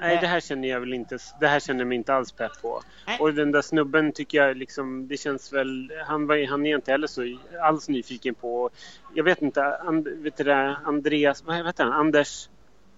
Nej, 0.00 0.18
det 0.20 0.26
här 0.26 0.40
känner 0.40 0.68
jag 0.68 0.80
väl 0.80 0.94
inte. 0.94 1.18
Det 1.40 1.46
här 1.46 1.60
känner 1.60 1.80
jag 1.80 1.88
mig 1.88 1.96
inte 1.96 2.14
alls 2.14 2.32
pepp 2.32 2.62
på. 2.62 2.82
Nej. 3.06 3.18
Och 3.20 3.34
den 3.34 3.52
där 3.52 3.62
snubben 3.62 4.12
tycker 4.12 4.38
jag 4.38 4.56
liksom, 4.56 5.08
det 5.08 5.16
känns 5.16 5.52
väl, 5.52 5.92
han, 6.06 6.26
var, 6.26 6.48
han 6.48 6.66
är 6.66 6.76
inte 6.76 6.90
heller 6.90 7.06
så 7.06 7.38
alls 7.62 7.88
nyfiken 7.88 8.34
på, 8.34 8.70
jag 9.14 9.24
vet 9.24 9.42
inte, 9.42 9.76
and, 9.76 10.08
vet 10.08 10.36
du 10.36 10.44
det, 10.44 10.76
Andreas, 10.84 11.44
vad 11.44 11.56
heter 11.56 11.84
han, 11.84 11.92
Anders? 11.92 12.48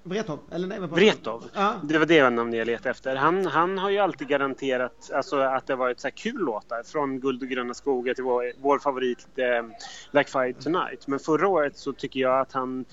Wrethov? 0.07 0.39
Eller 0.51 0.69
nej, 0.69 0.81
Wrethov. 0.81 1.45
Ja. 1.55 1.75
Det 1.83 1.99
var 1.99 2.07
det 2.07 2.31
namnet 2.31 2.59
jag 2.59 2.67
letade 2.67 2.91
efter. 2.91 3.17
Han, 3.17 3.47
han 3.47 3.79
har 3.79 3.91
ju 3.91 3.99
alltid 3.99 4.29
garanterat 4.29 5.11
alltså, 5.15 5.37
att 5.37 5.67
det 5.67 5.73
har 5.73 5.79
varit 5.79 6.01
så 6.01 6.11
kul 6.11 6.41
låtar. 6.41 6.83
Från 6.83 7.21
Guld 7.21 7.43
och 7.43 7.49
gröna 7.49 7.75
skogar 7.75 8.15
till 8.15 8.25
vår, 8.25 8.53
vår 8.59 8.79
favorit 8.79 9.27
eh, 9.37 9.67
Like 10.11 10.31
Fire 10.31 10.53
Tonight. 10.53 11.07
Men 11.07 11.19
förra 11.19 11.49
året 11.49 11.79
så 11.79 11.93
tycker 11.93 12.21
jag 12.21 12.41
att 12.41 12.53
han 12.53 12.85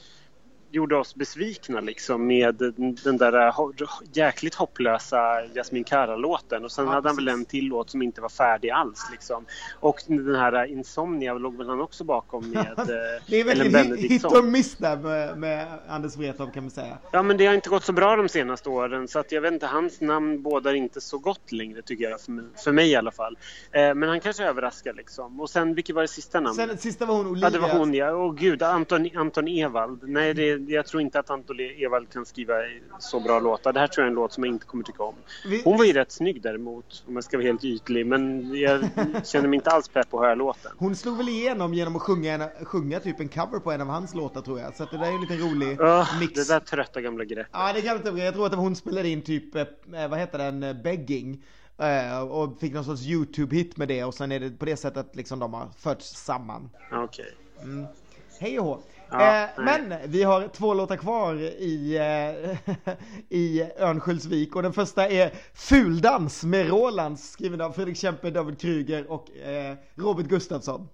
gjorde 0.74 0.96
oss 0.96 1.16
besvikna 1.16 1.80
liksom 1.80 2.28
med 2.28 2.56
den 3.04 3.18
där 3.18 3.48
äh, 3.48 3.72
jäkligt 4.14 4.56
hopplösa 4.56 5.46
Jasmin 5.56 5.84
Cara-låten 5.84 6.64
och 6.64 6.72
sen 6.72 6.86
ja, 6.86 6.92
hade 6.92 7.10
han 7.10 7.16
väl 7.16 7.28
en 7.28 7.46
till 7.46 7.66
låt 7.66 7.90
som 7.90 8.02
inte 8.02 8.22
var 8.22 8.30
färdig 8.30 8.70
alls 8.70 9.08
liksom. 9.12 9.46
Och 9.80 10.04
den 10.08 10.36
här 10.36 10.54
äh, 10.54 10.72
Insomnia 10.72 11.34
låg 11.34 11.58
väl 11.58 11.70
han 11.70 11.82
också 11.82 12.04
bakom 12.04 12.50
med 12.50 12.80
äh, 12.80 12.86
Det 13.28 13.40
är 13.40 13.44
verkligen 13.44 13.98
hit 13.98 14.24
och 14.24 14.46
miss 14.46 14.76
där 14.76 14.98
med, 14.98 15.38
med 15.38 15.68
Anders 15.88 16.18
Wrethov 16.18 16.52
kan 16.52 16.64
man 16.64 16.72
säga. 16.72 16.98
Ja 17.12 17.24
men 17.24 17.38
det 17.38 17.46
har 17.46 17.54
inte 17.54 17.70
gått 17.70 17.84
så 17.84 17.94
bra 17.94 18.16
de 18.16 18.30
senaste 18.30 18.70
åren 18.70 19.08
så 19.08 19.20
att 19.20 19.32
jag 19.32 19.42
vet 19.42 19.54
inte, 19.54 19.66
hans 19.66 20.02
namn 20.02 20.42
bådar 20.42 20.74
inte 20.74 21.02
så 21.02 21.18
gott 21.18 21.52
längre 21.52 21.82
tycker 21.82 22.10
jag, 22.10 22.22
för 22.22 22.32
mig, 22.32 22.46
för 22.64 22.72
mig 22.72 22.92
i 22.92 22.96
alla 22.96 23.12
fall. 23.12 23.38
Eh, 23.72 23.94
men 23.94 24.10
han 24.10 24.20
kanske 24.20 24.44
överraskar 24.44 24.94
liksom. 24.94 25.42
Och 25.42 25.50
sen, 25.50 25.76
vilket 25.76 25.96
var 25.96 26.02
det 26.02 26.08
sista 26.08 26.40
namnet? 26.40 26.70
Sen, 26.70 26.78
sista 26.78 27.06
var 27.06 27.16
hon 27.16 27.28
Olivia. 27.28 27.48
Ja 27.48 27.50
det 27.50 27.60
var 27.60 27.80
hon 27.80 27.94
ja, 27.94 28.16
åh 28.16 28.34
gud, 28.34 28.64
Anton, 28.64 29.10
Anton 29.16 29.48
Ewald. 29.48 30.10
Nej 30.10 30.34
det 30.34 30.63
jag 30.68 30.86
tror 30.86 31.02
inte 31.02 31.20
att 31.20 31.30
Anton 31.30 31.60
Ewald 31.60 32.10
kan 32.10 32.26
skriva 32.26 32.54
så 33.00 33.20
bra 33.20 33.40
låtar. 33.40 33.74
Det 33.74 33.80
här 33.80 33.88
tror 33.88 34.04
jag 34.04 34.08
är 34.08 34.12
en 34.12 34.16
låt 34.16 34.34
som 34.34 34.44
jag 34.44 34.54
inte 34.54 34.66
kommer 34.66 34.84
tycka 34.84 35.04
om. 35.04 35.16
Hon 35.64 35.78
var 35.78 35.86
ju 35.86 35.94
rätt 35.94 36.12
snygg 36.12 36.42
däremot, 36.42 37.04
om 37.08 37.16
jag 37.16 37.24
ska 37.24 37.38
vara 37.38 37.46
helt 37.46 37.64
ytlig. 37.64 38.06
Men 38.06 38.52
jag 38.56 38.82
känner 39.24 39.48
mig 39.48 39.58
inte 39.58 39.70
alls 39.70 39.88
pepp 39.88 40.10
på 40.10 40.18
att 40.18 40.24
höra 40.24 40.36
låten. 40.36 40.72
Hon 40.78 40.96
slog 40.96 41.18
väl 41.18 41.30
igenom 41.30 41.74
genom 41.74 41.96
att 41.96 42.02
sjunga, 42.02 42.34
en, 42.34 42.66
sjunga 42.66 43.00
typ 43.00 43.20
en 43.20 43.30
cover 43.30 43.60
på 43.60 43.72
en 43.72 43.82
av 43.82 43.88
hans 43.88 44.14
låtar 44.16 44.42
tror 44.42 44.60
jag. 44.60 44.76
Så 44.76 44.86
det 44.92 44.98
där 44.98 45.06
är 45.06 45.12
en 45.12 45.22
liten 45.22 45.40
rolig 45.40 45.80
uh, 45.80 46.20
mix. 46.20 46.34
Det 46.34 46.54
där 46.54 46.60
trötta 46.60 47.02
gamla 47.02 47.24
greppet. 47.24 47.52
Ja, 47.54 47.74
det 47.74 47.80
är 47.80 47.84
gamla 47.84 48.24
Jag 48.24 48.34
tror 48.34 48.46
att 48.46 48.56
hon 48.56 48.76
spelade 48.76 49.10
in 49.10 49.22
typ, 49.22 49.56
eh, 49.56 49.66
vad 50.10 50.20
heter 50.20 50.38
den, 50.38 50.64
eh, 50.64 50.74
begging. 50.74 51.44
Och 52.30 52.60
fick 52.60 52.74
någon 52.74 52.86
sorts 52.86 53.02
YouTube-hit 53.02 53.78
med 53.78 53.88
det 53.88 54.04
och 54.04 54.14
sen 54.14 54.32
är 54.32 54.40
det 54.40 54.50
på 54.50 54.66
det 54.66 54.78
sättet 54.78 55.16
liksom 55.16 55.40
de 55.40 55.54
har 55.54 55.68
förts 55.78 56.06
samman. 56.06 56.70
Okej. 56.92 57.04
Okay. 57.04 57.72
Mm. 57.72 57.86
Hej 58.40 58.60
och 58.60 58.66
hå. 58.66 58.80
Ja, 59.14 59.44
eh, 59.44 59.50
men 59.58 59.94
vi 60.06 60.24
har 60.24 60.48
två 60.48 60.74
låtar 60.74 60.98
kvar 60.98 61.36
i, 61.42 61.98
eh, 61.98 62.74
i 63.30 63.70
Örnsköldsvik 63.78 64.56
och 64.56 64.64
den 64.64 64.74
första 64.74 65.08
är 65.08 65.34
Fuldans 65.54 66.44
med 66.44 66.68
Rolands 66.70 67.32
skriven 67.32 67.62
av 67.62 67.72
Fredrik 67.72 67.98
Kempe, 67.98 68.30
David 68.30 68.60
Kryger 68.60 69.12
och 69.12 69.38
eh, 69.38 69.76
Robert 69.96 70.26
Gustafsson. 70.26 70.88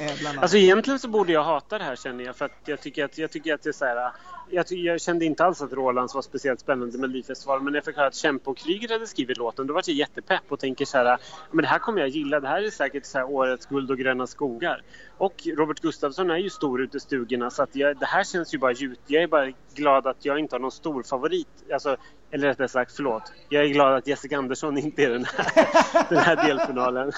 Eh, 0.00 0.40
alltså 0.40 0.56
egentligen 0.56 0.98
så 0.98 1.08
borde 1.08 1.32
jag 1.32 1.44
hata 1.44 1.78
det 1.78 1.84
här 1.84 1.96
känner 1.96 2.24
jag 2.24 2.36
för 2.36 2.44
att 2.44 2.52
jag 2.64 2.80
tycker 2.80 3.04
att, 3.04 3.18
jag 3.18 3.30
tycker 3.30 3.54
att 3.54 3.62
det 3.62 3.68
är 3.68 3.72
så 3.72 3.84
här 3.84 3.96
eh, 3.96 4.12
jag, 4.50 4.66
jag, 4.70 5.00
kände 5.00 5.24
inte 5.24 5.44
alls 5.44 5.62
att 5.62 5.72
Rolands 5.72 6.14
var 6.14 6.22
speciellt 6.22 6.60
spännande 6.60 6.98
med 6.98 7.00
Melodifestivalen 7.00 7.64
men 7.64 7.72
när 7.72 7.76
jag 7.76 7.84
fick 7.84 7.96
höra 7.96 8.06
att 8.06 8.14
Kempe 8.14 8.50
och 8.50 8.56
Kryger 8.56 8.88
hade 8.88 9.06
skrivit 9.06 9.36
låten 9.36 9.66
då 9.66 9.74
var 9.74 9.82
jag 9.86 9.96
jättepepp 9.96 10.42
och 10.48 10.60
tänker 10.60 10.84
så 10.84 10.98
här 10.98 11.12
eh, 11.12 11.18
men 11.50 11.62
det 11.62 11.68
här 11.68 11.78
kommer 11.78 12.00
jag 12.00 12.08
gilla, 12.08 12.40
det 12.40 12.48
här 12.48 12.62
är 12.62 12.70
säkert 12.70 13.06
så 13.06 13.18
här 13.18 13.30
årets 13.30 13.66
guld 13.66 13.90
och 13.90 13.98
gröna 13.98 14.26
skogar. 14.26 14.82
Och 15.18 15.34
Robert 15.56 15.80
Gustafsson 15.80 16.30
är 16.30 16.36
ju 16.36 16.50
stor 16.50 16.82
ute 16.82 16.96
i 16.96 17.00
stugorna 17.00 17.50
så 17.50 17.62
att 17.62 17.76
jag, 17.76 17.96
det 17.96 18.06
här 18.06 18.24
känns 18.24 18.54
ju 18.54 18.58
bara 18.58 18.72
gjut. 18.72 19.00
Jag 19.06 19.22
är 19.22 19.26
bara 19.26 19.52
glad 19.74 20.06
att 20.06 20.24
jag 20.24 20.38
inte 20.38 20.54
har 20.54 20.60
någon 20.60 20.70
stor 20.70 21.02
favorit. 21.02 21.48
Alltså, 21.72 21.96
eller 22.30 22.48
rättare 22.48 22.68
sagt, 22.68 22.92
förlåt. 22.96 23.32
Jag 23.48 23.64
är 23.64 23.68
glad 23.68 23.94
att 23.94 24.06
Jessica 24.06 24.38
Andersson 24.38 24.78
inte 24.78 25.04
är 25.04 25.10
den 25.10 25.24
här, 25.24 25.66
den 26.08 26.18
här 26.18 26.36
delfinalen. 26.36 27.12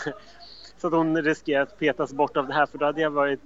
Så 0.80 0.86
att 0.86 0.92
hon 0.92 1.22
riskerar 1.22 1.62
att 1.62 1.78
petas 1.78 2.12
bort 2.12 2.36
av 2.36 2.46
det 2.46 2.54
här 2.54 2.66
för 2.66 2.78
då 2.78 2.84
hade 2.84 3.00
jag 3.00 3.10
varit 3.10 3.40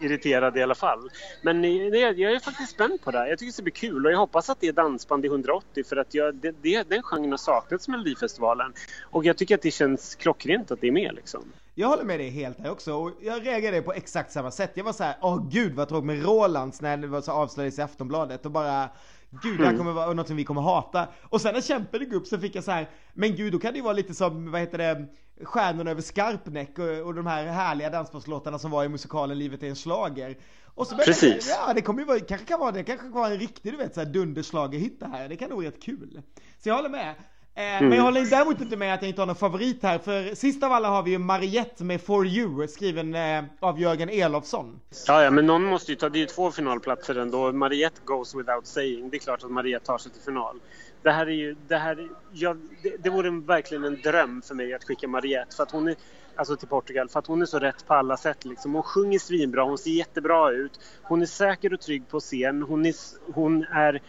irriterad 0.00 0.56
i 0.56 0.62
alla 0.62 0.74
fall. 0.74 1.10
Men 1.42 1.64
jag 1.64 2.32
är 2.32 2.38
faktiskt 2.38 2.70
spänd 2.70 3.00
på 3.02 3.10
det 3.10 3.18
här. 3.18 3.26
Jag 3.26 3.38
tycker 3.38 3.48
det 3.48 3.52
ska 3.52 3.62
bli 3.62 3.72
kul 3.72 4.06
och 4.06 4.12
jag 4.12 4.18
hoppas 4.18 4.50
att 4.50 4.60
det 4.60 4.68
är 4.68 4.72
dansband 4.72 5.24
i 5.24 5.28
180 5.28 5.84
för 5.84 5.96
att 5.96 6.14
jag, 6.14 6.34
det, 6.34 6.54
det, 6.62 6.88
den 6.88 7.02
genren 7.02 7.30
har 7.30 7.38
saknats 7.38 7.88
Melodifestivalen. 7.88 8.72
Och 9.02 9.24
jag 9.24 9.36
tycker 9.36 9.54
att 9.54 9.62
det 9.62 9.70
känns 9.70 10.14
klockrent 10.14 10.70
att 10.70 10.80
det 10.80 10.88
är 10.88 10.92
med 10.92 11.14
liksom. 11.14 11.52
Jag 11.74 11.88
håller 11.88 12.04
med 12.04 12.20
dig 12.20 12.30
helt 12.30 12.58
här 12.58 12.70
också 12.70 12.94
och 12.94 13.10
jag 13.20 13.46
reagerade 13.46 13.82
på 13.82 13.92
exakt 13.92 14.32
samma 14.32 14.50
sätt. 14.50 14.70
Jag 14.74 14.84
var 14.84 14.92
så 14.92 15.04
här, 15.04 15.16
åh 15.20 15.48
gud 15.50 15.74
vad 15.74 15.88
tråkigt 15.88 16.06
med 16.06 16.24
Rolands 16.24 16.80
när 16.80 16.96
det 16.96 17.06
var 17.06 17.20
så 17.20 17.32
avslöjades 17.32 17.78
i 17.78 17.82
Aftonbladet 17.82 18.46
och 18.46 18.52
bara 18.52 18.88
Gud, 19.30 19.58
det 19.58 19.64
här 19.64 19.72
mm. 19.72 19.78
kommer 19.78 19.92
vara 19.92 20.12
något 20.12 20.26
som 20.26 20.36
vi 20.36 20.44
kommer 20.44 20.60
hata. 20.60 21.08
Och 21.22 21.40
sen 21.40 21.54
när 21.54 21.60
kämpen 21.60 22.00
gick 22.00 22.12
upp 22.12 22.26
så 22.26 22.38
fick 22.38 22.54
jag 22.54 22.64
så 22.64 22.70
här, 22.70 22.88
men 23.12 23.36
gud 23.36 23.52
då 23.52 23.58
kan 23.58 23.72
det 23.72 23.76
ju 23.76 23.84
vara 23.84 23.92
lite 23.92 24.14
som, 24.14 24.50
vad 24.50 24.60
heter 24.60 24.78
det, 24.78 25.06
Stjärnorna 25.42 25.90
över 25.90 26.02
Skarpnäck 26.02 26.78
och, 26.78 27.06
och 27.06 27.14
de 27.14 27.26
här 27.26 27.46
härliga 27.46 27.90
dansbandslåtarna 27.90 28.58
som 28.58 28.70
var 28.70 28.84
i 28.84 28.88
musikalen 28.88 29.38
Livet 29.38 29.62
är 29.62 29.68
en 29.68 29.76
slager. 29.76 30.38
Och 30.64 30.86
så 30.86 30.96
Precis. 30.96 31.48
Jag, 31.48 31.68
ja, 31.68 31.74
det 31.74 31.82
kommer 31.82 32.00
ju 32.00 32.06
vara, 32.06 32.20
kanske 32.20 32.46
kan 32.46 32.60
vara 32.60 32.72
det, 32.72 32.84
kanske 32.84 33.04
kan 33.04 33.12
vara 33.12 33.32
en 33.32 33.38
riktig, 33.38 33.72
du 33.72 33.76
vet, 33.76 33.94
så 33.94 34.00
här 34.00 34.06
dunderslagerhit 34.06 35.00
det 35.00 35.06
här. 35.06 35.28
Det 35.28 35.36
kan 35.36 35.48
nog 35.48 35.58
vara 35.58 35.68
rätt 35.68 35.82
kul. 35.82 36.22
Så 36.58 36.68
jag 36.68 36.76
håller 36.76 36.88
med. 36.88 37.14
Eh, 37.58 37.64
mm. 37.64 37.88
Men 37.88 37.98
jag 37.98 38.04
håller 38.04 38.30
däremot 38.30 38.60
inte 38.60 38.76
med 38.76 38.94
att 38.94 39.02
jag 39.02 39.08
inte 39.08 39.20
har 39.20 39.26
någon 39.26 39.36
favorit 39.36 39.82
här, 39.82 39.98
för 39.98 40.34
sist 40.34 40.62
av 40.62 40.72
alla 40.72 40.88
har 40.88 41.02
vi 41.02 41.10
ju 41.10 41.18
Mariette 41.18 41.84
med 41.84 42.00
For 42.00 42.26
You, 42.26 42.68
skriven 42.68 43.14
eh, 43.14 43.44
av 43.60 43.80
Jörgen 43.80 44.08
Elofsson. 44.08 44.80
Ja, 45.06 45.22
ja, 45.22 45.30
men 45.30 45.46
någon 45.46 45.64
måste 45.64 45.92
ju 45.92 45.96
ta, 45.96 46.08
det 46.08 46.18
är 46.18 46.20
ju 46.20 46.26
två 46.26 46.50
finalplatser 46.50 47.14
ändå. 47.14 47.52
Mariette 47.52 48.00
goes 48.04 48.34
without 48.34 48.66
saying. 48.66 49.10
Det 49.10 49.16
är 49.16 49.18
klart 49.18 49.44
att 49.44 49.50
Mariette 49.50 49.86
tar 49.86 49.98
sig 49.98 50.12
till 50.12 50.22
final. 50.22 50.60
Det 51.02 51.10
här 51.10 51.26
är 51.26 51.30
ju, 51.30 51.56
det 51.68 51.76
här, 51.76 52.08
ja, 52.32 52.56
det, 52.82 52.96
det 52.98 53.10
vore 53.10 53.30
verkligen 53.30 53.84
en 53.84 54.00
dröm 54.00 54.42
för 54.42 54.54
mig 54.54 54.74
att 54.74 54.84
skicka 54.84 55.08
Mariette, 55.08 55.56
för 55.56 55.62
att 55.62 55.70
hon 55.70 55.88
är 55.88 55.96
alltså 56.36 56.56
till 56.56 56.68
Portugal 56.68 57.08
för 57.08 57.18
att 57.18 57.26
hon 57.26 57.42
är 57.42 57.46
så 57.46 57.58
rätt 57.58 57.86
på 57.86 57.94
alla 57.94 58.16
sätt. 58.16 58.44
Liksom. 58.44 58.74
Hon 58.74 58.82
sjunger 58.82 59.18
svinbra, 59.18 59.64
hon 59.64 59.78
ser 59.78 59.90
jättebra 59.90 60.50
ut. 60.50 60.80
Hon 61.02 61.22
är 61.22 61.26
säker 61.26 61.72
och 61.72 61.80
trygg 61.80 62.08
på 62.08 62.20
scen. 62.20 62.62
Hon 62.62 62.86
är, 62.86 62.94
hon 63.32 63.64
är 63.64 64.00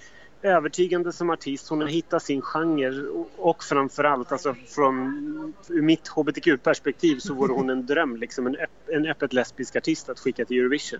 övertygande 0.41 1.13
som 1.13 1.29
artist. 1.29 1.69
Hon 1.69 1.81
har 1.81 1.87
hittat 1.87 2.23
sin 2.23 2.41
genre 2.41 2.91
och 3.37 3.63
framförallt 3.63 4.31
alltså 4.31 4.55
från 4.67 5.53
ur 5.69 5.81
mitt 5.81 6.07
hbtq-perspektiv 6.07 7.19
så 7.19 7.33
vore 7.33 7.53
hon 7.53 7.69
en 7.69 7.85
dröm, 7.85 8.15
liksom 8.15 8.47
en, 8.47 8.55
öpp, 8.55 8.69
en 8.87 9.05
öppet 9.05 9.33
lesbisk 9.33 9.75
artist 9.75 10.09
att 10.09 10.19
skicka 10.19 10.45
till 10.45 10.57
Eurovision. 10.57 10.99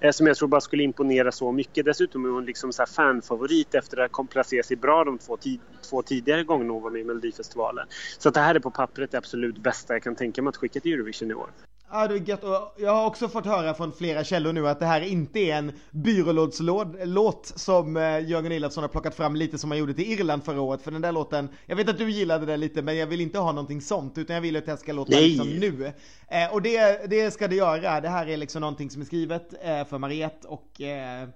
Eh, 0.00 0.10
som 0.10 0.26
jag 0.26 0.36
tror 0.36 0.48
bara 0.48 0.60
skulle 0.60 0.82
imponera 0.82 1.32
så 1.32 1.52
mycket. 1.52 1.84
Dessutom 1.84 2.24
är 2.24 2.28
hon 2.28 2.44
liksom 2.44 2.72
så 2.72 2.86
fanfavorit 2.86 3.74
efter 3.74 3.96
att 3.96 4.16
ha 4.16 4.24
placerat 4.24 4.66
sig 4.66 4.76
bra 4.76 5.04
de 5.04 5.18
två, 5.18 5.36
tid, 5.36 5.60
två 5.90 6.02
tidigare 6.02 6.44
gångerna 6.44 6.72
hon 6.72 6.82
var 6.82 6.90
med 6.90 7.00
i 7.00 7.04
Melodifestivalen. 7.04 7.86
Så 8.18 8.28
att 8.28 8.34
det 8.34 8.40
här 8.40 8.54
är 8.54 8.60
på 8.60 8.70
pappret 8.70 9.10
det 9.10 9.18
absolut 9.18 9.58
bästa 9.58 9.92
jag 9.92 10.02
kan 10.02 10.14
tänka 10.14 10.42
mig 10.42 10.48
att 10.48 10.56
skicka 10.56 10.80
till 10.80 10.92
Eurovision 10.92 11.30
i 11.30 11.34
år. 11.34 11.50
Ja, 11.90 12.08
det 12.08 12.14
är 12.14 12.28
gött. 12.28 12.44
Och 12.44 12.74
jag 12.76 12.94
har 12.94 13.06
också 13.06 13.28
fått 13.28 13.46
höra 13.46 13.74
från 13.74 13.92
flera 13.92 14.24
källor 14.24 14.52
nu 14.52 14.68
att 14.68 14.80
det 14.80 14.86
här 14.86 15.00
inte 15.00 15.40
är 15.40 15.56
en 15.56 15.72
byrålåt 15.90 17.52
som 17.56 17.96
eh, 17.96 18.28
Jörgen 18.28 18.52
Ilafsson 18.52 18.84
har 18.84 18.88
plockat 18.88 19.14
fram 19.14 19.36
lite 19.36 19.58
som 19.58 19.70
han 19.70 19.78
gjorde 19.78 19.94
till 19.94 20.12
Irland 20.12 20.44
förra 20.44 20.60
året. 20.60 20.82
För 20.82 20.90
den 20.90 21.02
där 21.02 21.12
låten, 21.12 21.48
jag 21.66 21.76
vet 21.76 21.88
att 21.88 21.98
du 21.98 22.10
gillade 22.10 22.46
den 22.46 22.60
lite 22.60 22.82
men 22.82 22.96
jag 22.96 23.06
vill 23.06 23.20
inte 23.20 23.38
ha 23.38 23.52
någonting 23.52 23.80
sånt 23.80 24.18
utan 24.18 24.34
jag 24.34 24.40
vill 24.40 24.56
att 24.56 24.66
det 24.66 24.76
ska 24.76 24.92
låta 24.92 25.12
Nej. 25.12 25.28
liksom 25.28 25.48
nu. 25.48 25.92
Eh, 26.28 26.52
och 26.52 26.62
det, 26.62 27.10
det 27.10 27.30
ska 27.30 27.48
det 27.48 27.56
göra. 27.56 28.00
Det 28.00 28.08
här 28.08 28.28
är 28.28 28.36
liksom 28.36 28.60
någonting 28.60 28.90
som 28.90 29.02
är 29.02 29.06
skrivet 29.06 29.54
eh, 29.62 29.84
för 29.84 29.98
Mariette 29.98 30.48
och 30.48 30.80
eh, 30.80 31.28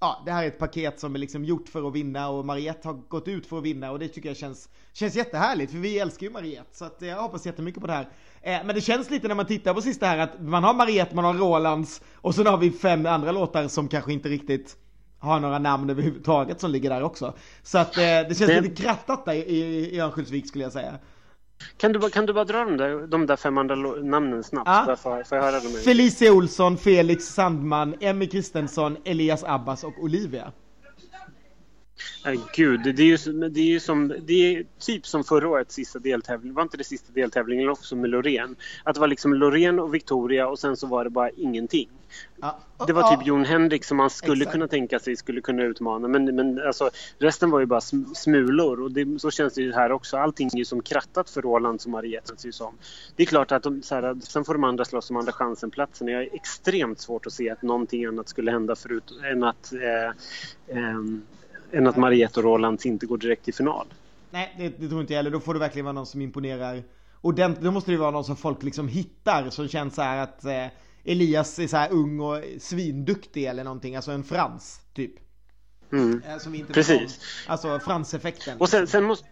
ja, 0.00 0.22
det 0.24 0.32
här 0.32 0.42
är 0.42 0.48
ett 0.48 0.58
paket 0.58 1.00
som 1.00 1.14
är 1.14 1.18
liksom 1.18 1.44
gjort 1.44 1.68
för 1.68 1.88
att 1.88 1.94
vinna 1.94 2.28
och 2.28 2.44
Mariette 2.44 2.88
har 2.88 2.94
gått 2.94 3.28
ut 3.28 3.46
för 3.46 3.58
att 3.58 3.64
vinna 3.64 3.90
och 3.90 3.98
det 3.98 4.08
tycker 4.08 4.28
jag 4.28 4.36
känns, 4.36 4.68
känns 4.92 5.14
jättehärligt 5.16 5.72
för 5.72 5.78
vi 5.78 5.98
älskar 5.98 6.26
ju 6.26 6.32
Mariette 6.32 6.76
så 6.76 6.84
att 6.84 7.02
jag 7.02 7.22
hoppas 7.22 7.46
jättemycket 7.46 7.80
på 7.80 7.86
det 7.86 7.92
här. 7.92 8.08
Eh, 8.44 8.60
men 8.64 8.74
det 8.74 8.80
känns 8.80 9.10
lite 9.10 9.28
när 9.28 9.34
man 9.34 9.46
tittar 9.46 9.74
på 9.74 9.80
sista 9.80 10.06
här 10.06 10.18
att 10.18 10.40
man 10.40 10.64
har 10.64 10.74
Mariette, 10.74 11.14
man 11.14 11.24
har 11.24 11.34
Rolands 11.34 12.02
och 12.14 12.34
sen 12.34 12.46
har 12.46 12.56
vi 12.56 12.70
fem 12.70 13.06
andra 13.06 13.32
låtar 13.32 13.68
som 13.68 13.88
kanske 13.88 14.12
inte 14.12 14.28
riktigt 14.28 14.76
har 15.18 15.40
några 15.40 15.58
namn 15.58 15.90
överhuvudtaget 15.90 16.60
som 16.60 16.70
ligger 16.70 16.90
där 16.90 17.02
också. 17.02 17.34
Så 17.62 17.78
att 17.78 17.96
eh, 17.96 18.02
det 18.02 18.38
känns 18.38 18.50
det... 18.50 18.60
lite 18.60 18.82
krattat 18.82 19.24
där 19.24 19.32
i, 19.32 19.58
i 19.94 20.00
Örnsköldsvik 20.00 20.48
skulle 20.48 20.64
jag 20.64 20.72
säga. 20.72 20.98
Kan 21.76 21.92
du, 21.92 22.10
kan 22.10 22.26
du 22.26 22.32
bara 22.32 22.44
dra 22.44 22.64
de 22.64 22.76
där, 22.76 23.06
de 23.06 23.26
där 23.26 23.36
fem 23.36 23.58
andra 23.58 23.74
namnen 23.74 24.44
snabbt? 24.44 24.68
Ja. 24.68 24.96
Får, 24.96 25.24
får 25.24 25.38
jag 25.38 25.44
höra 25.44 25.60
dem? 25.60 25.72
Felicia 25.84 26.32
Olsson, 26.32 26.78
Felix 26.78 27.24
Sandman, 27.24 27.94
Emmy 28.00 28.26
Kristensson, 28.26 28.96
Elias 29.04 29.44
Abbas 29.44 29.84
och 29.84 29.94
Olivia. 29.98 30.52
Nej, 32.24 32.40
gud, 32.54 32.80
det 32.96 33.02
är, 33.02 33.06
ju, 33.06 33.48
det 33.48 33.60
är 33.60 33.64
ju 33.64 33.80
som, 33.80 34.14
det 34.22 34.56
är 34.56 34.64
typ 34.78 35.06
som 35.06 35.24
förra 35.24 35.48
årets 35.48 35.74
sista 35.74 35.98
deltävling. 35.98 36.54
Var 36.54 36.62
inte 36.62 36.76
det 36.76 36.84
sista 36.84 37.12
deltävlingen 37.12 37.68
också 37.68 37.96
med 37.96 38.10
Loreen? 38.10 38.56
Att 38.82 38.94
det 38.94 39.00
var 39.00 39.08
liksom 39.08 39.34
Loreen 39.34 39.78
och 39.78 39.94
Victoria 39.94 40.48
och 40.48 40.58
sen 40.58 40.76
så 40.76 40.86
var 40.86 41.04
det 41.04 41.10
bara 41.10 41.30
ingenting. 41.30 41.88
Ja. 42.40 42.58
Det 42.86 42.92
var 42.92 43.16
typ 43.16 43.26
Jon 43.26 43.44
Henrik 43.44 43.84
som 43.84 43.96
man 43.96 44.10
skulle 44.10 44.42
Exakt. 44.42 44.52
kunna 44.52 44.68
tänka 44.68 44.98
sig 44.98 45.16
skulle 45.16 45.40
kunna 45.40 45.62
utmana. 45.62 46.08
Men, 46.08 46.24
men 46.24 46.66
alltså, 46.66 46.90
resten 47.18 47.50
var 47.50 47.60
ju 47.60 47.66
bara 47.66 47.80
smulor 48.14 48.80
och 48.80 48.92
det, 48.92 49.20
så 49.20 49.30
känns 49.30 49.54
det 49.54 49.62
ju 49.62 49.72
här 49.72 49.92
också. 49.92 50.16
Allting 50.16 50.50
är 50.52 50.58
ju 50.58 50.64
som 50.64 50.82
krattat 50.82 51.30
för 51.30 51.42
Roland 51.42 51.80
som 51.80 51.92
Mariette 51.92 52.28
känns 52.28 52.46
ju 52.46 52.52
som. 52.52 52.74
Det 53.16 53.22
är 53.22 53.26
klart 53.26 53.52
att 53.52 53.62
de, 53.62 53.82
så 53.82 53.94
här, 53.94 54.16
sen 54.22 54.44
får 54.44 54.54
de 54.54 54.64
andra 54.64 54.84
slåss 54.84 55.10
om 55.10 55.16
andra 55.16 55.32
chansen-platsen. 55.32 56.08
Jag 56.08 56.22
är 56.22 56.34
extremt 56.34 57.00
svårt 57.00 57.26
att 57.26 57.32
se 57.32 57.50
att 57.50 57.62
någonting 57.62 58.04
annat 58.04 58.28
skulle 58.28 58.50
hända 58.50 58.76
förut 58.76 59.12
än 59.32 59.44
att 59.44 59.72
eh, 59.72 60.78
eh, 60.78 61.02
än 61.74 61.86
att 61.86 61.96
Mariette 61.96 62.40
och 62.40 62.44
Roland 62.44 62.80
inte 62.84 63.06
går 63.06 63.18
direkt 63.18 63.44
till 63.44 63.54
final. 63.54 63.86
Nej, 64.30 64.54
det, 64.58 64.68
det 64.78 64.88
tror 64.88 65.00
inte 65.00 65.12
jag 65.12 65.18
heller. 65.18 65.30
Då 65.30 65.40
får 65.40 65.54
det 65.54 65.60
verkligen 65.60 65.84
vara 65.84 65.92
någon 65.92 66.06
som 66.06 66.20
imponerar 66.22 66.82
ordentligt. 67.20 67.64
Då 67.64 67.70
måste 67.70 67.90
det 67.90 67.96
vara 67.96 68.10
någon 68.10 68.24
som 68.24 68.36
folk 68.36 68.62
liksom 68.62 68.88
hittar 68.88 69.50
som 69.50 69.68
känns 69.68 69.94
så 69.94 70.02
här 70.02 70.22
att 70.22 70.44
eh, 70.44 70.66
Elias 71.04 71.58
är 71.58 71.66
så 71.66 71.76
här 71.76 71.92
ung 71.92 72.20
och 72.20 72.42
svinduktig 72.58 73.44
eller 73.44 73.64
någonting. 73.64 73.96
Alltså 73.96 74.12
en 74.12 74.24
Frans, 74.24 74.80
typ. 74.94 75.12
Mm. 75.92 76.22
Eh, 76.26 76.66
Precis. 76.72 77.20
alltså 77.46 77.78
Frans-effekten. 77.78 78.58
Och 78.58 78.68
sen, 78.68 78.86
sen 78.86 79.04
måste 79.04 79.26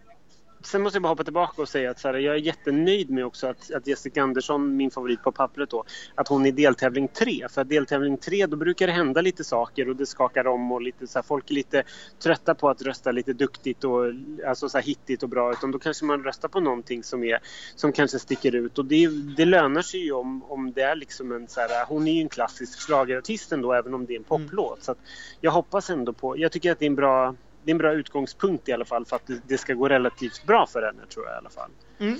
sen 0.65 0.81
måste 0.81 0.95
jag 0.95 1.03
bara 1.03 1.09
hoppa 1.09 1.23
tillbaka 1.23 1.61
och 1.61 1.69
säga 1.69 1.91
att 1.91 1.99
så 1.99 2.07
här, 2.07 2.15
jag 2.15 2.35
är 2.35 2.39
jättenöjd 2.39 3.09
med 3.09 3.25
också 3.25 3.47
att, 3.47 3.71
att 3.71 3.87
Jessica 3.87 4.23
Andersson, 4.23 4.75
min 4.75 4.91
favorit 4.91 5.23
på 5.23 5.31
pappret 5.31 5.69
då, 5.69 5.83
att 6.15 6.27
hon 6.27 6.45
är 6.45 6.51
deltävling 6.51 7.07
tre. 7.07 7.47
För 7.49 7.61
att 7.61 7.69
deltävling 7.69 8.17
tre 8.17 8.45
då 8.45 8.57
brukar 8.57 8.87
det 8.87 8.93
hända 8.93 9.21
lite 9.21 9.43
saker 9.43 9.89
och 9.89 9.95
det 9.95 10.05
skakar 10.05 10.47
om 10.47 10.71
och 10.71 10.81
lite 10.81 11.07
så 11.07 11.19
här, 11.19 11.23
folk 11.23 11.51
är 11.51 11.55
lite 11.55 11.83
trötta 12.23 12.55
på 12.55 12.69
att 12.69 12.81
rösta 12.81 13.11
lite 13.11 13.33
duktigt 13.33 13.83
och 13.83 14.03
alltså 14.47 14.69
så 14.69 14.77
här 14.77 14.85
hittigt 14.85 15.23
och 15.23 15.29
bra. 15.29 15.51
Utan 15.51 15.71
då 15.71 15.79
kanske 15.79 16.05
man 16.05 16.23
röstar 16.23 16.47
på 16.49 16.59
någonting 16.59 17.03
som, 17.03 17.23
är, 17.23 17.39
som 17.75 17.91
kanske 17.91 18.19
sticker 18.19 18.55
ut 18.55 18.77
och 18.77 18.85
det, 18.85 19.07
det 19.37 19.45
lönar 19.45 19.81
sig 19.81 19.99
ju 19.99 20.11
om, 20.11 20.43
om 20.43 20.71
det 20.73 20.81
är 20.81 20.95
liksom 20.95 21.31
en 21.31 21.47
så 21.47 21.59
här, 21.59 21.85
hon 21.85 22.07
är 22.07 22.13
ju 22.13 22.21
en 22.21 22.29
klassisk 22.29 22.79
schlagerartist 22.79 23.51
ändå 23.51 23.73
även 23.73 23.93
om 23.93 24.05
det 24.05 24.13
är 24.13 24.17
en 24.17 24.23
poplåt. 24.23 24.73
Mm. 24.73 24.83
Så 24.83 24.91
att 24.91 24.97
jag 25.41 25.51
hoppas 25.51 25.89
ändå 25.89 26.13
på, 26.13 26.37
jag 26.37 26.51
tycker 26.51 26.71
att 26.71 26.79
det 26.79 26.85
är 26.85 26.87
en 26.87 26.95
bra 26.95 27.35
det 27.63 27.71
är 27.71 27.73
en 27.73 27.77
bra 27.77 27.93
utgångspunkt 27.93 28.69
i 28.69 28.73
alla 28.73 28.85
fall 28.85 29.05
för 29.05 29.15
att 29.15 29.27
det, 29.27 29.41
det 29.47 29.57
ska 29.57 29.73
gå 29.73 29.89
relativt 29.89 30.45
bra 30.45 30.67
för 30.67 30.81
henne 30.81 31.05
tror 31.13 31.25
jag 31.25 31.35
i 31.35 31.37
alla 31.37 31.49
fall. 31.49 31.71
Mm. 31.99 32.17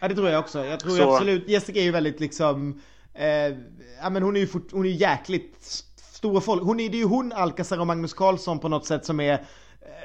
Ja 0.00 0.08
det 0.08 0.14
tror 0.14 0.28
jag 0.28 0.40
också. 0.40 0.64
Jag 0.64 0.80
tror 0.80 0.96
Så... 0.96 1.12
absolut, 1.12 1.48
Jessica 1.48 1.80
är 1.80 1.84
ju 1.84 1.90
väldigt 1.90 2.20
liksom, 2.20 2.80
eh, 3.14 3.26
ja 4.02 4.10
men 4.10 4.22
hon 4.22 4.36
är 4.36 4.40
ju 4.40 4.46
fort, 4.46 4.72
hon 4.72 4.86
är 4.86 4.90
jäkligt 4.90 5.84
stora 5.96 6.40
folk. 6.40 6.62
Hon 6.62 6.80
är, 6.80 6.88
det 6.88 6.96
är 6.96 6.98
ju 6.98 7.04
hon, 7.04 7.32
Alcazar 7.32 7.80
och 7.80 7.86
Magnus 7.86 8.14
Carlsson 8.14 8.58
på 8.58 8.68
något 8.68 8.86
sätt 8.86 9.04
som 9.04 9.20
är 9.20 9.32
eh, 9.32 9.38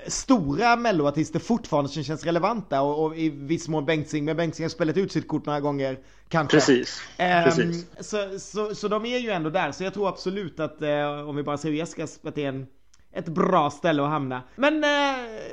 stora 0.07 0.75
melloartister 0.75 1.39
fortfarande 1.39 1.89
som 1.89 2.03
känns 2.03 2.25
relevanta 2.25 2.81
och, 2.81 3.05
och 3.05 3.17
i 3.17 3.29
viss 3.29 3.67
mån 3.67 3.85
Bengtzing, 3.85 4.25
men 4.25 4.37
Bengtzing 4.37 4.63
har 4.63 4.69
spelat 4.69 4.97
ut 4.97 5.11
sitt 5.11 5.27
kort 5.27 5.45
några 5.45 5.59
gånger 5.59 5.99
kanske. 6.29 6.57
Precis. 6.57 7.01
Um, 7.19 7.25
Precis. 7.43 7.87
Så, 7.99 8.39
så, 8.39 8.75
så 8.75 8.87
de 8.87 9.05
är 9.05 9.17
ju 9.17 9.29
ändå 9.29 9.49
där, 9.49 9.71
så 9.71 9.83
jag 9.83 9.93
tror 9.93 10.09
absolut 10.09 10.59
att 10.59 10.81
uh, 10.81 11.29
om 11.29 11.35
vi 11.35 11.43
bara 11.43 11.57
ser 11.57 11.71
Jessica, 11.71 12.03
att 12.03 12.35
det 12.35 12.43
är 12.43 12.49
en 12.49 12.67
ett 13.13 13.27
bra 13.27 13.69
ställe 13.69 14.03
att 14.03 14.09
hamna. 14.09 14.41
Men 14.55 14.83
eh, 14.83 14.89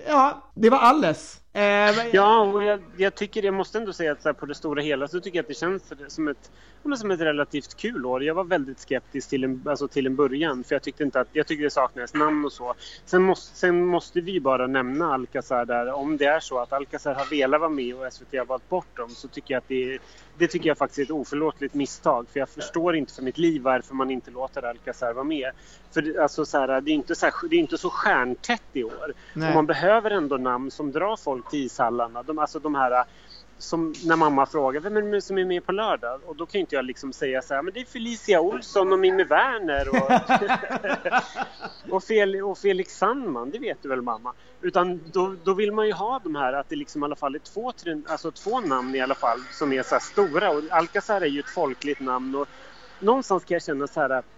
ja, 0.06 0.50
det 0.54 0.70
var 0.70 0.78
alles. 0.78 1.40
Eh, 1.58 2.06
ja, 2.12 2.40
och 2.40 2.64
jag, 2.64 2.80
jag, 2.96 3.14
tycker, 3.14 3.42
jag 3.42 3.54
måste 3.54 3.78
ändå 3.78 3.92
säga 3.92 4.12
att 4.12 4.24
här, 4.24 4.32
på 4.32 4.46
det 4.46 4.54
stora 4.54 4.82
hela 4.82 5.08
så 5.08 5.20
tycker 5.20 5.38
jag 5.38 5.42
att 5.42 5.48
det 5.48 5.54
känns 5.54 5.82
som 6.08 6.28
ett, 6.28 6.50
som 6.98 7.10
ett 7.10 7.20
relativt 7.20 7.74
kul 7.74 8.06
år. 8.06 8.24
Jag 8.24 8.34
var 8.34 8.44
väldigt 8.44 8.78
skeptisk 8.78 9.30
till 9.30 9.44
en, 9.44 9.62
alltså 9.66 9.88
till 9.88 10.06
en 10.06 10.16
början 10.16 10.64
för 10.64 10.74
jag 10.74 10.82
tyckte 10.82 11.02
inte 11.02 11.20
att, 11.20 11.28
jag 11.32 11.46
tyckte 11.46 11.64
det 11.64 11.70
saknades 11.70 12.14
namn 12.14 12.44
och 12.44 12.52
så. 12.52 12.74
Sen 13.04 13.22
måste, 13.22 13.56
sen 13.56 13.86
måste 13.86 14.20
vi 14.20 14.40
bara 14.40 14.66
nämna 14.66 15.14
Alcazar 15.14 15.64
där. 15.64 15.92
Om 15.92 16.16
det 16.16 16.24
är 16.24 16.40
så 16.40 16.58
att 16.58 16.72
Alcazar 16.72 17.14
har 17.14 17.30
velat 17.30 17.60
vara 17.60 17.70
med 17.70 17.94
och 17.94 18.12
SVT 18.12 18.38
har 18.38 18.44
valt 18.44 18.68
bort 18.68 18.96
dem 18.96 19.08
så 19.08 19.28
tycker 19.28 19.54
jag 19.54 19.58
att 19.58 19.68
det 19.68 19.98
det 20.38 20.48
tycker 20.48 20.68
jag 20.68 20.78
faktiskt 20.78 20.98
är 20.98 21.02
ett 21.02 21.10
oförlåtligt 21.10 21.74
misstag. 21.74 22.26
För 22.32 22.40
jag 22.40 22.48
förstår 22.48 22.96
inte 22.96 23.14
för 23.14 23.22
mitt 23.22 23.38
liv 23.38 23.62
varför 23.62 23.94
man 23.94 24.10
inte 24.10 24.30
låter 24.30 24.62
Alcazar 24.62 25.12
vara 25.12 25.24
med. 25.24 25.50
För 25.90 26.20
alltså, 26.20 26.44
så 26.44 26.58
här, 26.58 26.80
det, 26.80 26.90
är 26.90 26.94
inte 26.94 27.14
så 27.14 27.26
här, 27.26 27.48
det 27.50 27.56
är 27.56 27.60
inte 27.60 27.78
så 27.78 27.90
stjärntätt 27.90 28.62
i 28.72 28.84
år. 28.84 29.12
Och 29.34 29.54
man 29.54 29.66
behöver 29.66 30.10
ändå 30.10 30.36
namn 30.36 30.70
som 30.70 30.92
drar 30.92 31.16
folk 31.16 31.47
till 31.50 31.66
ishallarna. 31.66 32.22
De, 32.22 32.38
alltså 32.38 32.58
de 32.58 32.74
här 32.74 33.04
som 33.58 33.94
när 34.04 34.16
mamma 34.16 34.46
frågar 34.46 34.80
vem 34.80 34.96
är 34.96 35.02
det 35.02 35.22
som 35.22 35.38
är 35.38 35.44
med 35.44 35.66
på 35.66 35.72
lördag? 35.72 36.20
Och 36.26 36.36
då 36.36 36.46
kan 36.46 36.60
inte 36.60 36.74
jag 36.74 36.84
liksom 36.84 37.12
säga 37.12 37.42
så 37.42 37.54
här, 37.54 37.62
men 37.62 37.74
det 37.74 37.80
är 37.80 37.84
Felicia 37.84 38.40
Olsson 38.40 38.92
och 38.92 38.98
Mimmi 38.98 39.24
Werner 39.24 39.88
och, 39.88 40.10
och, 41.94 42.04
Fel, 42.04 42.42
och 42.42 42.58
Felix 42.58 42.98
Sandman, 42.98 43.50
det 43.50 43.58
vet 43.58 43.82
du 43.82 43.88
väl 43.88 44.02
mamma? 44.02 44.34
Utan 44.60 45.00
då, 45.12 45.36
då 45.44 45.54
vill 45.54 45.72
man 45.72 45.86
ju 45.86 45.92
ha 45.92 46.20
de 46.24 46.34
här, 46.34 46.52
att 46.52 46.68
det 46.68 46.76
liksom 46.76 47.02
i 47.02 47.04
alla 47.04 47.16
fall 47.16 47.34
är 47.34 47.38
två, 47.38 47.72
tre, 47.72 48.02
alltså 48.08 48.30
två 48.30 48.60
namn 48.60 48.94
i 48.94 49.00
alla 49.00 49.14
fall 49.14 49.38
som 49.52 49.72
är 49.72 49.82
så 49.82 49.94
här 49.94 50.00
stora. 50.00 50.50
Och 50.50 50.62
Alcazar 50.70 51.20
är 51.20 51.26
ju 51.26 51.40
ett 51.40 51.50
folkligt 51.54 52.00
namn 52.00 52.34
och 52.34 52.48
någonstans 53.00 53.44
kan 53.44 53.54
jag 53.54 53.62
känna 53.62 53.86
så 53.86 54.00
här 54.00 54.08
Föll 54.08 54.37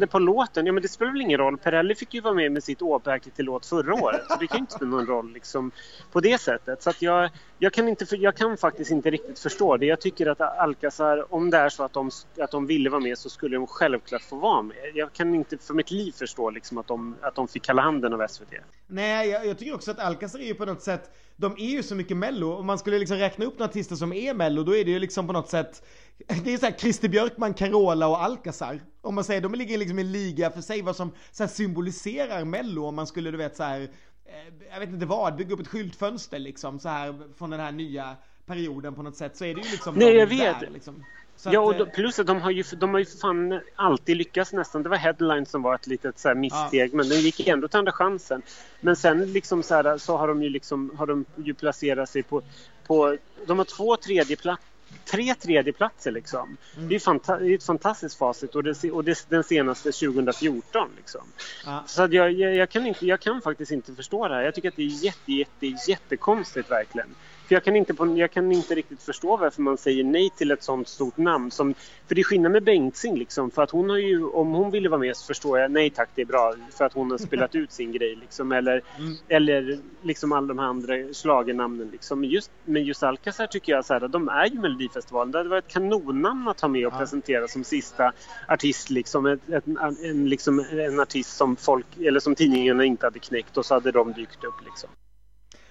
det 0.00 0.06
på 0.06 0.18
låten? 0.18 0.66
Ja 0.66 0.72
men 0.72 0.82
det 0.82 0.88
spelar 0.88 1.12
väl 1.12 1.20
ingen 1.20 1.38
roll. 1.38 1.58
Perrelli 1.58 1.94
fick 1.94 2.14
ju 2.14 2.20
vara 2.20 2.34
med 2.34 2.52
med 2.52 2.64
sitt 2.64 2.82
Åberg 2.82 3.20
till 3.20 3.44
låt 3.44 3.66
förra 3.66 3.94
året. 3.94 4.22
Så 4.28 4.36
det 4.40 4.46
kan 4.46 4.56
ju 4.56 4.60
inte 4.60 4.72
spela 4.72 4.90
någon 4.90 5.06
roll 5.06 5.32
liksom, 5.32 5.70
på 6.12 6.20
det 6.20 6.40
sättet. 6.40 6.82
Så 6.82 6.90
att 6.90 7.02
jag, 7.02 7.30
jag, 7.58 7.72
kan 7.72 7.88
inte, 7.88 8.16
jag 8.16 8.36
kan 8.36 8.56
faktiskt 8.56 8.90
inte 8.90 9.10
riktigt 9.10 9.38
förstå 9.38 9.76
det. 9.76 9.86
Jag 9.86 10.00
tycker 10.00 10.26
att 10.26 10.40
Alcazar, 10.40 11.34
om 11.34 11.50
det 11.50 11.58
är 11.58 11.68
så 11.68 11.84
att 11.84 11.92
de, 11.92 12.10
att 12.38 12.50
de 12.50 12.66
ville 12.66 12.90
vara 12.90 13.00
med 13.00 13.18
så 13.18 13.30
skulle 13.30 13.56
de 13.56 13.66
självklart 13.66 14.22
få 14.22 14.36
vara 14.36 14.62
med. 14.62 14.76
Jag 14.94 15.12
kan 15.12 15.34
inte 15.34 15.58
för 15.58 15.74
mitt 15.74 15.90
liv 15.90 16.12
förstå 16.12 16.50
liksom, 16.50 16.78
att, 16.78 16.86
de, 16.86 17.16
att 17.20 17.34
de 17.34 17.48
fick 17.48 17.62
kalla 17.62 17.82
handen 17.82 18.12
av 18.12 18.26
SVT. 18.28 18.52
Nej, 18.86 19.28
jag, 19.28 19.46
jag 19.46 19.58
tycker 19.58 19.74
också 19.74 19.90
att 19.90 19.98
Alcazar 19.98 20.38
är 20.38 20.46
ju 20.46 20.54
på 20.54 20.64
något 20.64 20.82
sätt 20.82 21.10
de 21.36 21.52
är 21.52 21.70
ju 21.70 21.82
så 21.82 21.94
mycket 21.94 22.16
mello. 22.16 22.52
Om 22.52 22.66
man 22.66 22.78
skulle 22.78 22.98
liksom 22.98 23.16
räkna 23.16 23.44
upp 23.44 23.58
några 23.58 23.70
artister 23.70 23.96
som 23.96 24.12
är 24.12 24.34
mello, 24.34 24.62
då 24.62 24.76
är 24.76 24.84
det 24.84 24.90
ju 24.90 24.98
liksom 24.98 25.26
på 25.26 25.32
något 25.32 25.48
sätt 25.48 25.82
det 26.18 26.54
är 26.54 26.58
såhär 26.58 26.72
Christer 26.72 27.08
Björkman, 27.08 27.54
Carola 27.54 28.08
och 28.08 28.22
Alcazar. 28.22 28.80
Om 29.00 29.14
man 29.14 29.24
säger, 29.24 29.40
de 29.40 29.54
ligger 29.54 29.78
liksom 29.78 29.98
i 29.98 30.02
en 30.02 30.12
liga 30.12 30.50
för 30.50 30.60
sig 30.60 30.82
vad 30.82 30.96
som 30.96 31.12
så 31.32 31.48
symboliserar 31.48 32.44
mello 32.44 32.86
om 32.86 32.94
man 32.94 33.06
skulle 33.06 33.30
du 33.30 33.36
vet 33.36 33.56
så 33.56 33.62
här, 33.62 33.80
eh, 33.80 34.54
jag 34.72 34.80
vet 34.80 34.88
inte 34.88 35.06
vad, 35.06 35.36
bygga 35.36 35.54
upp 35.54 35.60
ett 35.60 35.68
skyltfönster 35.68 36.38
liksom 36.38 36.78
så 36.78 36.88
här 36.88 37.14
från 37.38 37.50
den 37.50 37.60
här 37.60 37.72
nya 37.72 38.16
perioden 38.46 38.94
på 38.94 39.02
något 39.02 39.16
sätt 39.16 39.36
så 39.36 39.44
är 39.44 39.54
det 39.54 39.60
ju 39.60 39.70
liksom 39.70 39.94
Nej 39.94 40.14
jag 40.14 40.26
vet. 40.26 40.60
Där, 40.60 40.70
liksom. 40.70 41.04
ja 41.44 41.60
och 41.60 41.74
då, 41.74 41.84
eh, 41.84 41.90
plus 41.90 42.18
att 42.18 42.26
de 42.26 42.40
har 42.40 42.50
ju, 42.50 42.62
de 42.62 42.90
har 42.90 42.98
ju 42.98 43.04
fan 43.04 43.60
alltid 43.76 44.16
lyckats 44.16 44.52
nästan. 44.52 44.82
Det 44.82 44.88
var 44.88 44.96
headline 44.96 45.46
som 45.46 45.62
var 45.62 45.74
ett 45.74 45.86
litet 45.86 46.18
så 46.18 46.28
här 46.28 46.34
missteg 46.34 46.90
ja. 46.92 46.96
men 46.96 47.08
den 47.08 47.20
gick 47.20 47.48
ändå 47.48 47.68
till 47.68 47.78
andra 47.78 47.92
chansen. 47.92 48.42
Men 48.80 48.96
sen 48.96 49.32
liksom 49.32 49.62
så, 49.62 49.74
här, 49.74 49.98
så 49.98 50.16
har 50.16 50.28
de 50.28 50.42
ju 50.42 50.48
liksom, 50.48 50.92
har 50.96 51.06
de 51.06 51.24
ju 51.36 51.54
placerat 51.54 52.08
sig 52.08 52.22
på, 52.22 52.42
på 52.86 53.16
de 53.46 53.58
har 53.58 53.64
två 53.64 53.96
tredjeplatser 53.96 54.73
tre 55.04 55.34
tredjeplatser 55.34 56.10
liksom. 56.10 56.56
Mm. 56.76 56.88
Det, 56.88 56.94
är 56.94 56.98
fanta 56.98 57.38
det 57.38 57.52
är 57.52 57.54
ett 57.54 57.64
fantastiskt 57.64 58.18
facit 58.18 58.54
och, 58.54 58.64
det, 58.64 58.90
och 58.90 59.04
det, 59.04 59.26
den 59.28 59.44
senaste 59.44 59.92
2014 59.92 60.90
liksom. 60.96 61.20
Ja. 61.64 61.84
Så 61.86 62.00
jag, 62.10 62.32
jag, 62.32 62.54
jag, 62.54 62.70
kan 62.70 62.86
inte, 62.86 63.06
jag 63.06 63.20
kan 63.20 63.42
faktiskt 63.42 63.72
inte 63.72 63.94
förstå 63.94 64.28
det 64.28 64.34
här. 64.34 64.42
Jag 64.42 64.54
tycker 64.54 64.68
att 64.68 64.76
det 64.76 64.82
är 64.82 65.04
jätte, 65.04 65.32
jätte, 65.32 65.66
jättekonstigt 65.90 66.70
verkligen. 66.70 67.14
För 67.48 67.54
jag 67.54 67.64
kan, 67.64 67.76
inte 67.76 67.94
jag 68.16 68.30
kan 68.30 68.52
inte 68.52 68.74
riktigt 68.74 69.02
förstå 69.02 69.36
varför 69.36 69.62
man 69.62 69.76
säger 69.76 70.04
nej 70.04 70.30
till 70.36 70.50
ett 70.50 70.62
sånt 70.62 70.88
stort 70.88 71.16
namn. 71.16 71.50
Som, 71.50 71.74
för 72.08 72.14
det 72.14 72.20
är 72.20 72.24
skillnad 72.24 72.52
med 72.52 72.64
Bengtzing 72.64 73.18
liksom. 73.18 73.50
För 73.50 73.62
att 73.62 73.70
hon 73.70 73.90
har 73.90 73.96
ju, 73.96 74.24
om 74.24 74.52
hon 74.52 74.70
ville 74.70 74.88
vara 74.88 75.00
med 75.00 75.16
så 75.16 75.26
förstår 75.26 75.58
jag, 75.58 75.70
nej 75.70 75.90
tack 75.90 76.08
det 76.14 76.22
är 76.22 76.26
bra. 76.26 76.54
För 76.70 76.84
att 76.84 76.92
hon 76.92 77.10
har 77.10 77.18
spelat 77.18 77.54
ut 77.54 77.72
sin 77.72 77.92
grej 77.92 78.16
liksom. 78.16 78.52
Eller, 78.52 78.82
mm. 78.98 79.14
eller 79.28 79.78
liksom 80.02 80.32
alla 80.32 80.46
de 80.46 80.58
här 80.58 80.66
andra 80.66 80.94
schlagernamnen 81.12 81.88
liksom. 81.92 82.24
Just, 82.24 82.50
men 82.64 82.84
just 82.84 83.02
Alcazar 83.02 83.46
tycker 83.46 83.72
jag 83.72 83.84
så 83.84 83.94
här, 83.94 84.08
de 84.08 84.28
är 84.28 84.46
ju 84.46 84.60
Melodifestivalen. 84.60 85.32
Det 85.32 85.38
hade 85.38 85.50
varit 85.50 85.64
ett 85.64 85.72
kanonnamn 85.72 86.48
att 86.48 86.60
ha 86.60 86.68
med 86.68 86.86
och 86.86 86.92
ja. 86.92 86.98
presentera 86.98 87.48
som 87.48 87.64
sista 87.64 88.12
artist 88.48 88.90
liksom. 88.90 89.26
Ett, 89.26 89.48
ett, 89.48 89.64
en, 90.02 90.28
liksom. 90.28 90.66
en 90.72 91.00
artist 91.00 91.36
som 91.36 91.56
folk, 91.56 91.86
eller 91.98 92.20
som 92.20 92.34
tidningarna 92.34 92.84
inte 92.84 93.06
hade 93.06 93.18
knäckt 93.18 93.56
och 93.56 93.66
så 93.66 93.74
hade 93.74 93.92
de 93.92 94.12
dykt 94.12 94.44
upp 94.44 94.64
liksom. 94.64 94.90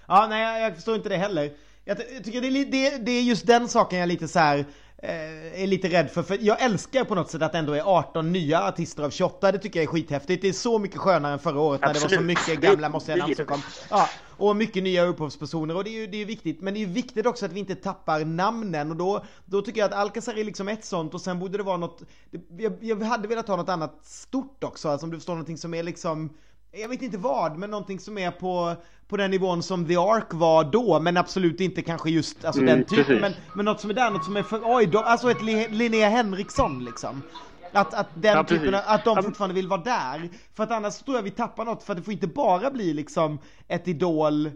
Ja, 0.08 0.28
nej 0.30 0.64
jag 0.64 0.76
förstår 0.76 0.96
inte 0.96 1.10
det 1.10 1.18
heller. 1.18 1.52
Jag, 1.86 1.98
tycker 1.98 2.42
det 2.42 2.48
är, 2.48 2.66
det, 2.66 2.98
det 2.98 3.12
är 3.12 3.22
just 3.22 3.48
den 3.48 3.68
saken 3.68 4.00
jag 4.00 4.08
lite 4.08 4.28
så 4.28 4.40
här 4.40 4.66
eh, 4.98 5.64
är 5.64 5.68
lite 5.68 5.90
rädd 5.90 6.10
för, 6.12 6.24
för 6.24 6.38
jag 6.42 6.62
älskar 6.62 7.04
på 7.04 7.16
något 7.16 7.32
sätt 7.32 7.42
att 7.42 7.52
det 7.52 7.58
ändå 7.58 7.74
är 7.74 7.82
18 7.82 8.32
nya 8.32 8.68
artister 8.68 9.04
av 9.04 9.10
28, 9.10 9.52
det 9.52 9.58
tycker 9.58 9.80
jag 9.80 9.84
är 9.84 9.88
skithäftigt. 9.88 10.42
Det 10.42 10.48
är 10.48 10.54
så 10.54 10.80
mycket 10.80 10.98
skönare 10.98 11.34
än 11.34 11.40
förra 11.40 11.60
året 11.60 11.82
när 11.82 11.90
Absolut. 11.90 12.10
det 12.10 12.16
var 12.16 12.22
så 12.22 12.26
mycket 12.26 12.60
gamla 12.62 12.90
måste 12.90 13.16
namn 13.16 13.36
som 13.36 13.46
kom. 13.46 13.62
Ja, 13.90 14.10
och 14.38 14.56
mycket 14.56 14.84
nya 14.84 15.06
upphovspersoner 15.06 15.76
och 15.76 15.84
det 15.84 15.90
är 15.90 16.02
ju 16.02 16.08
det 16.08 16.22
är 16.22 16.26
viktigt. 16.26 16.62
Men 16.62 16.74
det 16.74 16.78
är 16.78 16.86
ju 16.86 16.94
viktigt 16.94 17.26
också 17.26 17.46
att 17.46 17.52
vi 17.52 17.60
inte 17.60 17.76
tappar 17.76 18.26
namnen 18.26 18.92
och 18.92 18.98
då, 18.98 19.26
då 19.46 19.62
tycker 19.62 19.80
jag 19.80 19.88
att 19.88 19.98
Alcazar 19.98 20.40
är 20.40 20.44
liksom 20.44 20.68
ett 20.68 20.86
sånt 20.86 21.14
och 21.14 21.22
sen 21.22 21.40
borde 21.40 21.58
det 21.58 21.64
vara 21.64 21.78
något, 21.78 22.02
jag, 22.58 22.74
jag 22.82 23.04
hade 23.04 23.28
velat 23.28 23.48
ha 23.48 23.56
något 23.56 23.70
annat 23.70 24.06
stort 24.06 24.64
också, 24.64 24.90
alltså 24.90 25.06
om 25.06 25.12
du 25.12 25.18
förstår 25.18 25.34
någonting 25.34 25.58
som 25.58 25.74
är 25.74 25.84
liksom 25.84 26.30
jag 26.82 26.90
vet 26.90 27.02
inte 27.02 27.18
vad, 27.18 27.58
men 27.58 27.72
någonting 27.72 28.00
som 28.00 28.18
är 28.18 28.32
på, 28.32 28.76
på 29.08 29.18
den 29.18 29.32
nivån 29.32 29.64
som 29.64 29.88
The 29.88 29.96
Ark 29.96 30.28
var 30.34 30.64
då, 30.64 31.00
men 31.00 31.18
absolut 31.18 31.62
inte 31.62 31.82
kanske 31.82 32.10
just 32.10 32.46
alltså 32.46 32.62
Mm, 32.62 32.76
den 32.78 32.86
typen, 32.86 33.22
men, 33.22 33.34
men 33.54 33.66
något 33.66 33.82
som 33.82 33.90
är 33.90 33.94
där, 33.94 34.12
något 34.12 34.26
som 34.26 34.38
är 34.38 34.44
för, 34.44 34.62
oj, 34.64 34.86
då, 34.86 35.00
alltså 35.00 35.32
ett 35.32 35.42
Li- 35.42 35.68
Linnea 35.70 36.10
Henriksson 36.10 36.86
liksom. 36.86 37.22
Att, 37.72 37.94
att 37.94 38.08
den 38.14 38.38
Ja, 38.38 38.44
typen, 38.44 38.76
att 38.76 39.06
de 39.06 39.24
fortfarande 39.24 39.56
vill 39.56 39.68
vara 39.68 39.82
där. 39.82 40.30
För 40.54 40.64
att 40.64 40.72
annars 40.72 40.98
tror 41.00 41.18
jag 41.18 41.24
vi 41.24 41.32
tappar 41.32 41.66
något, 41.66 41.84
för 41.84 41.94
att 41.94 41.98
det 41.98 42.04
får 42.04 42.14
inte 42.14 42.28
bara 42.28 42.72
bli 42.72 42.94
liksom 42.94 43.40
ett 43.68 43.88
idol, 43.88 44.52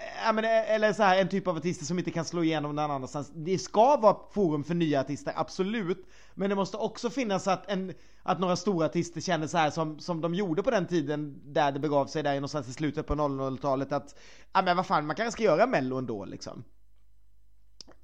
Eh, 0.00 0.26
ja, 0.26 0.32
men, 0.32 0.44
eh, 0.44 0.74
eller 0.74 0.92
så 0.92 1.02
här, 1.02 1.20
en 1.20 1.28
typ 1.28 1.46
av 1.48 1.56
artister 1.56 1.84
som 1.84 1.98
inte 1.98 2.10
kan 2.10 2.24
slå 2.24 2.44
igenom 2.44 2.76
någon 2.76 2.90
annanstans. 2.90 3.30
Det 3.34 3.58
ska 3.58 3.96
vara 3.96 4.16
forum 4.32 4.64
för 4.64 4.74
nya 4.74 5.00
artister, 5.00 5.32
absolut. 5.36 6.06
Men 6.34 6.50
det 6.50 6.56
måste 6.56 6.76
också 6.76 7.10
finnas 7.10 7.48
att, 7.48 7.70
en, 7.70 7.92
att 8.22 8.40
några 8.40 8.56
stora 8.56 8.86
artister 8.86 9.20
känner 9.20 9.46
så 9.46 9.58
här 9.58 9.70
som, 9.70 9.98
som 9.98 10.20
de 10.20 10.34
gjorde 10.34 10.62
på 10.62 10.70
den 10.70 10.86
tiden 10.86 11.40
där 11.44 11.72
det 11.72 11.78
begav 11.78 12.06
sig 12.06 12.22
där 12.22 12.34
någonstans 12.34 12.68
i 12.68 12.72
slutet 12.72 13.06
på 13.06 13.14
00-talet 13.14 13.92
att, 13.92 14.18
ja 14.52 14.62
men 14.62 14.76
vad 14.76 14.86
fan, 14.86 15.06
man 15.06 15.16
kanske 15.16 15.32
ska 15.32 15.42
göra 15.42 15.66
mello 15.66 15.98
ändå 15.98 16.24
liksom. 16.24 16.64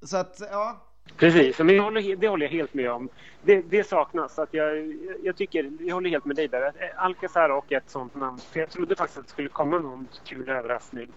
Så 0.01 0.17
att, 0.17 0.41
ja. 0.51 0.83
Precis, 1.17 1.59
men 1.59 1.75
jag 1.75 1.83
håller, 1.83 2.15
det 2.15 2.27
håller 2.27 2.45
jag 2.45 2.51
helt 2.51 2.73
med 2.73 2.91
om. 2.91 3.09
Det, 3.43 3.61
det 3.61 3.83
saknas. 3.83 4.39
Att 4.39 4.53
jag, 4.53 4.93
jag, 5.23 5.35
tycker, 5.35 5.71
jag 5.79 5.93
håller 5.93 6.09
helt 6.09 6.25
med 6.25 6.35
dig 6.35 6.47
där. 6.47 6.73
Alcazar 6.95 7.49
och 7.49 7.71
ett 7.71 7.89
sånt 7.89 8.15
namn. 8.15 8.37
För 8.37 8.59
jag 8.59 8.69
trodde 8.69 8.95
faktiskt 8.95 9.17
att 9.17 9.25
det 9.25 9.31
skulle 9.31 9.49
komma 9.49 9.79
någon 9.79 10.07
kul 10.25 10.49
överraskning. 10.49 11.11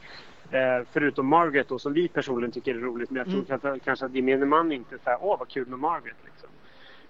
Eh, 0.50 0.82
förutom 0.92 1.26
Margaret 1.26 1.68
då, 1.68 1.78
som 1.78 1.92
vi 1.92 2.08
personligen 2.08 2.52
tycker 2.52 2.74
är 2.74 2.78
roligt. 2.78 3.10
Men 3.10 3.16
jag 3.16 3.26
tror 3.26 3.58
Mm. 3.66 3.74
att, 3.76 3.84
kanske 3.84 4.06
att 4.06 4.14
gemene 4.14 4.46
man 4.46 4.72
inte 4.72 4.98
säger 4.98 5.18
åh 5.20 5.38
vad 5.38 5.48
kul 5.48 5.66
med 5.68 5.78
Margaret. 5.78 6.16
Liksom. 6.24 6.48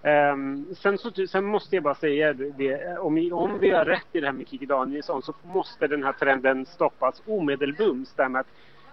Ehm, 0.03 0.65
sen, 0.75 0.97
så, 0.97 1.11
sen 1.27 1.45
måste 1.45 1.75
jag 1.75 1.83
bara 1.83 1.95
säga 1.95 2.33
det, 2.33 2.51
det 2.51 2.97
om, 2.97 3.13
vi- 3.15 3.31
om 3.31 3.59
vi 3.59 3.69
har 3.69 3.85
rätt 3.85 4.07
i 4.11 4.19
det 4.19 4.25
här 4.27 4.33
med 4.33 4.47
Kikki 4.47 4.65
Danielsson 4.65 5.21
så 5.21 5.33
måste 5.43 5.87
den 5.87 6.03
här 6.03 6.13
trenden 6.13 6.65
stoppas 6.65 7.21
omedelbums. 7.25 8.17
Med 8.17 8.35
att 8.35 8.47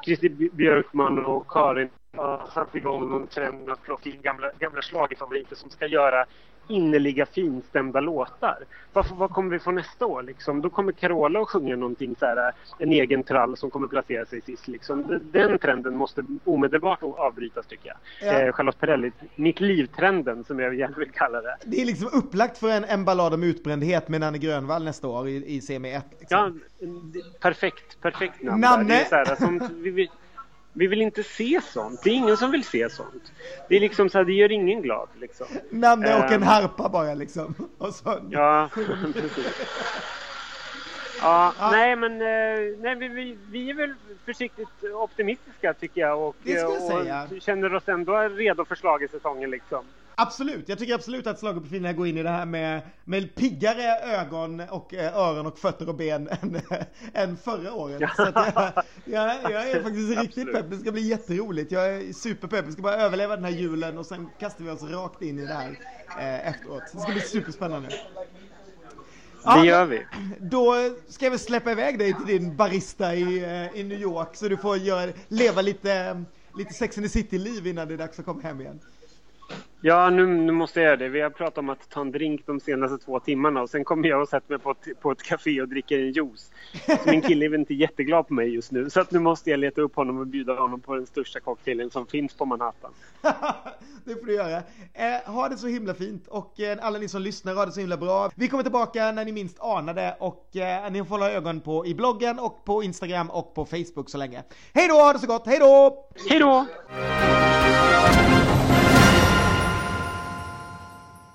Christer 0.05 0.29
Bj- 0.29 0.55
Björkman 0.55 1.25
och 1.25 1.47
Karin 1.51 1.89
har 2.17 2.47
satt 2.55 2.75
igång 2.75 3.09
någon 3.11 3.27
trend 3.27 3.71
att 3.71 3.83
plocka 3.83 4.11
in 4.11 4.21
gamla, 4.23 4.51
gamla 4.59 4.83
schlagerfavoriter 4.83 5.57
som 5.57 5.71
ska 5.71 5.87
göra 5.87 6.25
innerliga 6.69 7.27
finstämda 7.27 8.01
låtar. 8.01 8.59
Vad, 8.93 9.07
vad 9.11 9.31
kommer 9.31 9.51
vi 9.51 9.59
få 9.59 9.71
nästa 9.71 10.07
år? 10.07 10.23
Liksom? 10.23 10.61
Då 10.61 10.71
kommer 10.71 10.93
Carola 10.93 11.41
att 11.41 11.49
sjunga 11.49 11.77
någonting 11.77 12.17
så 12.19 12.27
här, 12.27 12.53
en 12.79 12.93
egen 12.93 13.23
trall 13.23 13.57
som 13.57 13.71
kommer 13.71 13.89
placera 13.89 14.27
sig 14.27 14.41
sist. 14.41 14.69
Liksom. 14.69 15.21
Den 15.33 15.59
trenden 15.59 15.97
måste 15.97 16.25
omedelbart 16.45 17.03
avbrytas 17.03 17.67
tycker 17.67 17.89
jag. 17.89 17.97
Ja. 18.29 18.41
Eh, 18.41 18.53
Charlotte 18.53 18.81
Perrelli, 18.81 19.13
mitt 19.35 19.61
liv-trenden 19.61 20.45
som 20.45 20.59
jag 20.59 20.75
gärna 20.75 20.97
vill 20.97 21.11
kalla 21.11 21.41
det. 21.41 21.57
Det 21.65 21.81
är 21.81 21.85
liksom 21.85 22.09
upplagt 22.13 22.59
för 22.59 22.71
en, 22.71 22.85
en 22.85 23.05
ballad 23.05 23.35
om 23.35 23.43
utbrändhet 23.43 24.09
med 24.09 24.21
Nanne 24.21 24.39
Grönvall 24.39 24.85
nästa 24.85 25.09
år 25.09 25.29
i, 25.29 25.45
i 25.47 25.61
semi 25.61 25.93
1. 25.93 26.05
Liksom. 26.19 26.61
Ja, 26.81 26.91
perfekt, 27.41 28.01
perfekt 28.01 28.43
namn. 28.43 28.61
Nanne! 28.61 29.05
Vi, 30.79 30.87
vill, 30.87 30.89
vi 30.89 30.97
vill 30.97 31.03
inte 31.03 31.23
se 31.23 31.61
sånt. 31.73 32.03
Det 32.03 32.11
är 32.11 32.15
ingen 32.15 32.37
som 32.37 32.51
vill 32.51 32.65
se 32.65 32.91
sånt. 32.91 33.33
Det 33.69 33.77
är 33.77 33.81
liksom 33.81 34.09
så 34.11 34.19
här, 34.19 34.25
det 34.25 34.33
gör 34.33 34.53
ingen 34.53 34.83
glad 34.83 35.09
liksom. 35.21 35.47
Nanne 35.71 36.15
och 36.19 36.25
en 36.25 36.33
Ehm. 36.33 36.43
harpa 36.43 36.89
bara 36.89 37.15
liksom. 37.15 37.55
Så, 37.93 38.21
Ja, 38.31 38.69
precis. 39.15 39.47
Ja, 41.21 41.55
nej 41.71 41.97
men 41.97 42.13
eh, 42.13 42.79
nej, 42.79 42.95
vi, 42.95 43.09
vi, 43.09 43.39
vi 43.51 43.71
är 43.71 43.75
väl 43.75 43.95
försiktigt 44.25 44.69
optimistiska 44.95 45.75
tycker 45.75 46.01
jag 46.01 46.29
och, 46.29 46.37
jag 46.43 46.71
och 46.71 47.43
känner 47.43 47.75
oss 47.75 47.89
ändå 47.89 48.13
redo 48.19 48.65
för 48.65 48.77
schlagersäsongen 48.77 49.51
liksom. 49.51 49.85
Absolut, 50.21 50.69
jag 50.69 50.79
tycker 50.79 50.95
absolut 50.95 51.27
att 51.27 51.41
schlagerprofilerna 51.41 51.93
går 51.93 52.07
in 52.07 52.19
i 52.19 52.23
det 52.23 52.31
här 52.31 52.47
med, 52.47 52.81
med 53.05 53.35
piggare 53.35 53.99
ögon 53.99 54.61
och 54.61 54.95
eh, 54.95 55.17
öron 55.17 55.47
och 55.47 55.59
fötter 55.59 55.89
och 55.89 55.95
ben 55.95 56.29
än, 56.43 56.61
än 57.15 57.37
förra 57.37 57.73
året. 57.73 58.11
Så 58.17 58.23
att 58.23 58.35
jag, 58.35 58.73
jag, 59.05 59.53
jag 59.53 59.71
är 59.71 59.83
faktiskt 59.83 60.09
riktigt 60.09 60.49
Absolut. 60.49 60.53
pepp, 60.53 60.71
det 60.71 60.77
ska 60.77 60.93
bli 60.93 61.09
jätteroligt. 61.09 61.73
Jag 61.73 61.95
är 61.95 62.13
superpepp, 62.13 62.65
vi 62.67 62.73
ska 62.73 62.83
bara 62.83 62.97
överleva 62.97 63.37
den 63.37 63.45
här 63.45 63.53
julen 63.53 63.99
och 63.99 64.07
sen 64.07 64.29
kastar 64.39 64.65
vi 64.65 64.71
oss 64.71 64.83
rakt 64.83 65.23
in 65.23 65.39
i 65.39 65.47
det 65.47 65.55
här 65.55 65.79
eh, 66.19 66.49
efteråt. 66.49 66.83
Det 66.93 67.01
ska 67.01 67.13
bli 67.13 67.21
superspännande. 67.21 67.89
Det 69.45 69.67
gör 69.67 69.85
vi. 69.85 70.07
Då 70.41 70.75
ska 71.09 71.31
väl 71.31 71.39
släppa 71.39 71.73
iväg 71.73 71.99
dig 71.99 72.15
till 72.15 72.27
din 72.27 72.57
barista 72.57 73.15
i, 73.15 73.45
eh, 73.45 73.81
i 73.81 73.85
New 73.85 74.01
York 74.01 74.37
så 74.37 74.49
du 74.49 74.57
får 74.57 74.77
göra, 74.77 75.13
leva 75.29 75.63
lite, 75.63 76.25
lite 76.59 76.75
Sex 76.75 76.99
and 76.99 77.07
the 77.07 77.11
City-liv 77.11 77.67
innan 77.67 77.89
det 77.89 77.95
är 77.95 77.99
dags 77.99 78.19
att 78.19 78.25
komma 78.25 78.43
hem 78.43 78.61
igen. 78.61 78.81
Ja, 79.81 80.11
nu, 80.11 80.27
nu 80.27 80.53
måste 80.53 80.81
jag 80.81 80.87
göra 80.87 80.97
det. 80.97 81.09
Vi 81.09 81.21
har 81.21 81.31
pratat 81.31 81.59
om 81.59 81.69
att 81.69 81.91
ta 81.91 82.01
en 82.01 82.13
drink 82.13 82.47
de 82.47 82.61
senaste 82.61 82.99
två 82.99 83.21
timmarna 83.21 83.63
och 83.63 83.71
sen 83.71 83.85
kommer 83.85 84.09
jag 84.09 84.23
och 84.23 84.29
sätter 84.29 84.51
mig 84.51 84.59
på 84.59 84.71
ett, 84.71 85.01
på 85.01 85.11
ett 85.11 85.23
café 85.23 85.63
och 85.63 85.69
dricker 85.69 85.99
en 85.99 86.13
juice. 86.13 86.51
Så 86.87 87.11
min 87.11 87.23
kille 87.23 87.45
är 87.45 87.49
väl 87.49 87.61
inte 87.61 87.75
jätteglad 87.75 88.29
på 88.29 88.35
mig 88.35 88.55
just 88.55 88.73
nu 88.73 88.91
så 88.91 89.01
att 89.01 89.11
nu 89.11 89.19
måste 89.19 89.51
jag 89.51 89.61
leta 89.61 89.81
upp 89.81 89.97
honom 89.97 90.19
och 90.19 90.27
bjuda 90.27 90.55
honom 90.55 90.81
på 90.81 90.95
den 90.95 91.07
största 91.07 91.41
cocktailen 91.41 91.91
som 91.91 92.07
finns 92.07 92.35
på 92.35 92.45
Manhattan. 92.45 92.91
det 94.05 94.15
får 94.15 94.27
du 94.27 94.35
göra. 94.35 94.63
Eh, 94.95 95.33
ha 95.33 95.49
det 95.49 95.57
så 95.57 95.67
himla 95.67 95.95
fint 95.95 96.27
och 96.27 96.61
eh, 96.61 96.79
alla 96.81 96.99
ni 96.99 97.09
som 97.09 97.23
lyssnar 97.23 97.55
ha 97.55 97.67
det 97.67 97.73
så 97.73 97.81
himla 97.81 97.97
bra. 97.97 98.31
Vi 98.35 98.49
kommer 98.49 98.63
tillbaka 98.63 99.13
när 99.13 99.25
ni 99.25 99.33
minst 99.33 99.61
anar 99.61 99.95
det 99.95 100.17
och 100.21 100.57
eh, 100.57 100.91
ni 100.91 100.99
får 100.99 101.09
hålla 101.09 101.31
ögon 101.31 101.61
på 101.61 101.87
i 101.87 101.95
bloggen 101.95 102.39
och 102.39 102.65
på 102.65 102.83
Instagram 102.83 103.31
och 103.31 103.55
på 103.55 103.65
Facebook 103.65 104.11
så 104.11 104.19
länge. 104.19 104.43
Hej 104.75 104.89
då, 104.89 104.95
ha 104.95 105.13
det 105.13 105.19
så 105.19 105.27
gott, 105.27 105.47
hej 105.47 105.59
då! 105.59 106.07
Hej 106.29 106.39
då! 106.39 106.67